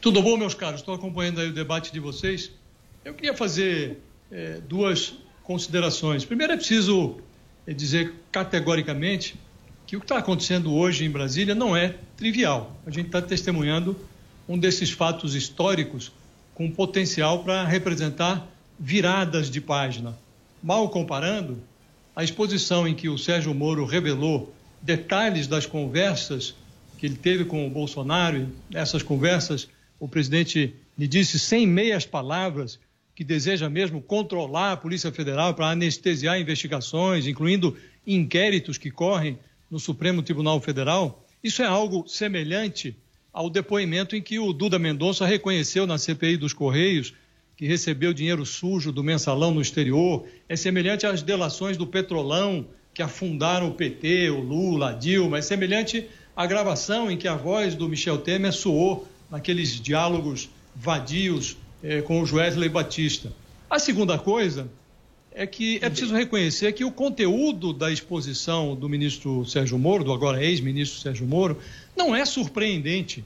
Tudo 0.00 0.22
bom, 0.22 0.36
meus 0.36 0.54
caros? 0.54 0.80
Estou 0.80 0.94
acompanhando 0.94 1.40
aí 1.40 1.48
o 1.48 1.52
debate 1.52 1.92
de 1.92 1.98
vocês. 1.98 2.50
Eu 3.04 3.14
queria 3.14 3.34
fazer 3.34 4.00
é, 4.30 4.60
duas 4.68 5.14
considerações. 5.44 6.24
Primeiro, 6.24 6.54
é 6.54 6.56
preciso 6.56 7.18
é, 7.66 7.72
dizer 7.72 8.12
categoricamente 8.32 9.38
que 9.86 9.96
o 9.96 10.00
que 10.00 10.04
está 10.04 10.18
acontecendo 10.18 10.74
hoje 10.74 11.04
em 11.04 11.10
Brasília 11.10 11.54
não 11.54 11.76
é 11.76 11.94
trivial. 12.16 12.76
A 12.86 12.90
gente 12.90 13.06
está 13.06 13.22
testemunhando 13.22 13.96
um 14.48 14.58
desses 14.58 14.90
fatos 14.90 15.34
históricos 15.34 16.10
com 16.54 16.70
potencial 16.70 17.44
para 17.44 17.64
representar 17.64 18.46
viradas 18.78 19.50
de 19.50 19.60
página. 19.60 20.18
Mal 20.62 20.88
comparando, 20.88 21.58
a 22.16 22.24
exposição 22.24 22.88
em 22.88 22.94
que 22.94 23.08
o 23.08 23.18
Sérgio 23.18 23.54
Moro 23.54 23.84
revelou 23.84 24.52
detalhes 24.80 25.46
das 25.46 25.66
conversas 25.66 26.54
que 26.98 27.06
ele 27.06 27.16
teve 27.16 27.44
com 27.44 27.66
o 27.66 27.70
Bolsonaro, 27.70 28.48
essas 28.72 29.02
conversas 29.02 29.68
o 29.98 30.08
presidente 30.08 30.74
me 30.96 31.08
disse 31.08 31.38
sem 31.38 31.66
meias 31.66 32.04
palavras 32.04 32.78
que 33.14 33.22
deseja 33.22 33.70
mesmo 33.70 34.02
controlar 34.02 34.72
a 34.72 34.76
Polícia 34.76 35.12
Federal 35.12 35.54
para 35.54 35.70
anestesiar 35.70 36.40
investigações, 36.40 37.26
incluindo 37.26 37.76
inquéritos 38.06 38.76
que 38.76 38.90
correm 38.90 39.38
no 39.70 39.78
Supremo 39.78 40.22
Tribunal 40.22 40.60
Federal. 40.60 41.24
Isso 41.42 41.62
é 41.62 41.66
algo 41.66 42.06
semelhante 42.08 42.96
ao 43.32 43.48
depoimento 43.50 44.16
em 44.16 44.22
que 44.22 44.38
o 44.38 44.52
Duda 44.52 44.78
Mendonça 44.78 45.26
reconheceu 45.26 45.86
na 45.86 45.98
CPI 45.98 46.36
dos 46.36 46.52
Correios 46.52 47.12
que 47.56 47.66
recebeu 47.66 48.12
dinheiro 48.12 48.44
sujo 48.44 48.90
do 48.90 49.04
mensalão 49.04 49.52
no 49.52 49.60
exterior. 49.60 50.26
É 50.48 50.56
semelhante 50.56 51.06
às 51.06 51.22
delações 51.22 51.76
do 51.76 51.86
Petrolão 51.86 52.66
que 52.92 53.02
afundaram 53.02 53.68
o 53.68 53.74
PT, 53.74 54.30
o 54.30 54.40
Lula, 54.40 54.90
a 54.90 54.92
Dilma. 54.92 55.38
É 55.38 55.42
semelhante 55.42 56.08
à 56.34 56.46
gravação 56.46 57.10
em 57.10 57.16
que 57.16 57.28
a 57.28 57.36
voz 57.36 57.74
do 57.74 57.88
Michel 57.88 58.18
Temer 58.18 58.52
soou 58.52 59.08
naqueles 59.30 59.80
diálogos 59.80 60.48
vadios 60.74 61.56
eh, 61.84 62.00
com 62.00 62.22
o 62.22 62.24
Joesley 62.24 62.70
Batista. 62.70 63.30
A 63.68 63.78
segunda 63.78 64.18
coisa 64.18 64.70
é 65.34 65.46
que 65.46 65.76
é 65.82 65.90
preciso 65.90 66.14
reconhecer 66.14 66.72
que 66.72 66.82
o 66.82 66.90
conteúdo 66.90 67.74
da 67.74 67.92
exposição 67.92 68.74
do 68.74 68.88
ministro 68.88 69.44
Sérgio 69.44 69.78
Moro, 69.78 70.02
do 70.02 70.12
agora 70.12 70.42
ex-ministro 70.42 70.98
Sérgio 70.98 71.26
Moro, 71.26 71.58
não 71.94 72.16
é 72.16 72.24
surpreendente. 72.24 73.22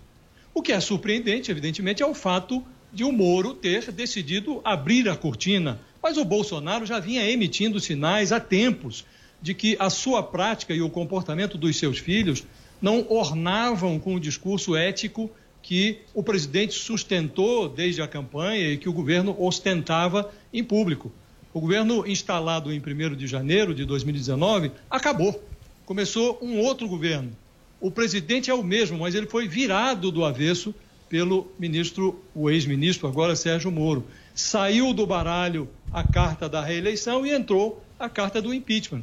O 0.52 0.61
que 0.61 0.72
é 0.72 0.80
surpreendente, 0.80 1.52
evidentemente, 1.52 2.02
é 2.02 2.06
o 2.06 2.14
fato 2.14 2.64
de 2.92 3.04
o 3.04 3.12
Moro 3.12 3.54
ter 3.54 3.92
decidido 3.92 4.61
abrir 4.64 5.09
a 5.09 5.14
cortina. 5.14 5.78
Mas 6.02 6.16
o 6.16 6.24
Bolsonaro 6.24 6.84
já 6.84 6.98
vinha 6.98 7.30
emitindo 7.30 7.78
sinais 7.78 8.32
há 8.32 8.40
tempos 8.40 9.04
de 9.40 9.54
que 9.54 9.76
a 9.78 9.88
sua 9.88 10.20
prática 10.20 10.74
e 10.74 10.82
o 10.82 10.90
comportamento 10.90 11.56
dos 11.56 11.76
seus 11.76 11.98
filhos 11.98 12.42
não 12.82 13.06
ornavam 13.09 14.00
com 14.00 14.16
o 14.16 14.20
discurso 14.20 14.74
ético 14.74 15.30
que 15.62 15.98
o 16.14 16.22
presidente 16.22 16.74
sustentou 16.74 17.68
desde 17.68 18.00
a 18.00 18.09
campanha 18.09 18.72
e 18.72 18.78
que 18.78 18.88
o 18.88 18.92
governo 18.92 19.36
ostentava 19.38 20.30
em 20.52 20.64
público. 20.64 21.12
O 21.52 21.61
governo 21.61 22.06
instalado 22.06 22.72
em 22.72 22.78
1 22.78 23.16
de 23.16 23.26
janeiro 23.26 23.74
de 23.74 23.84
2019 23.84 24.70
acabou. 24.90 25.42
Começou 25.84 26.38
um 26.40 26.61
outro 26.61 26.86
governo. 26.86 27.32
O 27.80 27.90
presidente 27.90 28.50
é 28.50 28.54
o 28.54 28.62
mesmo, 28.62 28.98
mas 28.98 29.14
ele 29.14 29.26
foi 29.26 29.48
virado 29.48 30.11
do 30.11 30.24
avesso 30.24 30.74
pelo 31.09 31.50
ministro, 31.59 32.22
o 32.34 32.50
ex-ministro, 32.50 33.09
agora 33.09 33.34
Sérgio 33.34 33.70
Moro. 33.70 34.04
Saiu 34.34 34.92
do 34.92 35.06
baralho 35.06 35.68
a 35.92 36.04
carta 36.04 36.48
da 36.48 36.62
reeleição 36.62 37.26
e 37.26 37.30
entrou 37.30 37.82
a 37.98 38.09
carta 38.09 38.42
do 38.42 38.52
impeachment. 38.52 39.02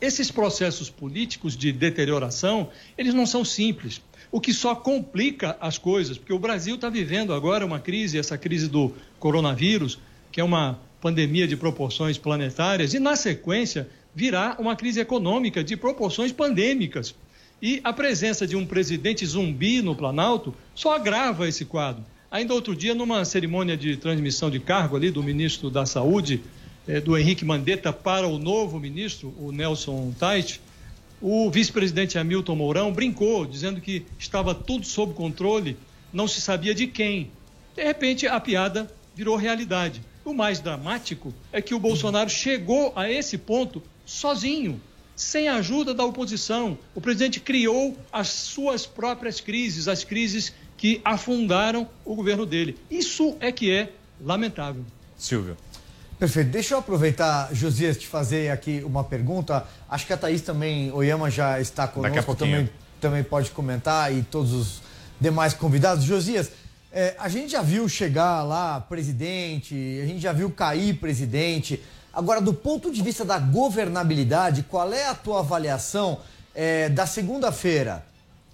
Esses 0.00 0.30
processos 0.30 0.88
políticos 0.88 1.56
de 1.56 1.72
deterioração, 1.72 2.70
eles 2.96 3.14
não 3.14 3.26
são 3.26 3.44
simples, 3.44 4.00
o 4.30 4.40
que 4.40 4.52
só 4.52 4.74
complica 4.74 5.56
as 5.60 5.78
coisas, 5.78 6.18
porque 6.18 6.32
o 6.32 6.38
Brasil 6.38 6.74
está 6.74 6.90
vivendo 6.90 7.32
agora 7.32 7.64
uma 7.64 7.80
crise, 7.80 8.18
essa 8.18 8.36
crise 8.36 8.68
do 8.68 8.92
coronavírus, 9.18 9.98
que 10.30 10.40
é 10.40 10.44
uma 10.44 10.78
pandemia 11.00 11.46
de 11.46 11.56
proporções 11.56 12.18
planetárias, 12.18 12.92
e 12.92 12.98
na 12.98 13.16
sequência 13.16 13.88
virá 14.14 14.56
uma 14.58 14.76
crise 14.76 15.00
econômica 15.00 15.62
de 15.62 15.76
proporções 15.76 16.32
pandêmicas. 16.32 17.14
E 17.60 17.80
a 17.82 17.92
presença 17.92 18.46
de 18.46 18.56
um 18.56 18.64
presidente 18.64 19.24
zumbi 19.26 19.82
no 19.82 19.94
Planalto 19.94 20.54
só 20.74 20.94
agrava 20.94 21.48
esse 21.48 21.64
quadro. 21.64 22.04
Ainda 22.30 22.54
outro 22.54 22.76
dia, 22.76 22.94
numa 22.94 23.24
cerimônia 23.24 23.76
de 23.76 23.96
transmissão 23.96 24.50
de 24.50 24.60
cargo 24.60 24.96
ali 24.96 25.10
do 25.10 25.22
ministro 25.22 25.70
da 25.70 25.86
Saúde, 25.86 26.42
eh, 26.86 27.00
do 27.00 27.16
Henrique 27.16 27.44
Mandetta, 27.44 27.92
para 27.92 28.28
o 28.28 28.38
novo 28.38 28.78
ministro, 28.78 29.34
o 29.40 29.50
Nelson 29.50 30.12
Tait, 30.18 30.60
o 31.20 31.50
vice-presidente 31.50 32.18
Hamilton 32.18 32.54
Mourão 32.54 32.92
brincou, 32.92 33.44
dizendo 33.44 33.80
que 33.80 34.06
estava 34.18 34.54
tudo 34.54 34.86
sob 34.86 35.14
controle, 35.14 35.76
não 36.12 36.28
se 36.28 36.40
sabia 36.40 36.74
de 36.74 36.86
quem. 36.86 37.30
De 37.74 37.82
repente, 37.82 38.26
a 38.26 38.38
piada 38.40 38.90
virou 39.14 39.36
realidade. 39.36 40.00
O 40.24 40.32
mais 40.32 40.60
dramático 40.60 41.34
é 41.52 41.60
que 41.60 41.74
o 41.74 41.78
Bolsonaro 41.78 42.30
chegou 42.30 42.92
a 42.94 43.10
esse 43.10 43.38
ponto 43.38 43.82
sozinho 44.04 44.80
sem 45.16 45.48
a 45.48 45.56
ajuda 45.56 45.92
da 45.92 46.04
oposição. 46.04 46.78
O 46.94 47.00
presidente 47.00 47.40
criou 47.40 47.96
as 48.12 48.28
suas 48.28 48.86
próprias 48.86 49.40
crises, 49.40 49.88
as 49.88 50.04
crises 50.04 50.52
que 50.76 51.00
afundaram 51.04 51.88
o 52.04 52.14
governo 52.14 52.46
dele. 52.46 52.78
Isso 52.88 53.36
é 53.40 53.50
que 53.50 53.70
é 53.70 53.90
lamentável. 54.20 54.84
Silvio. 55.16 55.56
Perfeito. 56.18 56.50
Deixa 56.50 56.74
eu 56.74 56.78
aproveitar, 56.78 57.48
Josias, 57.54 57.96
te 57.96 58.06
fazer 58.06 58.50
aqui 58.50 58.82
uma 58.84 59.04
pergunta. 59.04 59.64
Acho 59.88 60.04
que 60.04 60.12
a 60.12 60.16
Thaís 60.16 60.42
também, 60.42 60.90
Oyama 60.90 61.30
já 61.30 61.60
está 61.60 61.86
conosco, 61.86 62.08
Daqui 62.08 62.18
a 62.18 62.22
pouquinho. 62.22 62.56
também, 62.56 62.70
também 63.00 63.22
pode 63.22 63.50
comentar 63.52 64.12
e 64.12 64.22
todos 64.22 64.52
os 64.52 64.82
demais 65.20 65.54
convidados. 65.54 66.02
Josias, 66.04 66.50
é, 66.92 67.14
a 67.20 67.28
gente 67.28 67.52
já 67.52 67.62
viu 67.62 67.88
chegar 67.88 68.42
lá 68.42 68.80
presidente, 68.80 69.74
a 70.02 70.06
gente 70.06 70.18
já 70.18 70.32
viu 70.32 70.50
cair 70.50 70.94
presidente. 70.94 71.80
Agora, 72.12 72.40
do 72.40 72.52
ponto 72.52 72.90
de 72.90 73.00
vista 73.00 73.24
da 73.24 73.38
governabilidade, 73.38 74.64
qual 74.64 74.92
é 74.92 75.06
a 75.06 75.14
tua 75.14 75.38
avaliação 75.38 76.18
é, 76.52 76.88
da 76.88 77.06
segunda-feira? 77.06 78.04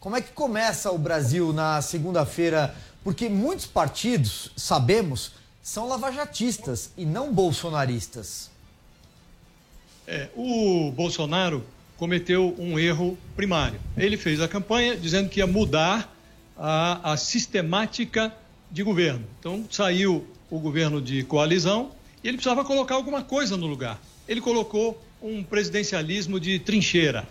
Como 0.01 0.15
é 0.15 0.21
que 0.21 0.33
começa 0.33 0.91
o 0.91 0.99
Brasil 0.99 1.51
na 1.51 1.81
segunda-feira? 1.81 2.75
Porque 3.03 3.27
muitos 3.27 3.65
partidos, 3.65 4.51
sabemos, 4.55 5.33
são 5.65 5.89
lavajatistas 5.89 6.93
e 6.95 7.07
não 7.07 7.33
bolsonaristas. 7.33 8.51
É, 10.07 10.29
o 10.37 10.93
Bolsonaro 10.93 11.65
cometeu 11.97 12.55
um 12.59 12.79
erro 12.79 13.17
primário. 13.35 13.81
Ele 13.97 14.19
fez 14.19 14.43
a 14.43 14.47
campanha 14.47 14.95
dizendo 14.95 15.31
que 15.31 15.41
ia 15.41 15.47
mudar 15.47 16.15
a, 16.55 17.13
a 17.13 17.17
sistemática 17.17 18.31
de 18.71 18.83
governo. 18.83 19.25
Então, 19.41 19.65
saiu 19.71 20.27
o 20.51 20.59
governo 20.59 21.01
de 21.01 21.23
coalizão 21.23 21.93
e 22.23 22.29
ele 22.29 22.37
precisava 22.37 22.63
colocar 22.63 22.97
alguma 22.97 23.23
coisa 23.23 23.57
no 23.57 23.67
lugar. 23.67 23.99
Ele 24.29 24.43
colocou 24.43 25.03
um 25.23 25.43
presidencialismo 25.43 26.39
de 26.39 26.59
trincheira, 26.59 27.27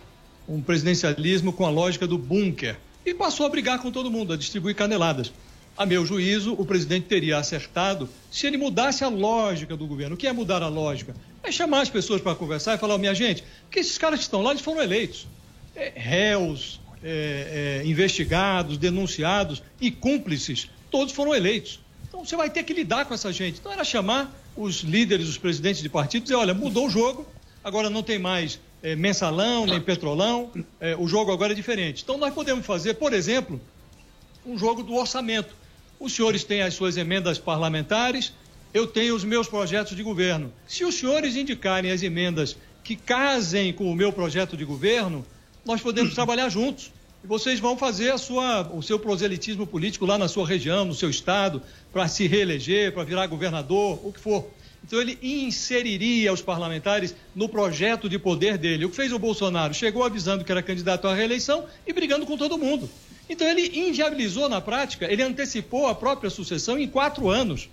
um 0.49 0.59
presidencialismo 0.59 1.53
com 1.53 1.67
a 1.67 1.69
lógica 1.69 2.07
do 2.07 2.17
bunker, 2.17 2.79
e 3.05 3.13
passou 3.13 3.45
a 3.45 3.49
brigar 3.49 3.79
com 3.79 3.91
todo 3.91 4.09
mundo, 4.09 4.33
a 4.33 4.37
distribuir 4.37 4.75
caneladas. 4.75 5.31
A 5.75 5.85
meu 5.85 6.05
juízo, 6.05 6.53
o 6.53 6.65
presidente 6.65 7.07
teria 7.07 7.37
acertado 7.37 8.07
se 8.31 8.45
ele 8.45 8.57
mudasse 8.57 9.03
a 9.03 9.07
lógica 9.09 9.75
do 9.75 9.87
governo. 9.87 10.13
O 10.13 10.17
que 10.17 10.27
é 10.27 10.33
mudar 10.33 10.61
a 10.61 10.67
lógica? 10.67 11.15
É 11.41 11.51
chamar 11.51 11.81
as 11.81 11.89
pessoas 11.89 12.21
para 12.21 12.35
conversar 12.35 12.75
e 12.75 12.77
falar: 12.77 12.97
minha 12.99 13.15
gente, 13.15 13.43
porque 13.63 13.79
esses 13.79 13.97
caras 13.97 14.19
que 14.19 14.25
estão 14.25 14.41
lá, 14.41 14.51
eles 14.51 14.61
foram 14.61 14.81
eleitos. 14.81 15.27
É, 15.75 15.91
réus, 15.95 16.79
é, 17.03 17.81
é, 17.81 17.87
investigados, 17.87 18.77
denunciados 18.77 19.63
e 19.81 19.89
cúmplices, 19.89 20.69
todos 20.91 21.13
foram 21.13 21.33
eleitos. 21.33 21.79
Então 22.07 22.23
você 22.23 22.35
vai 22.35 22.51
ter 22.51 22.63
que 22.63 22.73
lidar 22.73 23.05
com 23.05 23.13
essa 23.15 23.33
gente. 23.33 23.59
Então 23.59 23.71
era 23.71 23.83
chamar 23.83 24.31
os 24.55 24.81
líderes, 24.81 25.27
os 25.27 25.39
presidentes 25.39 25.81
de 25.81 25.89
partidos 25.89 26.29
e 26.29 26.33
dizer: 26.33 26.35
olha, 26.35 26.53
mudou 26.53 26.85
o 26.85 26.89
jogo, 26.89 27.27
agora 27.63 27.89
não 27.89 28.03
tem 28.03 28.19
mais 28.19 28.59
é, 28.83 28.95
mensalão, 28.95 29.65
nem 29.65 29.81
petrolão, 29.81 30.51
é, 30.79 30.95
o 30.95 31.07
jogo 31.07 31.31
agora 31.31 31.53
é 31.53 31.55
diferente. 31.55 32.03
Então 32.03 32.17
nós 32.17 32.31
podemos 32.31 32.63
fazer, 32.63 32.93
por 32.93 33.11
exemplo, 33.11 33.59
um 34.45 34.57
jogo 34.57 34.83
do 34.83 34.93
orçamento. 34.93 35.62
Os 36.03 36.11
senhores 36.11 36.43
têm 36.43 36.61
as 36.61 36.73
suas 36.73 36.97
emendas 36.97 37.39
parlamentares, 37.39 38.33
eu 38.73 38.85
tenho 38.85 39.15
os 39.15 39.23
meus 39.23 39.47
projetos 39.47 39.95
de 39.95 40.03
governo. 40.03 40.51
Se 40.67 40.83
os 40.83 40.95
senhores 40.95 41.37
indicarem 41.37 41.91
as 41.91 42.03
emendas 42.03 42.57
que 42.83 42.97
casem 42.97 43.71
com 43.71 43.89
o 43.89 43.95
meu 43.95 44.11
projeto 44.11 44.57
de 44.57 44.65
governo, 44.65 45.25
nós 45.65 45.79
podemos 45.79 46.11
trabalhar 46.13 46.49
juntos. 46.49 46.91
E 47.23 47.27
vocês 47.27 47.57
vão 47.57 47.77
fazer 47.77 48.11
a 48.11 48.17
sua, 48.17 48.69
o 48.73 48.83
seu 48.83 48.99
proselitismo 48.99 49.65
político 49.65 50.05
lá 50.05 50.17
na 50.17 50.27
sua 50.27 50.45
região, 50.45 50.83
no 50.83 50.93
seu 50.93 51.09
estado, 51.09 51.61
para 51.93 52.05
se 52.09 52.27
reeleger, 52.27 52.91
para 52.91 53.05
virar 53.05 53.25
governador, 53.27 54.05
o 54.05 54.11
que 54.11 54.19
for. 54.19 54.45
Então 54.85 54.99
ele 54.99 55.17
inseriria 55.21 56.33
os 56.33 56.41
parlamentares 56.41 57.15
no 57.33 57.47
projeto 57.47 58.09
de 58.09 58.19
poder 58.19 58.57
dele. 58.57 58.83
O 58.83 58.89
que 58.89 58.95
fez 58.97 59.13
o 59.13 59.19
Bolsonaro? 59.19 59.73
Chegou 59.73 60.03
avisando 60.03 60.43
que 60.43 60.51
era 60.51 60.61
candidato 60.61 61.07
à 61.07 61.15
reeleição 61.15 61.63
e 61.87 61.93
brigando 61.93 62.25
com 62.25 62.35
todo 62.35 62.57
mundo. 62.57 62.89
Então 63.33 63.47
ele 63.47 63.79
inviabilizou 63.79 64.47
na 64.47 64.61
prática, 64.61 65.11
ele 65.11 65.23
antecipou 65.23 65.87
a 65.87 65.95
própria 65.95 66.29
sucessão 66.29 66.77
em 66.77 66.87
quatro 66.87 67.29
anos. 67.29 67.67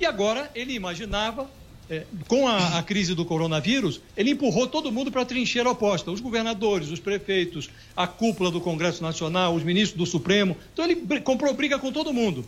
E 0.00 0.04
agora 0.04 0.50
ele 0.56 0.74
imaginava, 0.74 1.48
é, 1.88 2.02
com 2.26 2.48
a, 2.48 2.78
a, 2.78 2.82
crise 2.82 3.14
do 3.14 3.24
coronavírus, 3.24 4.00
ele 4.16 4.30
empurrou 4.30 4.66
todo 4.66 4.90
mundo 4.90 5.12
para 5.12 5.22
a 5.22 5.24
trincheira 5.24 5.70
oposta: 5.70 6.10
os 6.10 6.20
governadores, 6.20 6.90
os 6.90 6.98
prefeitos, 6.98 7.70
a 7.96 8.08
cúpula 8.08 8.50
do 8.50 8.60
Congresso 8.60 9.04
Nacional, 9.04 9.54
os 9.54 9.62
ministros 9.62 9.96
do 9.96 10.04
Supremo. 10.04 10.56
Então 10.72 10.84
ele 10.84 10.96
comprou 11.20 11.54
briga 11.54 11.78
com 11.78 11.92
todo 11.92 12.12
mundo. 12.12 12.44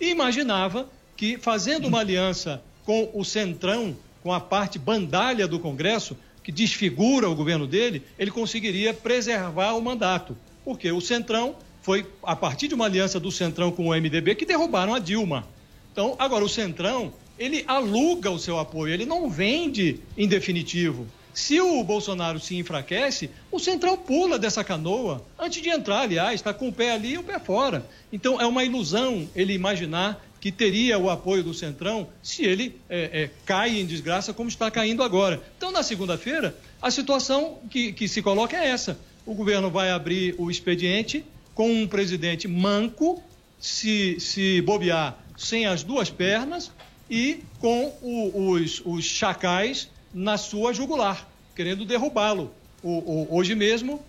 E 0.00 0.10
imaginava 0.10 0.88
que, 1.16 1.36
fazendo 1.36 1.88
uma 1.88 1.98
aliança 1.98 2.62
com 2.84 3.10
o 3.12 3.24
Centrão, 3.24 3.96
com 4.22 4.32
a 4.32 4.38
parte 4.38 4.78
bandalha 4.78 5.48
do 5.48 5.58
Congresso, 5.58 6.16
que 6.44 6.52
desfigura 6.52 7.28
o 7.28 7.34
governo 7.34 7.66
dele, 7.66 8.04
ele 8.16 8.30
conseguiria 8.30 8.94
preservar 8.94 9.72
o 9.72 9.82
mandato. 9.82 10.36
Porque 10.64 10.92
o 10.92 11.00
Centrão 11.00 11.56
foi 11.84 12.06
a 12.22 12.34
partir 12.34 12.66
de 12.66 12.74
uma 12.74 12.86
aliança 12.86 13.20
do 13.20 13.30
Centrão 13.30 13.70
com 13.70 13.88
o 13.88 13.94
MDB 13.94 14.34
que 14.34 14.46
derrubaram 14.46 14.94
a 14.94 14.98
Dilma. 14.98 15.46
Então, 15.92 16.16
agora 16.18 16.42
o 16.42 16.48
Centrão, 16.48 17.12
ele 17.38 17.62
aluga 17.68 18.30
o 18.30 18.38
seu 18.38 18.58
apoio, 18.58 18.94
ele 18.94 19.04
não 19.04 19.28
vende 19.28 20.00
em 20.16 20.26
definitivo. 20.26 21.06
Se 21.34 21.60
o 21.60 21.84
Bolsonaro 21.84 22.40
se 22.40 22.56
enfraquece, 22.56 23.28
o 23.52 23.58
Centrão 23.58 23.98
pula 23.98 24.38
dessa 24.38 24.64
canoa, 24.64 25.22
antes 25.38 25.60
de 25.60 25.68
entrar, 25.68 26.00
aliás, 26.00 26.36
está 26.36 26.54
com 26.54 26.68
o 26.68 26.72
pé 26.72 26.92
ali 26.92 27.12
e 27.12 27.18
o 27.18 27.22
pé 27.22 27.38
fora. 27.38 27.86
Então 28.10 28.40
é 28.40 28.46
uma 28.46 28.64
ilusão 28.64 29.28
ele 29.36 29.52
imaginar 29.52 30.24
que 30.40 30.50
teria 30.50 30.98
o 30.98 31.10
apoio 31.10 31.42
do 31.42 31.52
Centrão 31.52 32.08
se 32.22 32.44
ele 32.44 32.80
é, 32.88 33.24
é, 33.24 33.30
cai 33.44 33.78
em 33.78 33.84
desgraça 33.84 34.32
como 34.32 34.48
está 34.48 34.70
caindo 34.70 35.02
agora. 35.02 35.42
Então, 35.58 35.70
na 35.70 35.82
segunda-feira, 35.82 36.56
a 36.80 36.90
situação 36.90 37.58
que, 37.68 37.92
que 37.92 38.08
se 38.08 38.22
coloca 38.22 38.56
é 38.56 38.68
essa. 38.68 38.98
O 39.26 39.34
governo 39.34 39.70
vai 39.70 39.90
abrir 39.90 40.34
o 40.38 40.50
expediente 40.50 41.24
com 41.54 41.70
um 41.70 41.86
presidente 41.86 42.48
manco, 42.48 43.22
se, 43.58 44.18
se 44.20 44.60
bobear 44.62 45.18
sem 45.36 45.66
as 45.66 45.82
duas 45.82 46.10
pernas 46.10 46.70
e 47.10 47.40
com 47.58 47.92
o, 48.02 48.50
os, 48.50 48.82
os 48.84 49.04
chacais 49.04 49.88
na 50.12 50.36
sua 50.36 50.72
jugular, 50.72 51.28
querendo 51.54 51.84
derrubá-lo. 51.84 52.52
hoje 52.82 53.54
mesmo, 53.54 54.02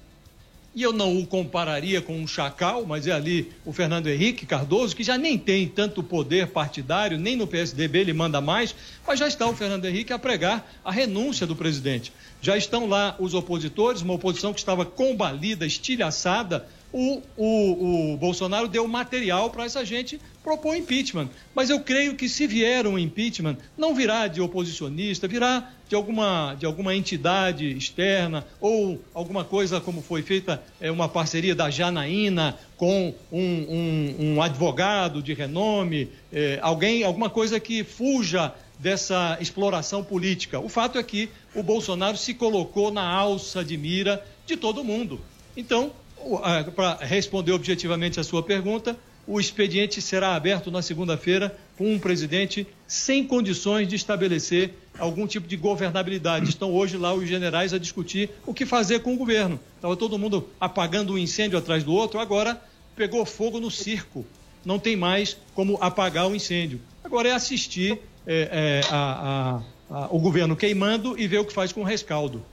e 0.76 0.84
eu 0.84 0.92
não 0.92 1.18
o 1.20 1.26
compararia 1.26 2.02
com 2.02 2.18
um 2.18 2.28
chacal, 2.28 2.86
mas 2.86 3.08
é 3.08 3.12
ali 3.14 3.50
o 3.66 3.72
Fernando 3.72 4.08
Henrique 4.08 4.46
Cardoso, 4.46 4.94
que 4.94 5.04
já 5.04 5.18
nem 5.18 5.38
tem 5.38 5.70
tanto 5.70 6.04
poder 6.04 6.48
partidário, 6.48 7.18
nem 7.18 7.38
no 7.38 7.48
PSDB 7.48 8.00
ele 8.00 8.14
manda 8.14 8.42
mais, 8.42 8.76
mas 9.08 9.18
já 9.18 9.26
está 9.26 9.48
o 9.48 9.56
Fernando 9.56 9.86
Henrique 9.86 10.12
a 10.12 10.20
pregar 10.20 10.70
a 10.84 10.92
renúncia 10.92 11.48
do 11.48 11.56
presidente. 11.56 12.12
Já 12.42 12.58
estão 12.58 12.88
lá 12.88 13.16
os 13.20 13.34
opositores, 13.34 14.02
uma 14.02 14.16
oposição 14.16 14.54
que 14.54 14.60
estava 14.60 14.86
combalida, 14.86 15.66
estilhaçada 15.66 16.68
o, 16.96 17.22
o, 17.36 18.14
o 18.14 18.18
Bolsonaro 18.18 18.70
deu 18.70 18.88
material 18.88 19.50
para 19.50 19.66
essa 19.66 19.84
gente 19.84 20.18
propor 20.42 20.78
impeachment. 20.78 21.28
Mas 21.54 21.70
eu 21.70 21.82
creio 21.82 22.16
que 22.16 22.30
se 22.30 22.48
vier 22.48 22.88
um 22.88 22.98
impeachment, 22.98 23.58
não 23.78 23.94
virá 23.94 24.28
de 24.28 24.40
oposicionista, 24.40 25.28
virá 25.28 25.72
de 25.90 25.96
alguma, 25.96 26.56
de 26.58 26.66
alguma 26.66 26.96
entidade 26.96 27.68
externa 27.68 28.48
ou 28.62 29.02
alguma 29.14 29.44
coisa 29.44 29.82
como 29.82 30.02
foi 30.02 30.22
feita 30.22 30.64
é, 30.80 30.90
uma 30.90 31.10
parceria 31.10 31.54
da 31.54 31.70
Janaína 31.70 32.58
com 32.78 33.14
um, 33.30 33.42
um, 33.42 34.16
um 34.20 34.42
advogado 34.42 35.22
de 35.22 35.34
renome, 35.34 36.08
é, 36.32 36.60
alguém, 36.62 37.04
alguma 37.04 37.30
coisa 37.30 37.60
que 37.60 37.84
fuja 37.84 38.54
dessa 38.80 39.38
exploração 39.42 40.02
política. 40.02 40.62
O 40.62 40.70
fato 40.70 40.98
é 40.98 41.04
que 41.04 41.30
o 41.54 41.62
Bolsonaro 41.62 42.16
se 42.16 42.34
colocou 42.34 42.90
na 42.90 43.04
alça 43.06 43.66
de 43.66 43.76
mira 43.76 44.26
de 44.46 44.56
todo 44.56 44.82
mundo. 44.82 45.20
Então, 45.58 45.92
para 46.76 46.98
responder 47.02 47.52
objetivamente 47.52 48.20
a 48.20 48.24
sua 48.24 48.42
pergunta, 48.42 48.98
o 49.28 49.40
expediente 49.40 50.02
será 50.02 50.36
aberto 50.36 50.70
na 50.70 50.82
segunda-feira 50.82 51.56
com 51.78 51.92
um 51.92 52.00
presidente 52.00 52.68
sem 52.88 53.26
condições 53.26 53.88
de 53.88 53.96
estabelecer 53.96 54.74
algum 55.00 55.26
tipo 55.26 55.48
de 55.48 55.58
governabilidade. 55.58 56.50
Estão 56.50 56.74
hoje 56.74 56.98
lá 56.98 57.14
os 57.14 57.28
generais 57.28 57.74
a 57.74 57.80
discutir 57.80 58.30
o 58.46 58.54
que 58.54 58.66
fazer 58.66 59.00
com 59.00 59.14
o 59.14 59.18
governo. 59.18 59.60
Estava 59.76 59.96
todo 59.96 60.18
mundo 60.18 60.48
apagando 60.60 61.14
um 61.14 61.18
incêndio 61.18 61.58
atrás 61.58 61.84
do 61.84 61.94
outro, 61.94 62.20
agora 62.20 62.62
pegou 62.96 63.26
fogo 63.26 63.60
no 63.60 63.72
circo. 63.72 64.26
Não 64.64 64.80
tem 64.80 64.96
mais 64.96 65.38
como 65.54 65.78
apagar 65.82 66.28
o 66.28 66.36
incêndio. 66.36 66.80
Agora 67.04 67.30
é 67.30 67.32
assistir 67.32 68.00
é, 68.26 68.82
é, 68.82 68.82
a, 68.92 69.62
a, 69.90 69.96
a, 69.96 70.08
o 70.10 70.20
governo 70.20 70.56
queimando 70.56 71.20
e 71.20 71.28
ver 71.28 71.40
o 71.40 71.46
que 71.46 71.54
faz 71.54 71.72
com 71.72 71.82
o 71.82 71.84
rescaldo. 71.84 72.44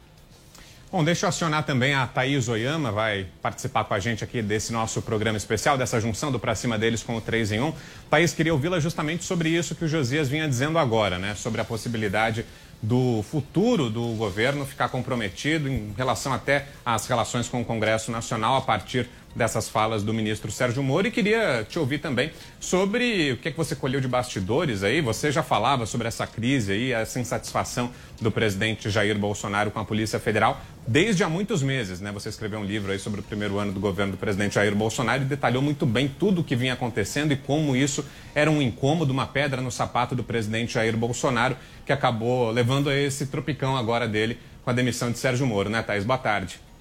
Bom, 0.93 1.03
deixa 1.03 1.25
eu 1.25 1.31
acionar 1.31 1.65
também 1.65 1.95
a 1.95 2.07
Thaís 2.07 2.51
Oyama, 2.51 2.93
vai 2.93 3.27
participar 3.41 3.83
com 3.85 3.95
a 3.95 3.99
gente 3.99 4.23
aqui 4.23 4.43
desse 4.43 4.75
nosso 4.75 5.01
programa 5.01 5.39
especial, 5.39 5.79
dessa 5.79 5.99
junção 5.99 6.31
do 6.31 6.39
Pra 6.39 6.55
Cima 6.55 6.79
deles 6.79 7.03
com 7.03 7.17
o 7.17 7.21
3 7.23 7.53
em 7.53 7.61
1. 7.61 7.73
Thaís, 8.11 8.35
queria 8.35 8.53
ouvi-la 8.53 8.79
justamente 8.79 9.25
sobre 9.25 9.49
isso 9.49 9.75
que 9.75 9.87
o 9.87 9.89
Josias 9.89 10.29
vinha 10.29 10.47
dizendo 10.47 10.79
agora, 10.79 11.19
né? 11.19 11.35
Sobre 11.35 11.63
a 11.63 11.65
possibilidade 11.65 12.45
do 12.83 13.23
futuro 13.23 13.89
do 13.89 14.09
governo 14.17 14.67
ficar 14.67 14.91
comprometido 14.91 15.67
em 15.67 15.95
relação 15.97 16.31
até 16.31 16.67
às 16.85 17.07
relações 17.07 17.49
com 17.49 17.63
o 17.63 17.65
Congresso 17.65 18.13
Nacional 18.13 18.57
a 18.57 18.61
partir 18.61 19.09
dessas 19.35 19.69
falas 19.69 20.03
do 20.03 20.13
ministro 20.13 20.51
Sérgio 20.51 20.83
Moro 20.83 21.07
e 21.07 21.11
queria 21.11 21.67
te 21.69 21.79
ouvir 21.79 21.99
também 21.99 22.31
sobre 22.61 23.33
o 23.33 23.37
que, 23.37 23.49
é 23.49 23.51
que 23.51 23.57
você 23.57 23.75
colheu 23.75 24.01
de 24.01 24.09
bastidores 24.09 24.83
aí. 24.83 25.01
Você 25.01 25.33
já 25.33 25.43
falava 25.43 25.87
sobre 25.87 26.09
essa 26.09 26.27
crise 26.27 26.73
aí, 26.73 26.93
essa 26.93 27.19
insatisfação 27.19 27.91
do 28.21 28.31
presidente 28.31 28.91
Jair 28.91 29.19
Bolsonaro 29.19 29.71
com 29.71 29.81
a 29.81 29.85
Polícia 29.85 30.19
Federal 30.19 30.61
desde 30.87 31.23
há 31.23 31.29
muitos 31.29 31.63
meses, 31.63 32.01
né? 32.01 32.11
Você 32.13 32.29
escreveu 32.29 32.59
um 32.59 32.65
livro 32.65 32.93
aí 32.93 32.99
sobre 32.99 33.21
o 33.21 33.23
primeiro 33.23 33.59
ano 33.59 33.73
do 33.73 33.81
governo 33.81 34.13
do 34.13 34.19
presidente 34.19 34.57
Jair 34.57 34.75
Bolsonaro 34.75 35.23
e 35.23 35.27
detalhou 35.27 35.63
muito 35.63 35.87
bem 35.87 36.09
tudo 36.09 36.41
o 36.41 36.45
que 36.45 36.57
vinha 36.57 36.73
acontecendo 36.73 37.33
e 37.33 37.37
como 37.37 37.77
isso 37.77 38.05
era 38.35 38.51
um 38.51 38.61
incômodo, 38.61 39.13
uma 39.13 39.27
pedra 39.27 39.61
no 39.61 39.71
sapato 39.71 40.15
do 40.15 40.25
presidente 40.25 40.75
Jair 40.75 40.97
Bolsonaro, 40.97 41.57
que 41.87 41.93
acabou 41.93 42.51
levando 42.51 42.91
a 42.91 42.97
esse 42.97 43.27
tropicão 43.27 43.77
agora 43.77 44.09
dele 44.09 44.39
com 44.65 44.71
a 44.71 44.73
demissão 44.73 45.11
de 45.11 45.19
Sérgio 45.19 45.47
Moro, 45.47 45.71
né, 45.71 45.83
Thaís? 45.83 46.05
Boa 46.05 46.19
tarde. 46.19 46.72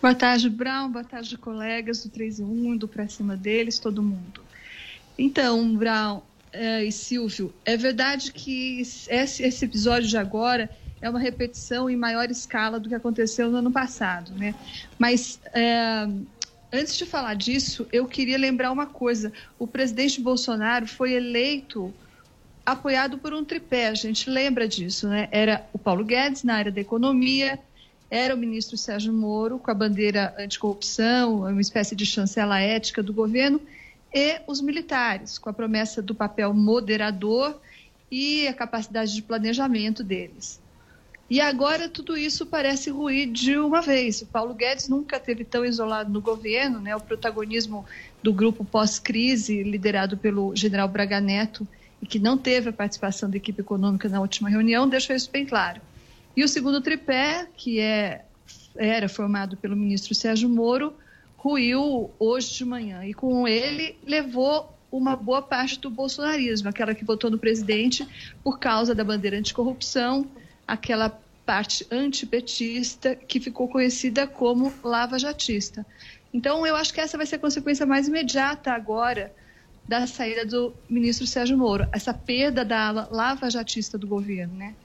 Boa 0.00 0.14
tarde, 0.14 0.48
Brown. 0.48 0.92
Boa 0.92 1.02
tarde, 1.02 1.36
colegas 1.36 2.04
do 2.04 2.08
3 2.08 2.38
e 2.38 2.42
1, 2.44 2.76
do 2.76 2.86
Pra 2.86 3.08
Cima 3.08 3.36
deles, 3.36 3.80
todo 3.80 4.00
mundo. 4.00 4.40
Então, 5.18 5.74
Brown 5.74 6.22
é, 6.52 6.84
e 6.84 6.92
Silvio, 6.92 7.52
é 7.64 7.76
verdade 7.76 8.32
que 8.32 8.80
esse, 8.80 9.12
esse, 9.12 9.64
episódio 9.64 10.08
de 10.08 10.16
agora 10.16 10.70
é 11.00 11.10
uma 11.10 11.18
repetição 11.18 11.90
em 11.90 11.96
maior 11.96 12.30
escala 12.30 12.78
do 12.78 12.88
que 12.88 12.94
aconteceu 12.94 13.50
no 13.50 13.56
ano 13.56 13.72
passado, 13.72 14.32
né? 14.34 14.54
Mas 14.96 15.40
é, 15.52 16.06
antes 16.72 16.96
de 16.96 17.04
falar 17.04 17.34
disso, 17.34 17.84
eu 17.92 18.06
queria 18.06 18.38
lembrar 18.38 18.70
uma 18.70 18.86
coisa: 18.86 19.32
o 19.58 19.66
presidente 19.66 20.20
Bolsonaro 20.20 20.86
foi 20.86 21.14
eleito 21.14 21.92
apoiado 22.64 23.18
por 23.18 23.34
um 23.34 23.44
tripé, 23.44 23.88
a 23.88 23.94
gente 23.94 24.30
lembra 24.30 24.68
disso, 24.68 25.08
né? 25.08 25.28
Era 25.32 25.66
o 25.72 25.78
Paulo 25.78 26.04
Guedes 26.04 26.44
na 26.44 26.54
área 26.54 26.70
da 26.70 26.80
economia, 26.80 27.58
era 28.10 28.34
o 28.34 28.38
ministro 28.38 28.76
Sérgio 28.76 29.12
Moro, 29.12 29.58
com 29.58 29.70
a 29.70 29.74
bandeira 29.74 30.34
anticorrupção, 30.38 31.40
uma 31.40 31.60
espécie 31.60 31.94
de 31.94 32.06
chancela 32.06 32.58
ética 32.58 33.02
do 33.02 33.12
governo, 33.12 33.60
e 34.12 34.40
os 34.46 34.60
militares, 34.60 35.38
com 35.38 35.50
a 35.50 35.52
promessa 35.52 36.00
do 36.00 36.14
papel 36.14 36.54
moderador 36.54 37.60
e 38.10 38.48
a 38.48 38.54
capacidade 38.54 39.14
de 39.14 39.22
planejamento 39.22 40.02
deles. 40.02 40.60
E 41.30 41.42
agora 41.42 41.90
tudo 41.90 42.16
isso 42.16 42.46
parece 42.46 42.88
ruir 42.88 43.30
de 43.30 43.58
uma 43.58 43.82
vez. 43.82 44.22
O 44.22 44.26
Paulo 44.26 44.54
Guedes 44.54 44.88
nunca 44.88 45.20
teve 45.20 45.44
tão 45.44 45.62
isolado 45.62 46.10
no 46.10 46.22
governo, 46.22 46.80
né? 46.80 46.96
O 46.96 47.00
protagonismo 47.00 47.84
do 48.22 48.32
grupo 48.32 48.64
pós-crise, 48.64 49.62
liderado 49.62 50.16
pelo 50.16 50.56
general 50.56 50.88
Braga 50.88 51.20
Neto, 51.20 51.68
e 52.00 52.06
que 52.06 52.18
não 52.18 52.38
teve 52.38 52.70
a 52.70 52.72
participação 52.72 53.28
da 53.28 53.36
equipe 53.36 53.60
econômica 53.60 54.08
na 54.08 54.22
última 54.22 54.48
reunião, 54.48 54.88
deixou 54.88 55.14
isso 55.14 55.30
bem 55.30 55.44
claro. 55.44 55.82
E 56.38 56.44
o 56.44 56.46
segundo 56.46 56.80
tripé, 56.80 57.48
que 57.56 57.80
é, 57.80 58.24
era 58.76 59.08
formado 59.08 59.56
pelo 59.56 59.74
ministro 59.74 60.14
Sérgio 60.14 60.48
Moro, 60.48 60.94
ruiu 61.36 62.12
hoje 62.16 62.54
de 62.54 62.64
manhã. 62.64 63.04
E 63.04 63.12
com 63.12 63.48
ele 63.48 63.98
levou 64.06 64.72
uma 64.92 65.16
boa 65.16 65.42
parte 65.42 65.80
do 65.80 65.90
bolsonarismo, 65.90 66.68
aquela 66.68 66.94
que 66.94 67.04
votou 67.04 67.28
no 67.28 67.40
presidente 67.40 68.06
por 68.44 68.60
causa 68.60 68.94
da 68.94 69.02
bandeira 69.02 69.36
anticorrupção, 69.36 70.30
aquela 70.64 71.10
parte 71.44 71.84
antipetista 71.90 73.16
que 73.16 73.40
ficou 73.40 73.66
conhecida 73.66 74.24
como 74.24 74.72
lava-jatista. 74.84 75.84
Então, 76.32 76.64
eu 76.64 76.76
acho 76.76 76.94
que 76.94 77.00
essa 77.00 77.16
vai 77.16 77.26
ser 77.26 77.34
a 77.34 77.40
consequência 77.40 77.84
mais 77.84 78.06
imediata 78.06 78.70
agora 78.70 79.34
da 79.88 80.06
saída 80.06 80.46
do 80.46 80.72
ministro 80.88 81.26
Sérgio 81.26 81.58
Moro, 81.58 81.88
essa 81.90 82.14
perda 82.14 82.64
da 82.64 82.92
lava-jatista 83.10 83.98
do 83.98 84.06
governo, 84.06 84.54
né? 84.54 84.76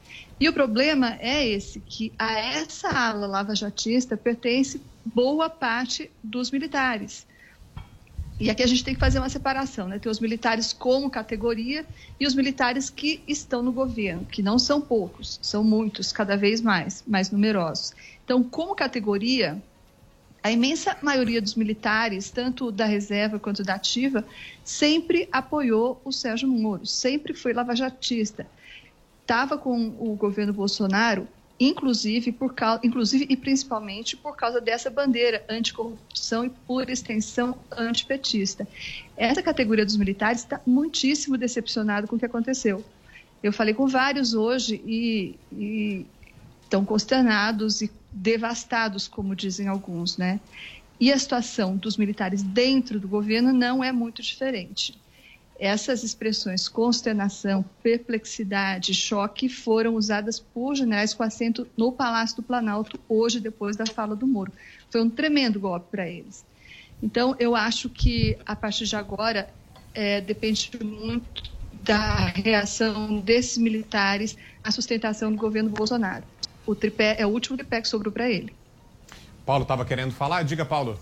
E 0.43 0.49
o 0.49 0.51
problema 0.51 1.17
é 1.21 1.47
esse, 1.47 1.79
que 1.79 2.11
a 2.19 2.37
essa 2.37 2.89
ala 2.89 3.25
lava-jatista 3.25 4.17
pertence 4.17 4.81
boa 5.05 5.49
parte 5.49 6.11
dos 6.21 6.51
militares. 6.51 7.25
E 8.37 8.49
aqui 8.49 8.61
a 8.61 8.67
gente 8.67 8.83
tem 8.83 8.93
que 8.93 8.99
fazer 8.99 9.19
uma 9.19 9.29
separação, 9.29 9.87
né? 9.87 9.99
Tem 9.99 10.11
os 10.11 10.19
militares 10.19 10.73
como 10.73 11.09
categoria 11.09 11.85
e 12.19 12.27
os 12.27 12.35
militares 12.35 12.89
que 12.89 13.23
estão 13.25 13.63
no 13.63 13.71
governo, 13.71 14.25
que 14.25 14.43
não 14.43 14.59
são 14.59 14.81
poucos, 14.81 15.39
são 15.41 15.63
muitos, 15.63 16.11
cada 16.11 16.35
vez 16.35 16.59
mais, 16.59 17.05
mais 17.07 17.31
numerosos. 17.31 17.93
Então, 18.25 18.43
como 18.43 18.75
categoria, 18.75 19.63
a 20.43 20.51
imensa 20.51 20.97
maioria 21.01 21.41
dos 21.41 21.55
militares, 21.55 22.29
tanto 22.29 22.69
da 22.69 22.83
reserva 22.83 23.39
quanto 23.39 23.63
da 23.63 23.75
ativa, 23.75 24.25
sempre 24.61 25.25
apoiou 25.31 26.01
o 26.03 26.11
Sérgio 26.11 26.49
Moro, 26.49 26.85
sempre 26.85 27.33
foi 27.33 27.53
lavajatista 27.53 28.45
estava 29.23 29.57
com 29.57 29.95
o 29.99 30.15
governo 30.15 30.53
Bolsonaro, 30.53 31.27
inclusive, 31.59 32.31
por 32.31 32.53
causa, 32.53 32.81
inclusive 32.83 33.25
e 33.29 33.37
principalmente 33.37 34.17
por 34.17 34.35
causa 34.35 34.59
dessa 34.59 34.89
bandeira 34.89 35.43
anticorrupção 35.49 36.45
e, 36.45 36.49
por 36.49 36.89
extensão, 36.89 37.57
antipetista. 37.71 38.67
Essa 39.15 39.41
categoria 39.41 39.85
dos 39.85 39.95
militares 39.95 40.41
está 40.41 40.59
muitíssimo 40.65 41.37
decepcionada 41.37 42.05
com 42.05 42.15
o 42.15 42.19
que 42.19 42.25
aconteceu. 42.25 42.83
Eu 43.41 43.53
falei 43.53 43.73
com 43.73 43.87
vários 43.87 44.33
hoje 44.33 44.81
e, 44.85 45.35
e 45.51 46.05
estão 46.63 46.83
consternados 46.83 47.81
e 47.81 47.91
devastados, 48.11 49.07
como 49.07 49.35
dizem 49.35 49.67
alguns, 49.67 50.17
né? 50.17 50.39
E 50.99 51.11
a 51.11 51.17
situação 51.17 51.75
dos 51.75 51.97
militares 51.97 52.43
dentro 52.43 52.99
do 52.99 53.07
governo 53.07 53.51
não 53.51 53.83
é 53.83 53.91
muito 53.91 54.21
diferente. 54.21 54.97
Essas 55.63 56.03
expressões 56.03 56.67
consternação, 56.67 57.63
perplexidade, 57.81 58.93
choque 58.93 59.47
foram 59.47 59.95
usadas 59.95 60.37
por 60.37 60.75
generais 60.75 61.13
com 61.13 61.23
assento 61.23 61.65
no 61.77 61.89
Palácio 61.89 62.35
do 62.35 62.43
Planalto 62.43 62.99
hoje, 63.07 63.39
depois 63.39 63.77
da 63.77 63.85
fala 63.85 64.13
do 64.13 64.27
Moro. 64.27 64.51
Foi 64.89 65.01
um 65.01 65.09
tremendo 65.09 65.61
golpe 65.61 65.87
para 65.89 66.05
eles. 66.05 66.43
Então, 67.01 67.33
eu 67.39 67.55
acho 67.55 67.89
que 67.89 68.37
a 68.45 68.57
partir 68.57 68.83
de 68.83 68.97
agora 68.97 69.49
é, 69.93 70.19
depende 70.19 70.69
muito 70.83 71.49
da 71.81 72.25
reação 72.25 73.21
desses 73.21 73.57
militares 73.57 74.35
à 74.61 74.69
sustentação 74.69 75.31
do 75.31 75.37
governo 75.37 75.69
Bolsonaro. 75.69 76.25
O 76.65 76.75
tripé 76.75 77.15
é 77.17 77.25
o 77.25 77.29
último 77.29 77.55
tripé 77.55 77.79
que 77.79 77.87
sobrou 77.87 78.11
para 78.11 78.29
ele. 78.29 78.53
Paulo 79.45 79.63
estava 79.63 79.85
querendo 79.85 80.11
falar? 80.11 80.43
Diga, 80.43 80.65
Paulo. 80.65 80.99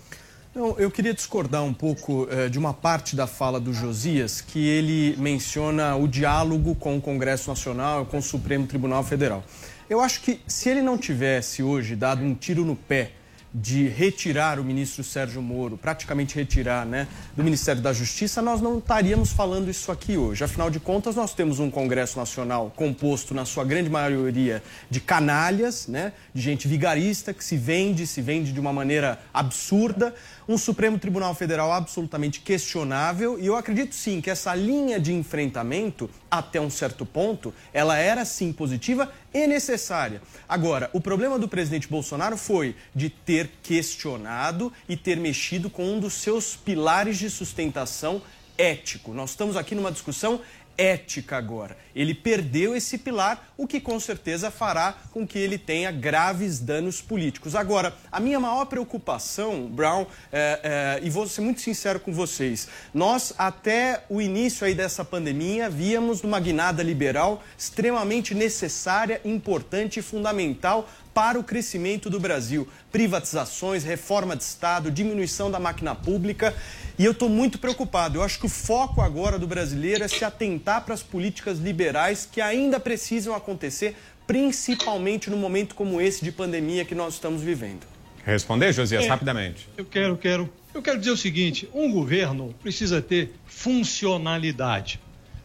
Não, 0.54 0.78
eu 0.78 0.90
queria 0.90 1.14
discordar 1.14 1.64
um 1.64 1.72
pouco 1.72 2.28
eh, 2.30 2.50
de 2.50 2.58
uma 2.58 2.74
parte 2.74 3.16
da 3.16 3.26
fala 3.26 3.58
do 3.58 3.72
Josias, 3.72 4.42
que 4.42 4.68
ele 4.68 5.16
menciona 5.16 5.96
o 5.96 6.06
diálogo 6.06 6.74
com 6.74 6.94
o 6.94 7.00
Congresso 7.00 7.48
Nacional 7.48 8.04
com 8.04 8.18
o 8.18 8.22
Supremo 8.22 8.66
Tribunal 8.66 9.02
Federal. 9.02 9.42
Eu 9.88 9.98
acho 10.02 10.20
que 10.20 10.40
se 10.46 10.68
ele 10.68 10.82
não 10.82 10.98
tivesse 10.98 11.62
hoje 11.62 11.96
dado 11.96 12.22
um 12.22 12.34
tiro 12.34 12.66
no 12.66 12.76
pé 12.76 13.12
de 13.54 13.86
retirar 13.88 14.58
o 14.58 14.64
ministro 14.64 15.04
Sérgio 15.04 15.42
Moro, 15.42 15.76
praticamente 15.76 16.34
retirar 16.34 16.86
né, 16.86 17.06
do 17.36 17.44
Ministério 17.44 17.82
da 17.82 17.92
Justiça, 17.92 18.40
nós 18.40 18.60
não 18.60 18.78
estaríamos 18.78 19.30
falando 19.32 19.70
isso 19.70 19.92
aqui 19.92 20.16
hoje. 20.16 20.42
Afinal 20.42 20.70
de 20.70 20.80
contas, 20.80 21.16
nós 21.16 21.34
temos 21.34 21.58
um 21.58 21.70
Congresso 21.70 22.18
Nacional 22.18 22.72
composto, 22.74 23.34
na 23.34 23.44
sua 23.44 23.64
grande 23.64 23.90
maioria, 23.90 24.62
de 24.88 25.00
canalhas, 25.00 25.86
né, 25.86 26.12
de 26.34 26.40
gente 26.40 26.66
vigarista 26.66 27.34
que 27.34 27.44
se 27.44 27.56
vende, 27.56 28.06
se 28.06 28.22
vende 28.22 28.52
de 28.52 28.60
uma 28.60 28.72
maneira 28.72 29.18
absurda 29.34 30.14
um 30.48 30.58
Supremo 30.58 30.98
Tribunal 30.98 31.34
Federal 31.34 31.72
absolutamente 31.72 32.40
questionável 32.40 33.38
e 33.38 33.46
eu 33.46 33.56
acredito 33.56 33.94
sim 33.94 34.20
que 34.20 34.30
essa 34.30 34.54
linha 34.54 34.98
de 34.98 35.12
enfrentamento, 35.12 36.10
até 36.32 36.58
um 36.58 36.70
certo 36.70 37.04
ponto, 37.04 37.52
ela 37.74 37.98
era 37.98 38.24
sim 38.24 38.54
positiva 38.54 39.12
e 39.34 39.46
necessária. 39.46 40.22
Agora, 40.48 40.88
o 40.94 41.00
problema 41.00 41.38
do 41.38 41.46
presidente 41.46 41.86
Bolsonaro 41.86 42.38
foi 42.38 42.74
de 42.94 43.10
ter 43.10 43.50
questionado 43.62 44.72
e 44.88 44.96
ter 44.96 45.18
mexido 45.18 45.68
com 45.68 45.84
um 45.84 46.00
dos 46.00 46.14
seus 46.14 46.56
pilares 46.56 47.18
de 47.18 47.28
sustentação 47.28 48.22
ético. 48.56 49.12
Nós 49.12 49.30
estamos 49.30 49.58
aqui 49.58 49.74
numa 49.74 49.92
discussão 49.92 50.40
ética 50.76 51.36
agora. 51.36 51.76
Ele 51.94 52.14
perdeu 52.14 52.74
esse 52.74 52.98
pilar, 52.98 53.52
o 53.56 53.66
que 53.66 53.80
com 53.80 53.98
certeza 54.00 54.50
fará 54.50 54.94
com 55.12 55.26
que 55.26 55.38
ele 55.38 55.58
tenha 55.58 55.90
graves 55.90 56.58
danos 56.58 57.00
políticos. 57.00 57.54
Agora, 57.54 57.94
a 58.10 58.18
minha 58.18 58.40
maior 58.40 58.64
preocupação, 58.64 59.66
Brown, 59.66 60.06
é, 60.32 60.98
é, 61.02 61.06
e 61.06 61.10
vou 61.10 61.28
ser 61.28 61.42
muito 61.42 61.60
sincero 61.60 62.00
com 62.00 62.12
vocês, 62.12 62.68
nós 62.94 63.34
até 63.36 64.04
o 64.08 64.20
início 64.20 64.66
aí 64.66 64.74
dessa 64.74 65.04
pandemia 65.04 65.68
víamos 65.68 66.22
uma 66.22 66.40
guinada 66.40 66.82
liberal 66.82 67.42
extremamente 67.56 68.34
necessária, 68.34 69.20
importante 69.24 69.98
e 69.98 70.02
fundamental 70.02 70.88
para 71.14 71.38
o 71.38 71.44
crescimento 71.44 72.08
do 72.08 72.18
Brasil. 72.18 72.68
Privatizações, 72.90 73.84
reforma 73.84 74.36
de 74.36 74.42
Estado, 74.42 74.90
diminuição 74.90 75.50
da 75.50 75.58
máquina 75.60 75.94
pública. 75.94 76.54
E 76.98 77.04
eu 77.04 77.12
estou 77.12 77.28
muito 77.28 77.58
preocupado. 77.58 78.18
Eu 78.18 78.22
acho 78.22 78.38
que 78.38 78.46
o 78.46 78.48
foco 78.48 79.00
agora 79.00 79.38
do 79.38 79.46
brasileiro 79.46 80.04
é 80.04 80.08
se 80.08 80.24
atentar 80.24 80.84
para 80.84 80.94
as 80.94 81.02
políticas 81.02 81.58
liberais 81.58 82.28
que 82.30 82.40
ainda 82.40 82.78
precisam 82.80 83.34
acontecer, 83.34 83.96
principalmente 84.26 85.28
no 85.30 85.36
momento 85.36 85.74
como 85.74 86.00
esse 86.00 86.24
de 86.24 86.32
pandemia 86.32 86.84
que 86.84 86.94
nós 86.94 87.14
estamos 87.14 87.42
vivendo. 87.42 87.86
Responder, 88.24 88.72
Josias, 88.72 89.04
É. 89.04 89.08
rapidamente. 89.08 89.68
Eu 89.76 89.84
quero, 89.84 90.16
quero. 90.16 90.48
Eu 90.72 90.80
quero 90.80 90.98
dizer 90.98 91.10
o 91.10 91.16
seguinte: 91.16 91.68
um 91.74 91.92
governo 91.92 92.54
precisa 92.62 93.02
ter 93.02 93.34
funcionalidade. 93.46 95.00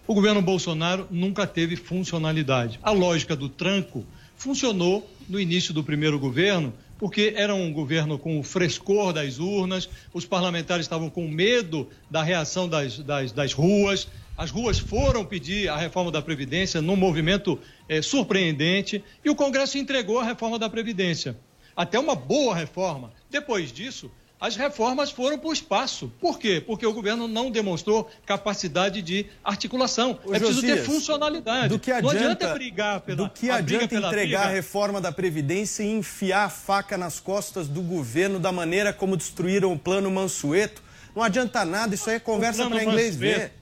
O 0.06 0.14
governo 0.14 0.42
Bolsonaro 0.42 1.08
nunca 1.12 1.46
teve 1.46 1.76
funcionalidade. 1.76 2.80
A 2.82 2.92
lógica 2.92 3.36
do 3.36 3.50
tranco 3.50 4.06
funcionou 4.38 5.10
no 5.28 5.40
início 5.40 5.74
do 5.74 5.84
primeiro 5.84 6.20
governo, 6.20 6.74
porque 6.98 7.34
era 7.36 7.54
um 7.54 7.72
governo 7.72 8.18
com 8.18 8.40
o 8.40 8.44
frescor 8.44 9.14
das 9.14 9.40
urnas, 9.40 9.90
os 10.14 10.26
parlamentares 10.26 10.86
estavam 10.86 11.10
com 11.10 11.28
medo 11.28 11.88
da 12.10 12.24
reação 12.24 12.68
das, 12.68 13.00
das, 13.00 13.32
das 13.32 13.54
ruas. 13.54 14.08
As 14.36 14.52
ruas 14.52 14.80
foram 14.80 15.26
pedir 15.26 15.70
a 15.70 15.78
reforma 15.78 16.12
da 16.12 16.22
Previdência 16.22 16.82
num 16.82 16.96
movimento 16.96 17.60
eh, 17.90 18.02
surpreendente 18.02 19.04
e 19.24 19.30
o 19.30 19.36
Congresso 19.36 19.78
entregou 19.78 20.20
a 20.20 20.24
reforma 20.24 20.60
da 20.60 20.70
Previdência. 20.70 21.38
Até 21.76 22.00
uma 22.00 22.16
boa 22.16 22.56
reforma. 22.56 23.12
Depois 23.30 23.72
disso, 23.72 24.12
as 24.40 24.56
reformas 24.56 25.10
foram 25.12 25.38
para 25.38 25.50
o 25.50 25.54
espaço. 25.54 26.12
Por 26.22 26.38
quê? 26.38 26.62
Porque 26.66 26.86
o 26.86 26.94
governo 26.94 27.28
não 27.28 27.50
demonstrou 27.50 28.10
capacidade 28.26 29.02
de 29.02 29.26
articulação. 29.44 30.20
Ô, 30.24 30.34
é 30.34 30.40
preciso 30.40 30.62
ter 30.62 30.84
funcionalidade. 30.84 31.70
Do 31.70 31.80
que 31.80 31.90
não 31.90 31.98
adianta, 31.98 32.26
adianta 32.26 32.54
brigar 32.54 33.02
pela 33.02 33.18
do 33.18 33.30
que 33.30 33.50
a 33.50 33.56
adianta 33.56 33.88
pela 33.88 34.08
entregar 34.08 34.40
briga. 34.42 34.52
a 34.52 34.54
reforma 34.54 35.02
da 35.02 35.12
Previdência 35.12 35.84
e 35.84 35.88
enfiar 35.92 36.46
a 36.46 36.50
faca 36.50 36.98
nas 36.98 37.20
costas 37.20 37.68
do 37.68 37.82
governo 37.82 38.40
da 38.40 38.52
maneira 38.52 38.94
como 38.94 39.18
destruíram 39.18 39.74
o 39.74 39.80
plano 39.80 40.12
Mansueto? 40.12 40.84
Não 41.16 41.24
adianta 41.24 41.66
nada, 41.66 41.96
isso 41.96 42.10
aí 42.10 42.18
é 42.18 42.20
conversa 42.20 42.68
para 42.70 42.84
inglês 42.84 43.16
Mansueto- 43.16 43.40
ver. 43.40 43.54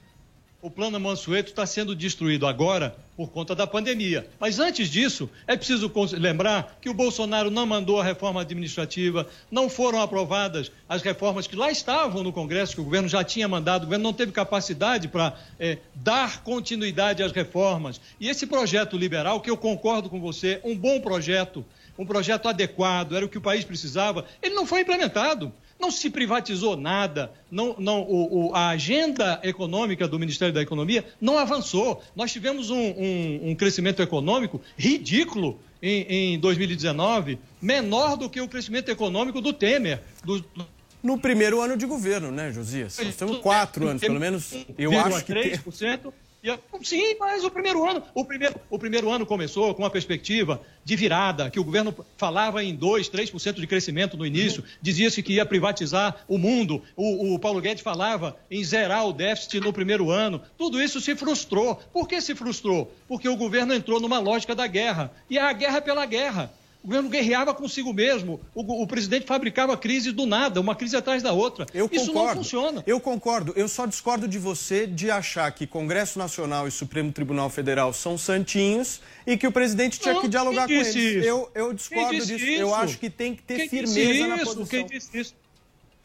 O 0.65 0.71
plano 0.71 0.99
Mansueto 0.99 1.51
está 1.51 1.63
sendo 1.63 1.95
destruído 1.95 2.47
agora 2.47 2.95
por 3.15 3.29
conta 3.29 3.53
da 3.53 3.67
pandemia. 3.67 4.27
Mas 4.39 4.57
antes 4.57 4.89
disso, 4.89 5.29
é 5.45 5.55
preciso 5.55 5.93
lembrar 6.13 6.79
que 6.81 6.89
o 6.89 6.93
Bolsonaro 6.95 7.51
não 7.51 7.67
mandou 7.67 8.01
a 8.01 8.03
reforma 8.03 8.41
administrativa, 8.41 9.29
não 9.51 9.69
foram 9.69 10.01
aprovadas 10.01 10.71
as 10.89 11.03
reformas 11.03 11.45
que 11.45 11.55
lá 11.55 11.69
estavam 11.69 12.23
no 12.23 12.33
Congresso, 12.33 12.73
que 12.73 12.81
o 12.81 12.83
governo 12.83 13.07
já 13.07 13.23
tinha 13.23 13.47
mandado, 13.47 13.83
o 13.83 13.85
governo 13.85 14.05
não 14.05 14.11
teve 14.11 14.31
capacidade 14.31 15.07
para 15.07 15.37
eh, 15.59 15.77
dar 15.93 16.41
continuidade 16.41 17.21
às 17.21 17.31
reformas. 17.31 18.01
E 18.19 18.27
esse 18.27 18.47
projeto 18.47 18.97
liberal, 18.97 19.41
que 19.41 19.51
eu 19.51 19.57
concordo 19.57 20.09
com 20.09 20.19
você, 20.19 20.59
um 20.63 20.75
bom 20.75 20.99
projeto, 20.99 21.63
um 21.95 22.07
projeto 22.07 22.49
adequado, 22.49 23.15
era 23.15 23.23
o 23.23 23.29
que 23.29 23.37
o 23.37 23.41
país 23.41 23.63
precisava, 23.63 24.25
ele 24.41 24.55
não 24.55 24.65
foi 24.65 24.81
implementado. 24.81 25.53
Não 25.79 25.91
se 25.91 26.09
privatizou 26.09 26.77
nada, 26.77 27.31
não, 27.51 27.75
não, 27.77 28.01
o, 28.01 28.47
o- 28.49 28.55
a 28.55 28.69
agenda 28.69 29.39
econômica 29.43 30.07
do 30.07 30.17
Ministério 30.17 30.53
da 30.53 30.61
Economia 30.61 31.03
não 31.19 31.37
avançou. 31.37 32.01
Nós 32.15 32.31
tivemos 32.31 32.69
um, 32.69 32.77
um- 32.79 33.49
um 33.51 33.55
crescimento 33.55 34.01
econômico 34.01 34.61
ridículo 34.77 35.59
em, 35.81 36.33
em 36.35 36.39
2019, 36.39 37.37
menor 37.61 38.15
do 38.17 38.29
que 38.29 38.39
o 38.41 38.47
crescimento 38.47 38.89
econômico 38.89 39.41
do 39.41 39.51
Temer. 39.51 40.01
Do, 40.23 40.39
do- 40.39 40.67
No 41.03 41.19
primeiro 41.19 41.61
ano 41.61 41.75
de 41.77 41.85
governo, 41.85 42.31
né, 42.31 42.51
Josias? 42.51 42.97
Nós 42.97 43.15
temos 43.15 43.37
quatro 43.39 43.87
anos, 43.87 44.01
pelo 44.01 44.19
menos 44.19 44.53
eu 44.77 44.91
acho 44.97 45.25
que... 45.25 45.33
tem- 45.33 45.51
3%. 45.51 46.11
E 46.45 46.49
a- 46.51 46.59
Sim, 46.83 47.15
mas 47.19 47.43
o 47.43 47.49
primeiro 47.49 47.89
ano, 47.89 48.03
o 48.13 48.23
primeiro, 48.23 48.53
o 48.69 48.77
primeiro 48.77 49.09
ano 49.11 49.25
começou 49.25 49.73
com 49.73 49.81
uma 49.81 49.89
perspectiva 49.89 50.61
de 50.83 50.95
virada, 50.95 51.49
que 51.49 51.59
o 51.59 51.63
governo 51.63 51.93
falava 52.15 52.63
em 52.63 52.75
2, 52.75 53.09
3% 53.09 53.55
de 53.59 53.65
crescimento 53.65 54.15
no 54.15 54.23
início, 54.23 54.63
dizia-se 54.79 55.23
que 55.23 55.33
ia 55.33 55.45
privatizar 55.45 56.23
o 56.27 56.37
mundo. 56.37 56.83
O, 56.95 57.33
o 57.33 57.39
Paulo 57.39 57.59
Guedes 57.59 57.81
falava 57.81 58.37
em 58.51 58.63
zerar 58.63 59.07
o 59.07 59.11
déficit 59.13 59.59
no 59.59 59.73
primeiro 59.73 60.11
ano. 60.11 60.39
Tudo 60.55 60.79
isso 60.79 61.01
se 61.01 61.15
frustrou. 61.15 61.81
Por 61.91 62.07
que 62.07 62.21
se 62.21 62.35
frustrou? 62.35 62.93
Porque 63.07 63.27
o 63.27 63.35
governo 63.35 63.73
entrou 63.73 63.99
numa 63.99 64.19
lógica 64.19 64.53
da 64.53 64.67
guerra. 64.67 65.11
E 65.27 65.39
é 65.39 65.41
a 65.41 65.51
guerra 65.51 65.81
pela 65.81 66.05
guerra. 66.05 66.53
O 66.85 66.87
governo 66.87 67.09
guerreava 67.09 67.51
consigo 67.51 67.91
mesmo. 67.91 68.39
O, 68.53 68.83
o 68.83 68.85
presidente 68.85 69.25
fabricava 69.25 69.75
crises 69.75 70.13
do 70.13 70.27
nada, 70.27 70.61
uma 70.61 70.75
crise 70.75 70.95
atrás 70.95 71.23
da 71.23 71.33
outra. 71.33 71.65
Eu 71.73 71.89
Isso 71.91 72.05
concordo. 72.05 72.27
não 72.27 72.43
funciona. 72.43 72.83
Eu 72.85 72.99
concordo. 72.99 73.53
Eu 73.55 73.67
só 73.67 73.87
discordo 73.87 74.27
de 74.27 74.37
você 74.37 74.85
de 74.85 75.09
achar 75.09 75.51
que 75.51 75.65
Congresso 75.65 76.19
Nacional 76.19 76.67
e 76.67 76.71
Supremo 76.71 77.11
Tribunal 77.11 77.49
Federal 77.49 77.91
são 77.91 78.19
santinhos 78.19 79.01
e 79.25 79.35
que 79.35 79.47
o 79.47 79.51
presidente 79.51 79.99
tinha 79.99 80.13
Não, 80.13 80.21
que 80.21 80.27
dialogar 80.27 80.67
com 80.67 80.73
eles. 80.73 80.95
isso? 80.95 81.27
Eu, 81.27 81.49
eu 81.55 81.73
discordo 81.73 82.23
disso. 82.23 82.45
Eu 82.45 82.67
isso? 82.67 82.75
acho 82.75 82.99
que 82.99 83.09
tem 83.09 83.33
que 83.33 83.41
ter 83.41 83.67
Quem 83.67 83.69
firmeza 83.69 84.27
na 84.27 84.37
posição. 84.37 84.65
Quem 84.67 84.85
disse 84.85 85.17
isso? 85.17 85.33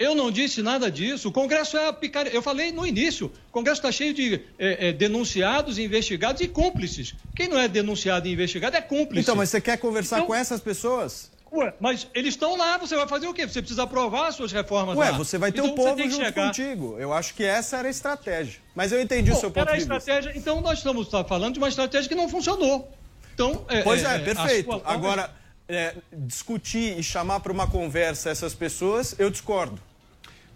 Eu 0.01 0.15
não 0.15 0.31
disse 0.31 0.63
nada 0.63 0.91
disso. 0.91 1.29
O 1.29 1.33
Congresso 1.33 1.77
é 1.77 1.89
a 1.89 1.93
picaria. 1.93 2.33
Eu 2.33 2.41
falei 2.41 2.73
no 2.73 2.87
início. 2.87 3.27
O 3.27 3.53
Congresso 3.53 3.81
está 3.81 3.93
cheio 3.93 4.15
de 4.15 4.37
eh, 4.59 4.89
eh, 4.89 4.93
denunciados, 4.95 5.79
investigados 5.79 6.41
e 6.41 6.49
cúmplices. 6.49 7.15
Quem 7.37 7.49
não 7.49 7.59
é 7.59 7.69
denunciado 7.69 8.27
e 8.27 8.33
investigado 8.33 8.75
é 8.75 8.81
cúmplice. 8.81 9.21
Então, 9.21 9.37
mas 9.37 9.51
você 9.51 9.61
quer 9.61 9.77
conversar 9.77 10.17
Então- 10.17 10.29
com 10.29 10.35
essas 10.35 10.59
pessoas? 10.59 11.31
Ué, 11.53 11.75
mas 11.81 12.07
eles 12.15 12.33
estão 12.35 12.57
lá, 12.57 12.79
você 12.79 12.97
vai 12.97 13.07
fazer 13.09 13.27
o 13.27 13.35
quê? 13.35 13.47
Você 13.47 13.61
precisa 13.61 13.83
aprovar 13.83 14.29
as 14.29 14.37
suas 14.37 14.53
reformas 14.53 14.97
Ué, 14.97 15.11
lá. 15.11 15.19
você 15.19 15.37
vai 15.37 15.51
ter 15.53 15.59
Então 15.61 15.73
o 15.73 15.75
povo 15.75 16.01
junto 16.01 16.25
chegar... 16.25 16.47
contigo. 16.47 16.97
Eu 16.99 17.13
acho 17.13 17.35
que 17.35 17.43
essa 17.45 17.77
era 17.77 17.89
a 17.89 17.91
estratégia. 17.91 18.61
Mas 18.75 18.93
eu 18.93 19.03
entendi 19.03 19.33
o 19.33 19.35
Bom, 19.35 19.41
seu 19.41 19.51
ponto 19.51 19.63
era 19.63 19.73
a 19.73 19.75
de 19.75 19.81
vista. 19.81 19.97
estratégia. 19.97 20.33
Então 20.39 20.61
nós 20.63 20.79
estamos 20.79 21.09
tá, 21.09 21.23
falando 21.25 21.55
de 21.55 21.59
uma 21.59 21.69
estratégia 21.69 22.09
que 22.09 22.15
não 22.15 22.29
funcionou. 22.29 22.89
Então, 23.35 23.67
é, 23.69 23.83
Pois 23.83 24.03
é, 24.03 24.15
é, 24.15 24.19
perfeito. 24.21 24.65
sua 24.71 24.79
forma- 24.81 24.91
Agora, 24.95 25.31
é, 25.69 25.95
discutir 26.13 26.97
e 26.99 27.03
chamar 27.03 27.41
para 27.41 27.53
uma 27.53 27.67
conversa 27.67 28.31
essas 28.31 28.55
pessoas, 28.55 29.15
eu 29.19 29.29
discordo. 29.29 29.79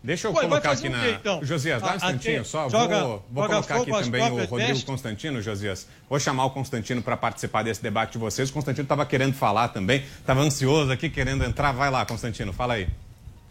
Deixa 0.05 0.29
eu 0.29 0.35
vai 0.35 0.45
colocar 0.47 0.73
aqui 0.73 0.91
na. 0.91 1.01
quê, 1.01 1.17
então? 1.19 1.43
Josias, 1.43 1.81
dá 1.81 1.93
um 1.93 1.97
instantinho 1.97 2.45
só. 2.45 2.69
joga- 2.69 3.01
vou 3.01 3.25
vou 3.31 3.43
joga 3.45 3.55
colocar 3.55 3.77
aqui 3.77 4.05
também 4.05 4.23
o 4.23 4.35
Rodrigo 4.35 4.57
vestes. 4.59 4.85
Constantino, 4.85 5.41
Josias. 5.41 5.89
Vou 6.11 6.21
chamar 6.21 6.45
o 6.45 6.51
Constantino 6.51 7.01
para 7.03 7.17
participar 7.17 7.63
desse 7.65 7.83
debate 7.83 8.13
de 8.13 8.19
vocês. 8.19 8.51
O 8.51 8.53
Constantino 8.53 8.83
estava 8.83 9.07
querendo 9.07 9.33
falar 9.33 9.69
também, 9.69 10.05
estava 10.21 10.43
ansioso 10.43 10.93
aqui, 10.93 11.09
querendo 11.09 11.43
entrar. 11.43 11.73
Vai 11.73 11.91
lá, 11.91 12.05
Constantino, 12.05 12.53
fala 12.53 12.75
aí. 12.75 12.87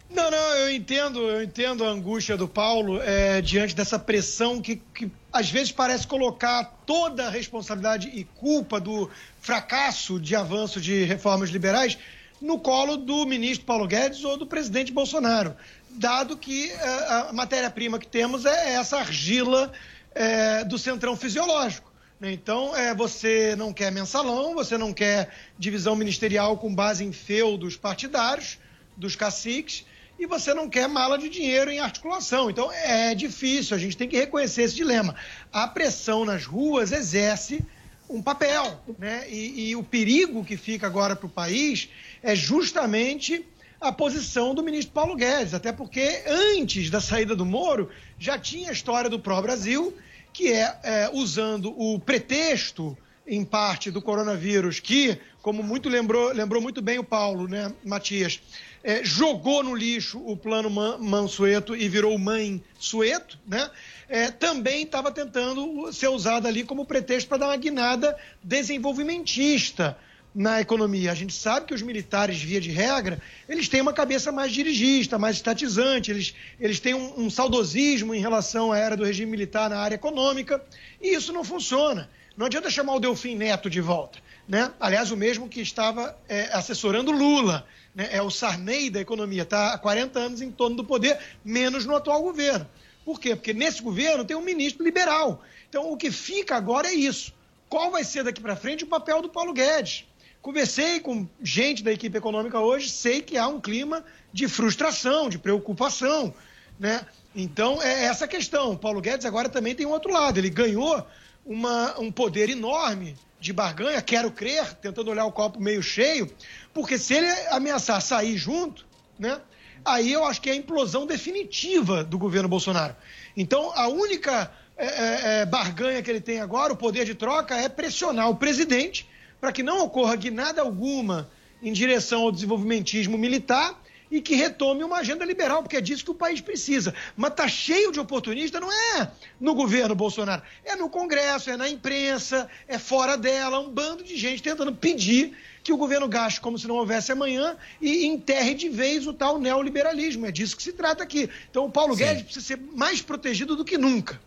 Não, 0.08 0.30
não, 0.30 0.38
eu 0.38 0.70
entendo, 0.72 1.18
eu 1.28 1.42
entendo 1.42 1.84
a 1.84 1.88
angústia 1.88 2.36
do 2.36 2.46
Paulo 2.46 3.02
é, 3.02 3.40
diante 3.42 3.74
dessa 3.74 3.98
pressão 3.98 4.62
que, 4.62 4.76
que 4.94 5.10
às 5.32 5.50
vezes 5.50 5.72
parece 5.72 6.06
colocar 6.06 6.72
toda 6.86 7.26
a 7.26 7.30
responsabilidade 7.30 8.08
e 8.14 8.22
culpa 8.22 8.78
do 8.78 9.10
fracasso 9.40 10.20
de 10.20 10.36
avanço 10.36 10.80
de 10.80 11.02
reformas 11.02 11.50
liberais 11.50 11.98
no 12.40 12.58
colo 12.60 12.96
do 12.96 13.26
ministro 13.26 13.66
Paulo 13.66 13.86
Guedes 13.88 14.22
ou 14.22 14.36
do 14.36 14.46
presidente 14.46 14.92
Bolsonaro, 14.92 15.56
dado 15.94 16.36
que 16.36 16.70
é, 16.70 17.28
a 17.28 17.32
matéria-prima 17.32 17.98
que 17.98 18.06
temos 18.06 18.44
é 18.44 18.74
essa 18.74 18.98
argila 18.98 19.72
é, 20.14 20.64
do 20.64 20.78
centrão 20.78 21.16
fisiológico. 21.16 21.92
né? 22.20 22.32
Então, 22.32 22.76
é, 22.76 22.94
você 22.94 23.54
não 23.56 23.72
quer 23.72 23.90
mensalão, 23.90 24.54
você 24.54 24.76
não 24.76 24.92
quer 24.92 25.30
divisão 25.58 25.96
ministerial 25.96 26.56
com 26.58 26.74
base 26.74 27.04
em 27.04 27.12
feudos 27.12 27.76
partidários 27.76 28.58
dos 28.96 29.16
caciques 29.16 29.84
e 30.18 30.26
você 30.26 30.54
não 30.54 30.68
quer 30.68 30.88
mala 30.88 31.18
de 31.18 31.28
dinheiro 31.28 31.70
em 31.70 31.80
articulação. 31.80 32.48
Então 32.48 32.70
é 32.72 33.14
difícil, 33.14 33.76
a 33.76 33.80
gente 33.80 33.96
tem 33.96 34.08
que 34.08 34.16
reconhecer 34.16 34.62
esse 34.62 34.74
dilema. 34.74 35.14
A 35.52 35.66
pressão 35.66 36.24
nas 36.24 36.44
ruas 36.44 36.92
exerce 36.92 37.64
um 38.08 38.22
papel, 38.22 38.80
né? 38.98 39.28
E, 39.28 39.70
e 39.70 39.76
o 39.76 39.82
perigo 39.82 40.44
que 40.44 40.56
fica 40.56 40.86
agora 40.86 41.16
para 41.16 41.26
o 41.26 41.30
país 41.30 41.88
é 42.22 42.34
justamente 42.34 43.44
a 43.84 43.92
posição 43.92 44.54
do 44.54 44.62
ministro 44.62 44.94
Paulo 44.94 45.14
Guedes, 45.14 45.52
até 45.52 45.70
porque 45.70 46.22
antes 46.26 46.88
da 46.88 47.02
saída 47.02 47.36
do 47.36 47.44
Moro 47.44 47.90
já 48.18 48.38
tinha 48.38 48.70
a 48.70 48.72
história 48.72 49.10
do 49.10 49.18
Pró 49.18 49.42
Brasil, 49.42 49.94
que 50.32 50.50
é, 50.50 50.78
é, 50.82 51.10
usando 51.12 51.70
o 51.78 52.00
pretexto 52.00 52.96
em 53.26 53.44
parte 53.44 53.90
do 53.90 54.00
coronavírus, 54.00 54.80
que, 54.80 55.18
como 55.42 55.62
muito 55.62 55.90
lembrou, 55.90 56.32
lembrou 56.32 56.62
muito 56.62 56.80
bem 56.80 56.98
o 56.98 57.04
Paulo, 57.04 57.46
né, 57.46 57.70
Matias, 57.84 58.40
é, 58.82 59.04
jogou 59.04 59.62
no 59.62 59.74
lixo 59.74 60.18
o 60.26 60.34
plano 60.34 60.70
Man- 60.70 60.96
Mansueto 60.98 61.76
e 61.76 61.86
virou 61.86 62.18
Mãe 62.18 62.62
Sueto, 62.78 63.38
né? 63.46 63.70
É, 64.08 64.30
também 64.30 64.82
estava 64.82 65.10
tentando 65.10 65.90
ser 65.92 66.08
usado 66.08 66.46
ali 66.46 66.64
como 66.64 66.84
pretexto 66.84 67.28
para 67.28 67.38
dar 67.38 67.46
uma 67.48 67.56
guinada 67.56 68.16
desenvolvimentista 68.42 69.96
na 70.34 70.60
economia. 70.60 71.12
A 71.12 71.14
gente 71.14 71.32
sabe 71.32 71.66
que 71.66 71.74
os 71.74 71.82
militares, 71.82 72.42
via 72.42 72.60
de 72.60 72.70
regra, 72.70 73.22
eles 73.48 73.68
têm 73.68 73.80
uma 73.80 73.92
cabeça 73.92 74.32
mais 74.32 74.52
dirigista, 74.52 75.18
mais 75.18 75.36
estatizante, 75.36 76.10
eles, 76.10 76.34
eles 76.58 76.80
têm 76.80 76.94
um, 76.94 77.20
um 77.20 77.30
saudosismo 77.30 78.14
em 78.14 78.20
relação 78.20 78.72
à 78.72 78.78
era 78.78 78.96
do 78.96 79.04
regime 79.04 79.30
militar 79.30 79.70
na 79.70 79.78
área 79.78 79.94
econômica, 79.94 80.62
e 81.00 81.14
isso 81.14 81.32
não 81.32 81.44
funciona. 81.44 82.10
Não 82.36 82.46
adianta 82.46 82.68
chamar 82.68 82.96
o 82.96 83.00
Delfim 83.00 83.36
Neto 83.36 83.70
de 83.70 83.80
volta. 83.80 84.18
Né? 84.48 84.70
Aliás, 84.80 85.10
o 85.10 85.16
mesmo 85.16 85.48
que 85.48 85.60
estava 85.60 86.18
é, 86.28 86.50
assessorando 86.52 87.12
Lula. 87.12 87.64
Né? 87.94 88.08
É 88.10 88.20
o 88.20 88.30
Sarney 88.30 88.90
da 88.90 89.00
economia, 89.00 89.42
está 89.42 89.72
há 89.72 89.78
40 89.78 90.18
anos 90.18 90.42
em 90.42 90.50
torno 90.50 90.76
do 90.76 90.84
poder, 90.84 91.18
menos 91.44 91.86
no 91.86 91.94
atual 91.94 92.20
governo. 92.22 92.66
Por 93.04 93.20
quê? 93.20 93.36
Porque 93.36 93.52
nesse 93.52 93.82
governo 93.82 94.24
tem 94.24 94.36
um 94.36 94.42
ministro 94.42 94.84
liberal. 94.84 95.42
Então, 95.68 95.92
o 95.92 95.96
que 95.96 96.10
fica 96.10 96.56
agora 96.56 96.88
é 96.88 96.94
isso. 96.94 97.32
Qual 97.68 97.90
vai 97.90 98.02
ser 98.02 98.24
daqui 98.24 98.40
para 98.40 98.56
frente 98.56 98.84
o 98.84 98.86
papel 98.86 99.22
do 99.22 99.28
Paulo 99.28 99.52
Guedes? 99.52 100.04
Conversei 100.44 101.00
com 101.00 101.26
gente 101.42 101.82
da 101.82 101.90
equipe 101.90 102.18
econômica 102.18 102.60
hoje, 102.60 102.90
sei 102.90 103.22
que 103.22 103.38
há 103.38 103.48
um 103.48 103.58
clima 103.58 104.04
de 104.30 104.46
frustração, 104.46 105.30
de 105.30 105.38
preocupação. 105.38 106.34
Né? 106.78 107.00
Então, 107.34 107.82
é 107.82 108.04
essa 108.04 108.28
questão. 108.28 108.72
O 108.72 108.76
Paulo 108.76 109.00
Guedes 109.00 109.24
agora 109.24 109.48
também 109.48 109.74
tem 109.74 109.86
um 109.86 109.90
outro 109.90 110.12
lado. 110.12 110.36
Ele 110.36 110.50
ganhou 110.50 111.02
uma, 111.46 111.98
um 111.98 112.12
poder 112.12 112.50
enorme 112.50 113.16
de 113.40 113.54
barganha, 113.54 114.02
quero 114.02 114.30
crer, 114.30 114.74
tentando 114.74 115.10
olhar 115.10 115.24
o 115.24 115.32
copo 115.32 115.58
meio 115.58 115.82
cheio, 115.82 116.30
porque 116.74 116.98
se 116.98 117.14
ele 117.14 117.30
ameaçar 117.48 118.02
sair 118.02 118.36
junto, 118.36 118.84
né, 119.18 119.40
aí 119.82 120.12
eu 120.12 120.26
acho 120.26 120.42
que 120.42 120.50
é 120.50 120.52
a 120.52 120.56
implosão 120.56 121.06
definitiva 121.06 122.04
do 122.04 122.18
governo 122.18 122.50
Bolsonaro. 122.50 122.94
Então, 123.34 123.72
a 123.74 123.88
única 123.88 124.52
é, 124.76 124.86
é, 124.86 125.40
é 125.40 125.46
barganha 125.46 126.02
que 126.02 126.10
ele 126.10 126.20
tem 126.20 126.38
agora, 126.38 126.70
o 126.70 126.76
poder 126.76 127.06
de 127.06 127.14
troca, 127.14 127.56
é 127.56 127.66
pressionar 127.66 128.28
o 128.28 128.36
presidente 128.36 129.08
para 129.44 129.52
que 129.52 129.62
não 129.62 129.84
ocorra 129.84 130.16
guinada 130.16 130.62
alguma 130.62 131.28
em 131.62 131.70
direção 131.70 132.22
ao 132.22 132.32
desenvolvimentismo 132.32 133.18
militar 133.18 133.78
e 134.10 134.18
que 134.22 134.34
retome 134.34 134.82
uma 134.82 134.96
agenda 134.96 135.22
liberal, 135.22 135.62
porque 135.62 135.76
é 135.76 135.82
disso 135.82 136.02
que 136.02 136.10
o 136.10 136.14
país 136.14 136.40
precisa. 136.40 136.94
Mas 137.14 137.32
está 137.32 137.46
cheio 137.46 137.92
de 137.92 138.00
oportunista, 138.00 138.58
não 138.58 138.72
é 138.72 139.10
no 139.38 139.54
governo 139.54 139.94
Bolsonaro, 139.94 140.40
é 140.64 140.74
no 140.76 140.88
Congresso, 140.88 141.50
é 141.50 141.58
na 141.58 141.68
imprensa, 141.68 142.48
é 142.66 142.78
fora 142.78 143.18
dela, 143.18 143.60
um 143.60 143.68
bando 143.68 144.02
de 144.02 144.16
gente 144.16 144.42
tentando 144.42 144.74
pedir 144.74 145.36
que 145.62 145.74
o 145.74 145.76
governo 145.76 146.08
gaste 146.08 146.40
como 146.40 146.58
se 146.58 146.66
não 146.66 146.76
houvesse 146.76 147.12
amanhã 147.12 147.54
e 147.82 148.06
enterre 148.06 148.54
de 148.54 148.70
vez 148.70 149.06
o 149.06 149.12
tal 149.12 149.38
neoliberalismo. 149.38 150.24
É 150.24 150.32
disso 150.32 150.56
que 150.56 150.62
se 150.62 150.72
trata 150.72 151.02
aqui. 151.02 151.28
Então 151.50 151.66
o 151.66 151.70
Paulo 151.70 151.94
Sim. 151.94 152.04
Guedes 152.04 152.22
precisa 152.22 152.46
ser 152.46 152.58
mais 152.74 153.02
protegido 153.02 153.54
do 153.54 153.62
que 153.62 153.76
nunca. 153.76 154.18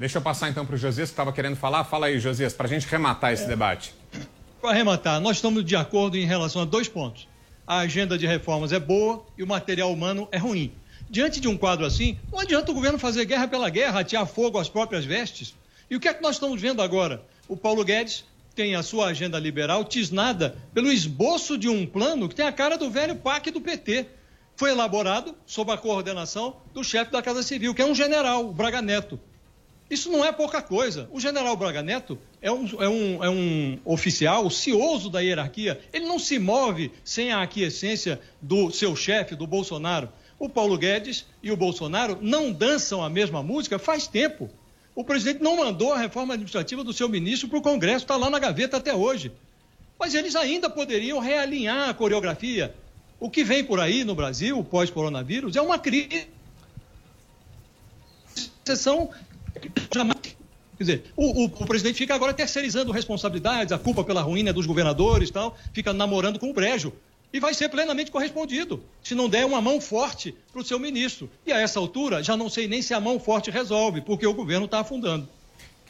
Deixa 0.00 0.18
eu 0.18 0.22
passar 0.22 0.48
então 0.48 0.66
para 0.66 0.74
o 0.74 0.78
Josias 0.78 1.10
que 1.10 1.12
estava 1.12 1.32
querendo 1.32 1.54
falar. 1.54 1.84
Fala 1.84 2.06
aí, 2.06 2.18
Josias, 2.18 2.52
para 2.52 2.66
a 2.66 2.68
gente 2.68 2.88
rematar 2.88 3.32
esse 3.32 3.44
é. 3.44 3.46
debate. 3.46 4.01
Para 4.62 4.70
arrematar, 4.70 5.20
nós 5.20 5.36
estamos 5.36 5.62
de 5.62 5.76
acordo 5.76 6.16
em 6.16 6.24
relação 6.24 6.62
a 6.62 6.64
dois 6.64 6.88
pontos 6.88 7.28
a 7.66 7.78
agenda 7.78 8.18
de 8.18 8.26
reformas 8.26 8.72
é 8.72 8.78
boa 8.78 9.24
e 9.36 9.42
o 9.42 9.46
material 9.46 9.92
humano 9.92 10.28
é 10.30 10.36
ruim. 10.36 10.72
Diante 11.08 11.40
de 11.40 11.48
um 11.48 11.56
quadro 11.56 11.84
assim, 11.84 12.18
não 12.30 12.38
adianta 12.38 12.70
o 12.70 12.74
governo 12.74 12.98
fazer 12.98 13.24
guerra 13.24 13.48
pela 13.48 13.70
guerra, 13.70 14.00
atear 14.00 14.26
fogo 14.26 14.58
às 14.58 14.68
próprias 14.68 15.04
vestes. 15.04 15.54
E 15.90 15.96
o 15.96 16.00
que 16.00 16.08
é 16.08 16.14
que 16.14 16.22
nós 16.22 16.36
estamos 16.36 16.60
vendo 16.60 16.82
agora? 16.82 17.24
O 17.48 17.56
Paulo 17.56 17.84
Guedes 17.84 18.24
tem 18.54 18.74
a 18.74 18.82
sua 18.82 19.06
agenda 19.06 19.38
liberal 19.38 19.84
tisnada 19.84 20.56
pelo 20.74 20.92
esboço 20.92 21.56
de 21.56 21.68
um 21.68 21.86
plano 21.86 22.28
que 22.28 22.34
tem 22.34 22.46
a 22.46 22.52
cara 22.52 22.76
do 22.76 22.90
velho 22.90 23.16
PAC 23.16 23.50
do 23.50 23.60
PT. 23.60 24.06
Foi 24.54 24.70
elaborado 24.70 25.34
sob 25.46 25.72
a 25.72 25.76
coordenação 25.76 26.56
do 26.74 26.84
chefe 26.84 27.10
da 27.10 27.22
Casa 27.22 27.42
Civil, 27.42 27.74
que 27.74 27.82
é 27.82 27.86
um 27.86 27.94
general, 27.94 28.48
o 28.48 28.52
Braga 28.52 28.82
Neto. 28.82 29.18
Isso 29.92 30.10
não 30.10 30.24
é 30.24 30.32
pouca 30.32 30.62
coisa. 30.62 31.06
O 31.12 31.20
general 31.20 31.54
Braga 31.54 31.82
Neto 31.82 32.18
é 32.40 32.50
um, 32.50 32.66
é 32.82 32.88
um, 32.88 33.24
é 33.24 33.28
um 33.28 33.78
oficial 33.84 34.48
cioso 34.48 35.10
da 35.10 35.20
hierarquia. 35.20 35.78
Ele 35.92 36.06
não 36.06 36.18
se 36.18 36.38
move 36.38 36.90
sem 37.04 37.30
a 37.30 37.42
aquiescência 37.42 38.18
do 38.40 38.70
seu 38.70 38.96
chefe, 38.96 39.36
do 39.36 39.46
Bolsonaro. 39.46 40.08
O 40.38 40.48
Paulo 40.48 40.78
Guedes 40.78 41.26
e 41.42 41.52
o 41.52 41.58
Bolsonaro 41.58 42.16
não 42.22 42.50
dançam 42.50 43.04
a 43.04 43.10
mesma 43.10 43.42
música 43.42 43.78
faz 43.78 44.06
tempo. 44.06 44.48
O 44.94 45.04
presidente 45.04 45.42
não 45.42 45.58
mandou 45.58 45.92
a 45.92 45.98
reforma 45.98 46.32
administrativa 46.32 46.82
do 46.82 46.94
seu 46.94 47.06
ministro 47.06 47.50
para 47.50 47.58
o 47.58 47.62
Congresso, 47.62 48.04
está 48.04 48.16
lá 48.16 48.30
na 48.30 48.38
gaveta 48.38 48.78
até 48.78 48.94
hoje. 48.94 49.30
Mas 49.98 50.14
eles 50.14 50.34
ainda 50.34 50.70
poderiam 50.70 51.18
realinhar 51.18 51.90
a 51.90 51.94
coreografia. 51.94 52.74
O 53.20 53.28
que 53.28 53.44
vem 53.44 53.62
por 53.62 53.78
aí 53.78 54.04
no 54.04 54.14
Brasil, 54.14 54.64
pós-coronavírus, 54.64 55.54
é 55.54 55.60
uma 55.60 55.78
crise. 55.78 56.28
Sessão 58.64 59.10
Jamais. 59.94 60.18
Quer 60.76 60.84
dizer, 60.84 61.04
o, 61.16 61.42
o, 61.42 61.44
o, 61.44 61.66
presidente 61.66 61.96
fica 61.96 62.14
agora 62.14 62.32
terceirizando 62.32 62.90
responsabilidades, 62.90 63.72
a 63.72 63.78
culpa 63.78 64.02
pela 64.02 64.22
ruína 64.22 64.52
dos 64.52 64.66
governadores 64.66 65.28
e 65.28 65.32
tal, 65.32 65.56
fica 65.72 65.92
namorando 65.92 66.38
com 66.38 66.50
o 66.50 66.54
brejo. 66.54 66.92
E 67.32 67.40
vai 67.40 67.54
ser 67.54 67.68
plenamente 67.68 68.10
correspondido, 68.10 68.82
se 69.02 69.14
não 69.14 69.28
der 69.28 69.46
uma 69.46 69.60
mão 69.60 69.80
forte 69.80 70.34
para 70.52 70.60
o 70.60 70.64
seu 70.64 70.78
ministro. 70.78 71.30
E 71.46 71.52
a 71.52 71.58
essa 71.58 71.78
altura, 71.78 72.22
já 72.22 72.36
não 72.36 72.50
sei 72.50 72.68
nem 72.68 72.82
se 72.82 72.92
a 72.92 73.00
mão 73.00 73.18
forte 73.18 73.50
resolve, 73.50 74.00
porque 74.00 74.26
o 74.26 74.34
governo 74.34 74.66
está 74.66 74.80
afundando. 74.80 75.28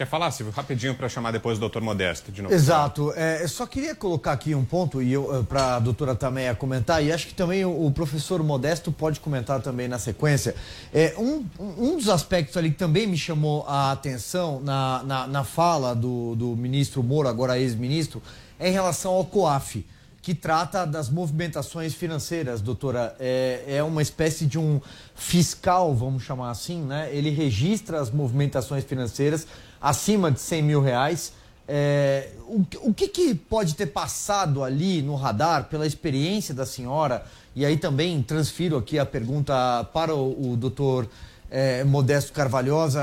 Quer 0.03 0.09
falar, 0.09 0.33
Silvio, 0.33 0.53
rapidinho 0.53 0.97
para 0.97 1.09
chamar 1.09 1.31
depois 1.31 1.59
o 1.59 1.61
doutor 1.61 1.81
Modesto 1.81 2.33
de 2.33 2.43
novo? 2.43 2.53
Exato. 2.53 3.13
É, 3.15 3.47
só 3.47 3.65
queria 3.69 3.95
colocar 3.95 4.33
aqui 4.33 4.53
um 4.53 4.65
ponto 4.65 5.01
e 5.01 5.15
eh, 5.15 5.19
para 5.49 5.77
a 5.77 5.79
doutora 5.79 6.13
Tameia 6.13 6.57
comentar, 6.57 7.05
e 7.05 7.13
acho 7.13 7.29
que 7.29 7.35
também 7.35 7.65
o, 7.65 7.87
o, 7.87 7.93
professor 7.93 8.43
Modesto 8.43 8.91
pode 8.91 9.21
comentar 9.21 9.63
também 9.63 9.87
na 9.87 10.01
sequência. 10.01 10.57
É, 10.93 11.15
um, 11.17 11.47
um 11.79 11.97
dos 11.97 12.09
aspectos 12.09 12.57
ali 12.57 12.73
que 12.73 12.79
também 12.79 13.07
me 13.07 13.17
chamou 13.17 13.65
a 13.69 13.93
atenção 13.93 14.61
na, 14.61 15.05
na, 15.05 15.27
na 15.29 15.45
fala 15.45 15.95
do, 15.95 16.35
do 16.35 16.57
ministro 16.57 17.01
Moro, 17.01 17.29
agora 17.29 17.57
ex-ministro, 17.57 18.21
é 18.59 18.71
em 18.71 18.73
relação 18.73 19.13
ao 19.13 19.25
COAF 19.25 19.87
que 20.23 20.35
trata 20.35 20.87
das 20.87 21.11
movimentações 21.11 21.95
financeiras, 21.95 22.61
doutora. 22.61 23.15
É, 23.19 23.65
é 23.67 23.83
uma 23.83 24.01
espécie 24.01 24.47
de 24.47 24.57
um 24.57 24.81
fiscal, 25.17 25.93
vamos 25.93 26.23
chamar 26.23 26.51
assim, 26.51 26.81
né? 26.81 27.11
Ele 27.13 27.29
registra 27.29 28.01
as 28.01 28.09
movimentações 28.09 28.85
financeiras 28.85 29.47
acima 29.83 30.31
de 30.31 30.41
100 30.41 30.63
mil 30.63 30.81
reais. 30.81 31.33
É, 31.67 32.31
o, 32.47 32.65
o 32.83 32.95
que, 32.95 33.09
que, 33.09 33.35
pode 33.35 33.75
ter 33.75 33.87
passado 33.87 34.63
ali 34.63 35.03
no 35.03 35.15
radar 35.15 35.65
pela 35.65 35.87
experiência 35.87 36.55
da 36.55 36.65
senhora? 36.65 37.25
E 37.55 37.67
aí 37.67 37.77
também 37.77 38.23
transfiro 38.23 38.77
aqui 38.77 38.99
a 38.99 39.07
pergunta 39.07 39.85
para 39.93 40.15
o, 40.15 40.53
o 40.53 40.57
doutor 40.57 41.09
é, 41.51 41.85
Modesto 41.85 42.33
Carvalhosa. 42.33 43.01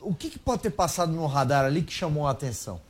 O 0.00 0.14
que, 0.14 0.30
que 0.30 0.38
pode 0.38 0.62
ter 0.62 0.70
passado 0.70 1.12
no 1.12 1.26
radar 1.26 1.64
ali 1.64 1.82
que 1.82 1.92
chamou 1.92 2.26
a 2.26 2.30
atenção? 2.30 2.80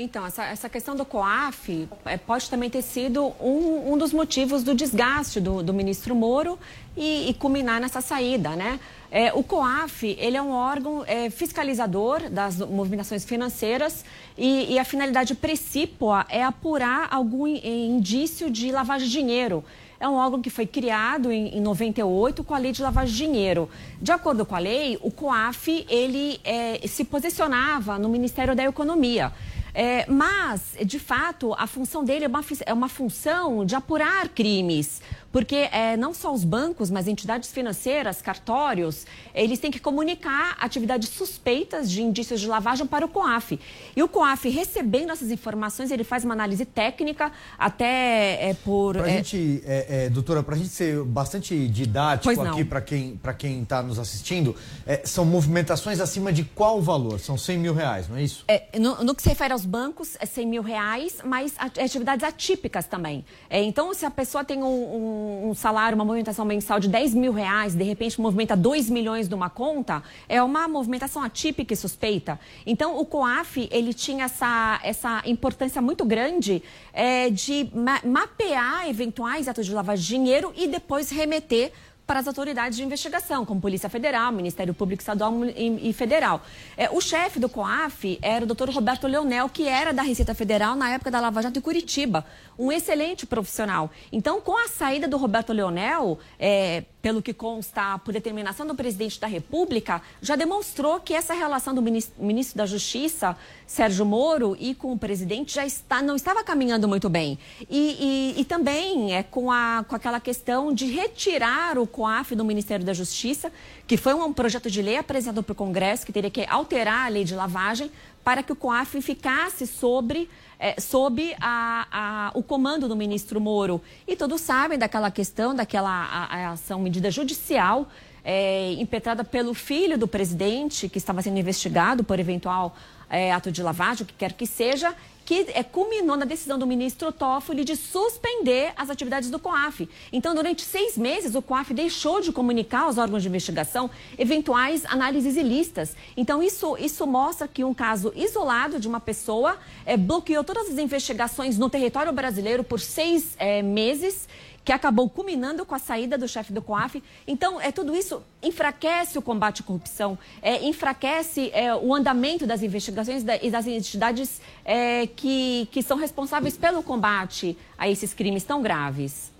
Então, 0.00 0.24
essa, 0.24 0.44
essa 0.44 0.68
questão 0.68 0.94
do 0.94 1.04
COAF 1.04 1.88
é, 2.04 2.16
pode 2.16 2.48
também 2.48 2.70
ter 2.70 2.82
sido 2.82 3.34
um, 3.40 3.94
um 3.94 3.98
dos 3.98 4.12
motivos 4.12 4.62
do 4.62 4.72
desgaste 4.72 5.40
do, 5.40 5.60
do 5.60 5.74
ministro 5.74 6.14
Moro 6.14 6.56
e, 6.96 7.28
e, 7.28 7.34
culminar 7.34 7.80
nessa 7.80 8.00
saída, 8.00 8.50
né? 8.54 8.78
É, 9.10 9.32
o 9.32 9.42
COAF, 9.42 10.16
ele 10.20 10.36
é 10.36 10.42
um 10.42 10.52
órgão 10.52 11.02
é, 11.04 11.30
fiscalizador 11.30 12.30
das 12.30 12.58
movimentações 12.58 13.24
financeiras 13.24 14.04
e, 14.36 14.72
e 14.72 14.78
a 14.78 14.84
finalidade 14.84 15.34
precípua 15.34 16.24
é 16.28 16.44
apurar 16.44 17.08
algum 17.10 17.48
indício 17.48 18.48
de 18.48 18.70
lavagem 18.70 19.08
de 19.08 19.12
dinheiro 19.12 19.64
é 20.00 20.08
um 20.08 20.14
órgão 20.14 20.40
que 20.40 20.48
foi 20.48 20.64
criado 20.64 21.32
em, 21.32 21.56
em 21.56 21.60
98 21.60 22.44
com 22.44 22.54
a 22.54 22.58
lei 22.58 22.70
de 22.70 22.80
lavagem 22.80 23.12
de 23.12 23.18
dinheiro. 23.18 23.68
De 24.00 24.12
acordo 24.12 24.46
com 24.46 24.54
a 24.54 24.58
lei, 24.60 24.96
o 25.02 25.10
COAF 25.10 25.84
ele 25.88 26.40
é, 26.44 26.86
se 26.86 27.04
posicionava 27.04 27.98
no 27.98 28.08
Ministério 28.08 28.54
da 28.54 28.62
Economia. 28.62 29.32
É, 29.80 30.10
mas, 30.10 30.74
de 30.84 30.98
fato, 30.98 31.54
a 31.56 31.64
função 31.68 32.02
dele 32.02 32.24
é 32.24 32.28
uma, 32.28 32.44
é 32.66 32.72
uma 32.72 32.88
função 32.88 33.64
de 33.64 33.76
apurar 33.76 34.28
crimes. 34.28 35.00
Porque 35.38 35.68
é, 35.70 35.96
não 35.96 36.12
só 36.12 36.34
os 36.34 36.42
bancos, 36.42 36.90
mas 36.90 37.06
entidades 37.06 37.52
financeiras, 37.52 38.20
cartórios, 38.20 39.06
eles 39.32 39.60
têm 39.60 39.70
que 39.70 39.78
comunicar 39.78 40.56
atividades 40.58 41.10
suspeitas 41.10 41.88
de 41.88 42.02
indícios 42.02 42.40
de 42.40 42.48
lavagem 42.48 42.84
para 42.84 43.06
o 43.06 43.08
COAF. 43.08 43.56
E 43.94 44.02
o 44.02 44.08
COAF, 44.08 44.48
recebendo 44.48 45.12
essas 45.12 45.30
informações, 45.30 45.92
ele 45.92 46.02
faz 46.02 46.24
uma 46.24 46.34
análise 46.34 46.64
técnica, 46.64 47.30
até 47.56 48.48
é, 48.48 48.56
por. 48.64 48.96
Para 48.96 49.06
a 49.06 49.10
é... 49.10 49.16
gente, 49.18 49.62
é, 49.64 50.06
é, 50.06 50.10
doutora, 50.10 50.42
para 50.42 50.56
a 50.56 50.58
gente 50.58 50.70
ser 50.70 51.04
bastante 51.04 51.68
didático 51.68 52.40
aqui 52.42 52.64
para 52.64 53.32
quem 53.32 53.62
está 53.62 53.80
nos 53.80 54.00
assistindo, 54.00 54.56
é, 54.84 55.02
são 55.04 55.24
movimentações 55.24 56.00
acima 56.00 56.32
de 56.32 56.42
qual 56.42 56.82
valor? 56.82 57.20
São 57.20 57.38
100 57.38 57.58
mil 57.58 57.74
reais, 57.74 58.08
não 58.08 58.16
é 58.16 58.24
isso? 58.24 58.44
No, 58.76 59.04
no, 59.04 59.14
que 59.14 59.22
se 59.22 59.28
refere 59.28 59.52
aos 59.52 59.64
bancos, 59.64 60.16
é 60.18 60.26
100 60.26 60.46
mil 60.48 60.62
reais, 60.64 61.18
mas 61.24 61.54
atividades 61.58 62.24
atípicas 62.24 62.86
também. 62.86 63.24
então, 63.48 63.94
se 63.94 64.04
a 64.04 64.10
pessoa 64.10 64.42
tem 64.42 64.64
um, 64.64 64.66
um 64.66 65.27
um, 65.28 65.54
salário, 65.54 65.94
uma 65.94 66.04
movimentação 66.04 66.44
mensal 66.44 66.80
de 66.80 66.88
10 66.88 67.14
mil 67.14 67.32
reais, 67.32 67.74
de 67.74 67.84
repente 67.84 68.20
movimenta 68.20 68.56
2 68.56 68.90
milhões 68.90 69.28
numa 69.28 69.50
conta, 69.50 70.02
é 70.28 70.42
uma 70.42 70.66
movimentação 70.66 71.22
atípica 71.22 71.74
e 71.74 71.76
suspeita. 71.76 72.38
Então, 72.66 72.98
o 72.98 73.04
COAF, 73.04 73.68
ele 73.70 73.92
tinha 73.92 74.24
essa, 74.24 74.80
essa 74.82 75.22
importância 75.26 75.82
muito 75.82 76.04
grande 76.04 76.62
é, 76.92 77.30
de 77.30 77.68
ma 77.74 78.00
mapear 78.04 78.88
eventuais 78.88 79.48
atos 79.48 79.66
de 79.66 79.72
lavagem 79.72 80.04
de 80.04 80.08
dinheiro 80.08 80.52
e 80.56 80.66
depois 80.66 81.10
remeter 81.10 81.72
para 82.08 82.20
as 82.20 82.26
autoridades 82.26 82.78
de 82.78 82.82
investigação, 82.82 83.44
como 83.44 83.60
Polícia 83.60 83.90
Federal, 83.90 84.32
Ministério 84.32 84.72
Público 84.72 85.02
Estadual 85.02 85.44
e, 85.44 85.92
Federal. 85.92 86.40
É, 86.74 86.88
o 86.88 87.02
chefe 87.02 87.38
do 87.38 87.50
COAF 87.50 88.18
era 88.22 88.44
o 88.44 88.46
doutor 88.46 88.70
Roberto 88.70 89.06
Leonel, 89.06 89.46
que 89.50 89.68
era 89.68 89.92
da 89.92 90.00
Receita 90.00 90.34
Federal 90.34 90.74
na 90.74 90.88
época 90.88 91.10
da 91.10 91.20
Lava 91.20 91.42
Jato 91.42 91.58
em 91.58 91.62
Curitiba. 91.62 92.24
Um 92.58 92.72
excelente 92.72 93.26
profissional. 93.26 93.90
Então, 94.10 94.40
com 94.40 94.56
a 94.56 94.68
saída 94.68 95.06
do 95.06 95.18
Roberto 95.18 95.52
Leonel, 95.52 96.18
é, 96.40 96.84
pelo 97.00 97.22
que 97.22 97.32
consta 97.32 97.98
por 97.98 98.12
determinação 98.12 98.66
do 98.66 98.74
presidente 98.74 99.20
da 99.20 99.26
República, 99.26 100.02
já 100.20 100.34
demonstrou 100.34 101.00
que 101.00 101.14
essa 101.14 101.32
relação 101.32 101.74
do 101.74 101.82
ministro 101.82 102.56
da 102.56 102.66
Justiça, 102.66 103.36
Sérgio 103.66 104.04
Moro, 104.04 104.56
e 104.58 104.74
com 104.74 104.92
o 104.92 104.98
presidente 104.98 105.54
já 105.54 105.64
está, 105.64 106.02
não 106.02 106.16
estava 106.16 106.42
caminhando 106.42 106.88
muito 106.88 107.08
bem. 107.08 107.38
E, 107.70 108.34
e, 108.36 108.40
e 108.40 108.44
também 108.44 109.14
é 109.14 109.22
com, 109.22 109.50
a, 109.50 109.84
com 109.86 109.94
aquela 109.94 110.18
questão 110.20 110.72
de 110.72 110.86
retirar 110.86 111.78
o 111.78 111.86
COAF 111.86 112.34
do 112.34 112.44
Ministério 112.44 112.84
da 112.84 112.92
Justiça, 112.92 113.52
que 113.86 113.96
foi 113.96 114.14
um 114.14 114.32
projeto 114.32 114.70
de 114.70 114.82
lei 114.82 114.96
apresentado 114.96 115.42
para 115.42 115.52
o 115.52 115.56
Congresso, 115.56 116.04
que 116.04 116.12
teria 116.12 116.30
que 116.30 116.44
alterar 116.48 117.06
a 117.06 117.08
lei 117.08 117.24
de 117.24 117.34
lavagem 117.34 117.90
para 118.28 118.42
que 118.42 118.52
o 118.52 118.56
COAF 118.56 119.00
ficasse 119.00 119.66
sobre 119.66 120.28
é, 120.60 120.78
sob 120.78 121.34
a, 121.40 121.86
a, 121.90 122.30
o 122.34 122.42
comando 122.42 122.86
do 122.86 122.94
ministro 122.94 123.40
Moro. 123.40 123.80
E 124.06 124.14
todos 124.14 124.42
sabem 124.42 124.78
daquela 124.78 125.10
questão, 125.10 125.54
daquela 125.54 125.88
a, 125.90 126.50
ação, 126.50 126.78
medida 126.78 127.10
judicial 127.10 127.88
é, 128.22 128.72
impetrada 128.72 129.24
pelo 129.24 129.54
filho 129.54 129.96
do 129.96 130.06
presidente, 130.06 130.90
que 130.90 130.98
estava 130.98 131.22
sendo 131.22 131.38
investigado 131.38 132.04
por 132.04 132.20
eventual 132.20 132.76
é, 133.08 133.32
ato 133.32 133.50
de 133.50 133.62
lavagem, 133.62 134.02
o 134.02 134.06
que 134.06 134.12
quer 134.12 134.34
que 134.34 134.46
seja, 134.46 134.94
que 135.28 135.44
é, 135.52 135.62
culminou 135.62 136.16
na 136.16 136.24
decisão 136.24 136.58
do 136.58 136.66
ministro 136.66 137.12
Toffoli 137.12 137.62
de 137.62 137.76
suspender 137.76 138.72
as 138.74 138.88
atividades 138.88 139.28
do 139.28 139.38
COAF. 139.38 139.86
Então, 140.10 140.34
durante 140.34 140.62
seis 140.62 140.96
meses, 140.96 141.34
o 141.34 141.42
COAF 141.42 141.74
deixou 141.74 142.22
de 142.22 142.32
comunicar 142.32 142.84
aos 142.84 142.96
órgãos 142.96 143.22
de 143.22 143.28
investigação 143.28 143.90
eventuais 144.16 144.86
análises 144.86 145.36
ilícitas. 145.36 145.94
Então, 146.16 146.42
isso, 146.42 146.78
isso 146.78 147.06
mostra 147.06 147.46
que 147.46 147.62
um 147.62 147.74
caso 147.74 148.10
isolado 148.16 148.80
de 148.80 148.88
uma 148.88 149.00
pessoa 149.00 149.58
é, 149.84 149.98
bloqueou 149.98 150.42
todas 150.42 150.70
as 150.70 150.78
investigações 150.78 151.58
no 151.58 151.68
território 151.68 152.10
brasileiro 152.10 152.64
por 152.64 152.80
seis 152.80 153.36
é, 153.38 153.60
meses 153.60 154.26
que 154.68 154.72
acabou 154.72 155.08
culminando 155.08 155.64
com 155.64 155.74
a 155.74 155.78
saída 155.78 156.18
do 156.18 156.28
chefe 156.28 156.52
do 156.52 156.60
COAF. 156.60 157.02
Então, 157.26 157.58
é, 157.58 157.72
tudo 157.72 157.96
isso 157.96 158.20
enfraquece 158.42 159.16
o 159.16 159.22
combate 159.22 159.62
à 159.62 159.64
corrupção, 159.64 160.18
é, 160.42 160.62
enfraquece 160.62 161.50
é, 161.54 161.74
o 161.74 161.94
andamento 161.94 162.46
das 162.46 162.62
investigações 162.62 163.24
da, 163.24 163.42
e 163.42 163.50
das 163.50 163.66
entidades 163.66 164.42
é, 164.66 165.06
que, 165.06 165.66
que 165.72 165.82
são 165.82 165.96
responsáveis 165.96 166.58
pelo 166.58 166.82
combate 166.82 167.56
a 167.78 167.88
esses 167.88 168.12
crimes 168.12 168.44
tão 168.44 168.60
graves. 168.60 169.32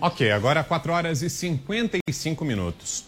Ok, 0.00 0.32
agora 0.32 0.64
4 0.64 0.92
horas 0.94 1.20
e 1.20 1.28
55 1.28 2.46
minutos. 2.46 3.04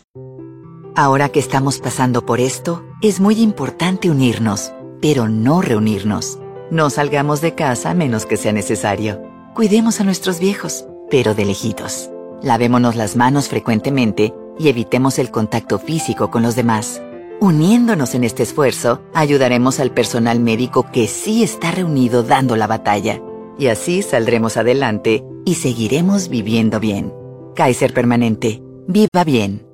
Ahora 0.94 1.30
que 1.30 1.38
estamos 1.38 1.78
pasando 1.78 2.26
por 2.26 2.40
esto, 2.40 2.84
es 3.02 3.20
muy 3.20 3.40
importante 3.40 4.10
unirnos, 4.10 4.70
pero 5.00 5.30
no 5.30 5.62
reunirnos. 5.62 6.38
No 6.70 6.90
salgamos 6.90 7.40
de 7.40 7.54
casa 7.54 7.88
a 7.88 7.94
menos 7.94 8.26
que 8.26 8.36
sea 8.36 8.52
necesario. 8.52 9.37
Cuidemos 9.54 10.00
a 10.00 10.04
nuestros 10.04 10.38
viejos, 10.38 10.86
pero 11.10 11.34
de 11.34 11.44
lejitos. 11.44 12.10
Lavémonos 12.42 12.94
las 12.96 13.16
manos 13.16 13.48
frecuentemente 13.48 14.32
y 14.58 14.68
evitemos 14.68 15.18
el 15.18 15.30
contacto 15.30 15.78
físico 15.78 16.30
con 16.30 16.42
los 16.42 16.54
demás. 16.56 17.02
Uniéndonos 17.40 18.14
en 18.14 18.24
este 18.24 18.42
esfuerzo, 18.42 19.02
ayudaremos 19.14 19.80
al 19.80 19.92
personal 19.92 20.40
médico 20.40 20.86
que 20.92 21.06
sí 21.06 21.42
está 21.42 21.70
reunido 21.70 22.22
dando 22.22 22.56
la 22.56 22.66
batalla. 22.66 23.20
Y 23.58 23.68
así 23.68 24.02
saldremos 24.02 24.56
adelante 24.56 25.24
y 25.44 25.54
seguiremos 25.54 26.28
viviendo 26.28 26.80
bien. 26.80 27.12
Kaiser 27.54 27.92
Permanente. 27.92 28.62
Viva 28.86 29.24
bien. 29.24 29.67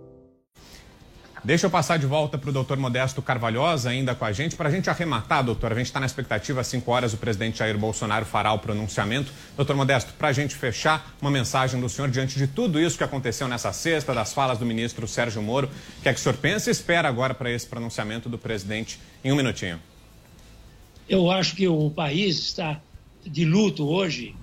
Deixa 1.44 1.66
eu 1.66 1.70
passar 1.70 1.98
de 1.98 2.06
volta 2.06 2.38
para 2.38 2.48
o 2.48 2.52
doutor 2.54 2.78
Modesto 2.78 3.20
Carvalhosa, 3.20 3.90
ainda 3.90 4.14
com 4.14 4.24
a 4.24 4.32
gente. 4.32 4.56
Para 4.56 4.70
a 4.70 4.72
gente 4.72 4.88
arrematar, 4.88 5.44
doutor, 5.44 5.72
a 5.72 5.74
gente 5.74 5.84
está 5.84 6.00
na 6.00 6.06
expectativa, 6.06 6.62
às 6.62 6.66
5 6.68 6.90
horas, 6.90 7.12
o 7.12 7.18
presidente 7.18 7.58
Jair 7.58 7.76
Bolsonaro 7.76 8.24
fará 8.24 8.50
o 8.54 8.58
pronunciamento. 8.58 9.30
Doutor 9.54 9.76
Modesto, 9.76 10.14
para 10.14 10.28
a 10.28 10.32
gente 10.32 10.54
fechar, 10.54 11.14
uma 11.20 11.30
mensagem 11.30 11.78
do 11.78 11.86
senhor 11.86 12.10
diante 12.10 12.38
de 12.38 12.46
tudo 12.46 12.80
isso 12.80 12.96
que 12.96 13.04
aconteceu 13.04 13.46
nessa 13.46 13.74
sexta, 13.74 14.14
das 14.14 14.32
falas 14.32 14.58
do 14.58 14.64
ministro 14.64 15.06
Sérgio 15.06 15.42
Moro. 15.42 15.68
O 15.98 16.02
que 16.02 16.08
é 16.08 16.14
que 16.14 16.18
o 16.18 16.22
senhor 16.22 16.38
pensa 16.38 16.70
e 16.70 16.72
espera 16.72 17.10
agora 17.10 17.34
para 17.34 17.50
esse 17.50 17.66
pronunciamento 17.66 18.26
do 18.26 18.38
presidente 18.38 18.98
em 19.22 19.30
um 19.30 19.36
minutinho? 19.36 19.78
Eu 21.06 21.30
acho 21.30 21.54
que 21.54 21.68
o 21.68 21.90
país 21.90 22.38
está 22.38 22.80
de 23.22 23.44
luto 23.44 23.86
hoje, 23.86 24.34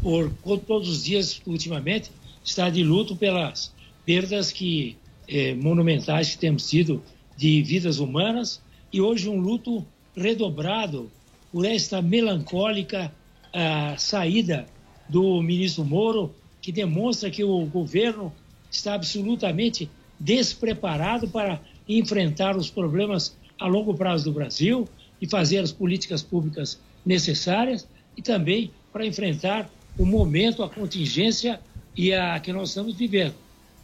por 0.00 0.58
todos 0.60 0.88
os 0.88 1.04
dias 1.04 1.42
ultimamente, 1.44 2.10
está 2.42 2.70
de 2.70 2.82
luto 2.82 3.14
pelas 3.14 3.70
perdas 4.06 4.50
que 4.50 4.96
eh, 5.28 5.54
monumentais 5.54 6.30
que 6.30 6.38
temos 6.38 6.68
tido 6.68 7.02
de 7.36 7.62
vidas 7.62 7.98
humanas 7.98 8.62
e 8.92 9.00
hoje 9.00 9.28
um 9.28 9.38
luto 9.38 9.86
redobrado 10.16 11.10
por 11.52 11.64
esta 11.64 12.02
melancólica 12.02 13.12
ah, 13.52 13.94
saída 13.96 14.66
do 15.08 15.40
ministro 15.42 15.84
Moro, 15.84 16.34
que 16.60 16.72
demonstra 16.72 17.30
que 17.30 17.44
o 17.44 17.64
governo 17.66 18.32
está 18.70 18.94
absolutamente 18.94 19.90
despreparado 20.18 21.28
para 21.28 21.60
enfrentar 21.88 22.56
os 22.56 22.68
problemas 22.68 23.36
a 23.58 23.66
longo 23.66 23.94
prazo 23.94 24.24
do 24.24 24.32
Brasil 24.32 24.86
e 25.20 25.28
fazer 25.28 25.58
as 25.58 25.72
políticas 25.72 26.22
públicas 26.22 26.80
necessárias 27.04 27.88
e 28.16 28.22
também 28.22 28.70
para 28.92 29.06
enfrentar 29.06 29.70
o 29.98 30.04
momento, 30.04 30.62
a 30.62 30.68
contingência 30.68 31.60
e 31.96 32.12
a 32.12 32.38
que 32.38 32.52
nós 32.52 32.70
estamos 32.70 32.94
vivendo. 32.94 33.34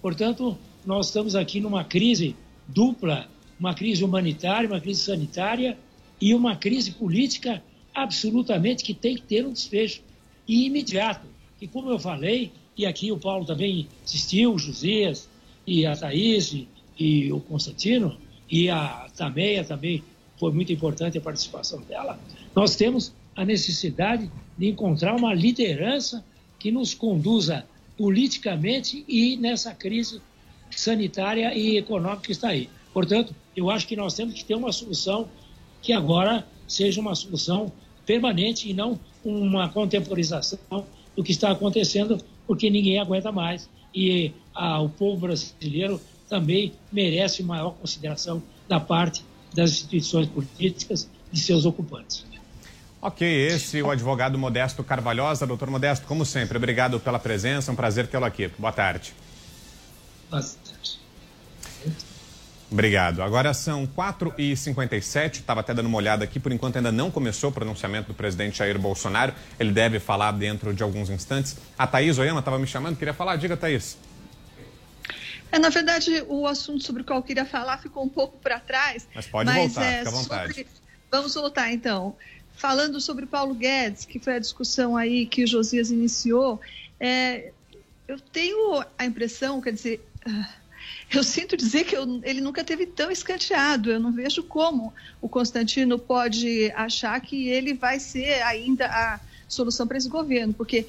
Portanto, 0.03 0.57
nós 0.85 1.07
estamos 1.07 1.35
aqui 1.35 1.61
numa 1.61 1.85
crise 1.85 2.37
dupla, 2.69 3.29
uma 3.59 3.75
crise 3.75 4.05
humanitária, 4.05 4.69
uma 4.69 4.81
crise 4.81 5.01
sanitária 5.01 5.79
e 6.21 6.35
uma 6.35 6.57
crise 6.57 6.93
política 6.93 7.63
absolutamente 7.95 8.85
que 8.85 8.93
tem 8.93 9.17
que 9.17 9.23
ter 9.23 9.47
um 9.47 9.53
desfecho 9.53 10.03
e 10.47 10.67
imediato. 10.67 11.27
E 11.61 11.67
como 11.67 11.91
eu 11.91 11.99
falei, 11.99 12.53
e 12.77 12.85
aqui 12.85 13.13
o 13.13 13.19
Paulo 13.19 13.45
também 13.47 13.89
insistiu, 14.05 14.55
o 14.55 14.59
Josias 14.59 15.29
e 15.67 15.87
a 15.87 15.97
Thaís 15.97 16.53
e, 16.53 16.69
e 16.99 17.33
o 17.33 17.41
Constantino 17.41 18.17
e 18.51 18.69
a 18.69 19.09
Tameia 19.17 19.65
também 19.65 20.03
foi 20.39 20.53
muito 20.53 20.73
importante 20.73 21.17
a 21.17 21.21
participação 21.21 21.81
dela. 21.83 22.19
Nós 22.55 22.77
temos 22.77 23.13
a 23.37 23.45
necessidade 23.45 24.31
de 24.59 24.69
encontrar 24.69 25.15
uma 25.15 25.33
liderança 25.33 26.25
que 26.59 26.71
nos 26.71 26.95
conduza 26.95 27.65
politicamente 27.97 29.05
e 29.09 29.37
nessa 29.37 29.75
crise 29.75 30.21
sanitária 30.81 31.55
e 31.55 31.77
econômica 31.77 32.23
que 32.23 32.33
está 32.33 32.49
aí. 32.49 32.69
Portanto, 32.93 33.35
eu 33.57 33.71
acho 33.71 33.87
que 33.87 33.97
nós 33.97 34.15
temos 34.15 34.35
que 34.35 34.45
ter 34.45 34.55
uma 34.55 34.73
solução 34.73 35.29
que 35.83 35.93
agora 35.93 36.47
seja 36.67 37.01
uma 37.01 37.15
solução 37.15 37.73
permanente 38.07 38.69
e 38.69 38.75
não 38.75 38.99
uma 39.25 39.69
contemporização 39.69 40.59
do 41.17 41.23
que 41.23 41.33
está 41.33 41.51
acontecendo, 41.51 42.19
porque 42.47 42.71
ninguém 42.71 42.99
aguenta 42.99 43.33
mais. 43.33 43.69
E 43.95 44.33
ah, 44.55 44.81
o 44.81 44.89
povo 44.89 45.21
brasileiro 45.21 46.01
também 46.29 46.73
merece 46.93 47.43
maior 47.43 47.73
consideração 47.73 48.43
da 48.69 48.81
parte 48.81 49.25
das 49.55 49.71
instituições 49.71 50.29
políticas 50.29 51.09
e 51.33 51.39
seus 51.39 51.65
ocupantes. 51.65 52.25
Ok, 53.01 53.29
esse 53.29 53.81
é 53.81 53.83
o 53.83 53.91
advogado 53.91 54.39
Modesto 54.39 54.83
Carvalhosa. 54.83 55.47
Doutor 55.47 55.69
Modesto, 55.69 56.07
como 56.07 56.25
sempre, 56.25 56.57
obrigado 56.57 56.99
pela 56.99 57.19
presença, 57.19 57.71
um 57.71 57.77
prazer 57.77 58.07
tê-lo 58.07 58.25
aqui. 58.25 58.49
Boa 58.59 58.73
tarde. 58.73 59.13
Obrigado. 62.71 63.23
Agora 63.23 63.55
são 63.55 63.87
4h57, 63.87 65.35
estava 65.41 65.61
até 65.61 65.73
dando 65.73 65.87
uma 65.87 65.99
olhada 65.99 66.25
aqui, 66.25 66.41
por 66.41 66.51
enquanto 66.51 66.77
ainda 66.77 66.91
não 66.91 67.11
começou 67.11 67.51
o 67.51 67.53
pronunciamento 67.53 68.09
do 68.09 68.15
presidente 68.15 68.59
Jair 68.59 68.79
Bolsonaro. 68.79 69.33
Ele 69.61 69.71
deve 69.71 70.01
falar 70.01 70.33
dentro 70.33 70.75
de 70.75 70.83
alguns 70.83 71.11
instantes. 71.11 71.57
A 71.79 71.87
Thaís 71.87 72.19
Oyama 72.19 72.41
estava 72.41 72.59
me 72.59 72.67
chamando, 72.67 72.97
queria 72.97 73.15
falar. 73.15 73.37
Diga, 73.37 73.57
Thaís. 73.57 73.97
É, 75.53 75.59
na 75.59 75.69
verdade, 75.69 76.25
o 76.27 76.49
assunto 76.49 76.83
sobre 76.83 77.03
o 77.03 77.05
qual 77.05 77.21
eu 77.21 77.23
queria 77.23 77.45
falar 77.45 77.79
ficou 77.79 78.03
um 78.03 78.09
pouco 78.09 78.37
para 78.39 78.59
trás. 78.59 79.07
Mas 79.15 79.27
pode 79.27 79.49
mas 79.49 79.73
voltar, 79.73 79.85
é, 79.85 79.99
fica 79.99 80.09
à 80.09 80.13
vontade. 80.13 80.55
Sobre... 80.55 80.67
Vamos 81.13 81.35
voltar, 81.35 81.73
então. 81.73 82.17
Falando 82.57 83.01
sobre 83.01 83.25
Paulo 83.25 83.55
Guedes, 83.55 84.05
que 84.05 84.19
foi 84.19 84.35
a 84.35 84.39
discussão 84.41 84.97
aí 84.97 85.27
que 85.27 85.45
o 85.45 85.47
Josias 85.47 85.93
iniciou, 85.93 86.61
é, 86.99 87.53
eu 88.09 88.19
tenho 88.19 88.85
a 88.99 89.05
impressão, 89.05 89.61
quer 89.61 89.73
dizer, 89.73 90.05
eu 91.19 91.25
sinto 91.25 91.57
dizer 91.57 91.85
que 91.85 91.97
eu, 91.97 92.21
ele 92.23 92.41
nunca 92.41 92.65
teve 92.65 92.87
tão 92.87 93.11
escanteado. 93.11 93.91
Eu 93.91 94.01
não 94.01 94.13
vejo 94.13 94.43
como 94.43 94.93
o 95.21 95.29
Constantino 95.29 95.99
pode 95.99 96.73
achar 96.75 97.21
que 97.21 97.49
ele 97.49 97.75
vai 97.75 97.99
ser 97.99 98.43
ainda 98.43 98.87
a 98.87 99.21
solução 99.49 99.87
para 99.87 99.99
esse 99.99 100.09
governo, 100.09 100.53
porque 100.55 100.87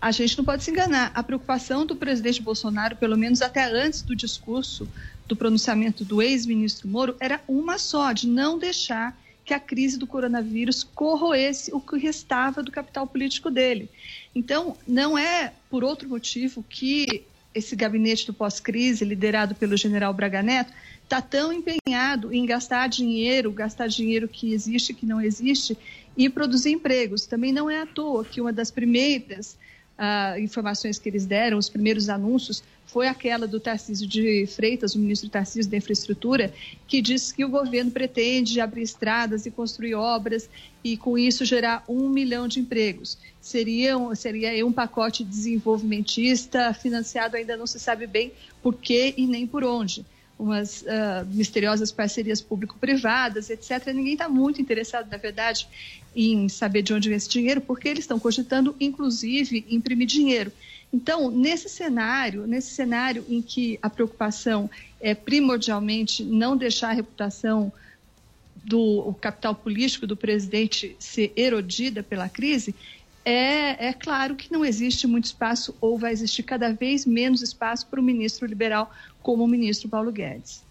a 0.00 0.10
gente 0.12 0.38
não 0.38 0.44
pode 0.44 0.62
se 0.62 0.70
enganar. 0.70 1.10
A 1.14 1.22
preocupação 1.22 1.84
do 1.84 1.96
presidente 1.96 2.40
Bolsonaro, 2.40 2.96
pelo 2.96 3.16
menos 3.16 3.42
até 3.42 3.64
antes 3.64 4.02
do 4.02 4.14
discurso 4.14 4.88
do 5.26 5.36
pronunciamento 5.36 6.04
do 6.04 6.22
ex-ministro 6.22 6.88
Moro, 6.88 7.16
era 7.20 7.40
uma 7.46 7.78
só, 7.78 8.12
de 8.12 8.26
não 8.28 8.58
deixar 8.58 9.18
que 9.44 9.54
a 9.54 9.60
crise 9.60 9.98
do 9.98 10.06
coronavírus 10.06 10.84
corroesse 10.84 11.72
o 11.72 11.80
que 11.80 11.98
restava 11.98 12.62
do 12.62 12.70
capital 12.70 13.06
político 13.06 13.50
dele. 13.50 13.90
Então, 14.34 14.76
não 14.86 15.18
é 15.18 15.52
por 15.70 15.82
outro 15.82 16.08
motivo 16.08 16.62
que 16.68 17.24
esse 17.58 17.76
gabinete 17.76 18.26
do 18.26 18.32
pós-crise, 18.32 19.04
liderado 19.04 19.54
pelo 19.54 19.76
general 19.76 20.14
Braga 20.14 20.42
Neto, 20.42 20.72
está 21.02 21.20
tão 21.20 21.52
empenhado 21.52 22.32
em 22.32 22.44
gastar 22.46 22.88
dinheiro, 22.88 23.52
gastar 23.52 23.88
dinheiro 23.88 24.28
que 24.28 24.52
existe, 24.52 24.94
que 24.94 25.06
não 25.06 25.20
existe, 25.20 25.76
e 26.16 26.28
produzir 26.28 26.70
empregos. 26.70 27.26
Também 27.26 27.52
não 27.52 27.68
é 27.70 27.80
à 27.80 27.86
toa 27.86 28.24
que 28.24 28.40
uma 28.40 28.52
das 28.52 28.70
primeiras 28.70 29.56
uh, 29.98 30.38
informações 30.40 30.98
que 30.98 31.08
eles 31.08 31.26
deram, 31.26 31.58
os 31.58 31.68
primeiros 31.68 32.08
anúncios, 32.08 32.62
foi 32.88 33.06
aquela 33.06 33.46
do 33.46 33.60
Tarcísio 33.60 34.08
de 34.08 34.46
Freitas, 34.46 34.94
o 34.94 34.98
ministro 34.98 35.28
Tarcísio 35.28 35.70
da 35.70 35.76
Infraestrutura, 35.76 36.52
que 36.86 37.02
disse 37.02 37.34
que 37.34 37.44
o 37.44 37.48
governo 37.48 37.90
pretende 37.90 38.60
abrir 38.60 38.82
estradas 38.82 39.46
e 39.46 39.50
construir 39.50 39.94
obras 39.94 40.48
e, 40.82 40.96
com 40.96 41.18
isso, 41.18 41.44
gerar 41.44 41.84
um 41.86 42.08
milhão 42.08 42.48
de 42.48 42.60
empregos. 42.60 43.18
Seria, 43.40 43.94
seria 44.14 44.66
um 44.66 44.72
pacote 44.72 45.22
desenvolvimentista 45.22 46.72
financiado, 46.72 47.36
ainda 47.36 47.56
não 47.56 47.66
se 47.66 47.78
sabe 47.78 48.06
bem 48.06 48.32
por 48.62 48.74
quê 48.74 49.14
e 49.16 49.26
nem 49.26 49.46
por 49.46 49.64
onde 49.64 50.04
umas 50.38 50.82
uh, 50.82 51.26
misteriosas 51.32 51.90
parcerias 51.90 52.40
público-privadas, 52.40 53.50
etc. 53.50 53.88
Ninguém 53.88 54.12
está 54.12 54.28
muito 54.28 54.62
interessado, 54.62 55.10
na 55.10 55.16
verdade, 55.16 55.66
em 56.14 56.48
saber 56.48 56.82
de 56.82 56.94
onde 56.94 57.08
vem 57.08 57.16
esse 57.16 57.28
dinheiro, 57.28 57.60
porque 57.60 57.88
eles 57.88 58.04
estão 58.04 58.20
cogitando, 58.20 58.74
inclusive, 58.78 59.66
imprimir 59.68 60.06
dinheiro. 60.06 60.52
Então, 60.92 61.30
nesse 61.30 61.68
cenário, 61.68 62.46
nesse 62.46 62.70
cenário 62.70 63.24
em 63.28 63.42
que 63.42 63.78
a 63.82 63.90
preocupação 63.90 64.70
é 65.00 65.14
primordialmente 65.14 66.24
não 66.24 66.56
deixar 66.56 66.90
a 66.90 66.94
reputação 66.94 67.72
do 68.64 69.14
capital 69.20 69.54
político 69.54 70.06
do 70.06 70.16
presidente 70.16 70.96
ser 70.98 71.32
erodida 71.36 72.02
pela 72.02 72.28
crise, 72.28 72.74
é, 73.24 73.88
é, 73.88 73.92
claro 73.92 74.34
que 74.34 74.50
não 74.50 74.64
existe 74.64 75.06
muito 75.06 75.26
espaço 75.26 75.74
ou 75.80 75.98
vai 75.98 76.12
existir 76.12 76.42
cada 76.42 76.72
vez 76.72 77.04
menos 77.04 77.42
espaço 77.42 77.86
para 77.86 78.00
o 78.00 78.02
ministro 78.02 78.46
liberal 78.46 78.90
como 79.20 79.44
o 79.44 79.48
ministro 79.48 79.88
Paulo 79.88 80.10
Guedes. 80.10 80.66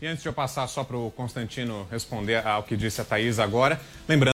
E 0.00 0.06
antes 0.06 0.22
de 0.22 0.28
eu 0.28 0.32
passar 0.32 0.68
só 0.68 0.84
para 0.84 0.96
o 0.96 1.10
Constantino 1.10 1.88
responder 1.90 2.46
ao 2.46 2.62
que 2.62 2.76
disse 2.76 3.00
a 3.00 3.04
Thaís 3.04 3.38
agora, 3.38 3.80
lembrando 4.06 4.24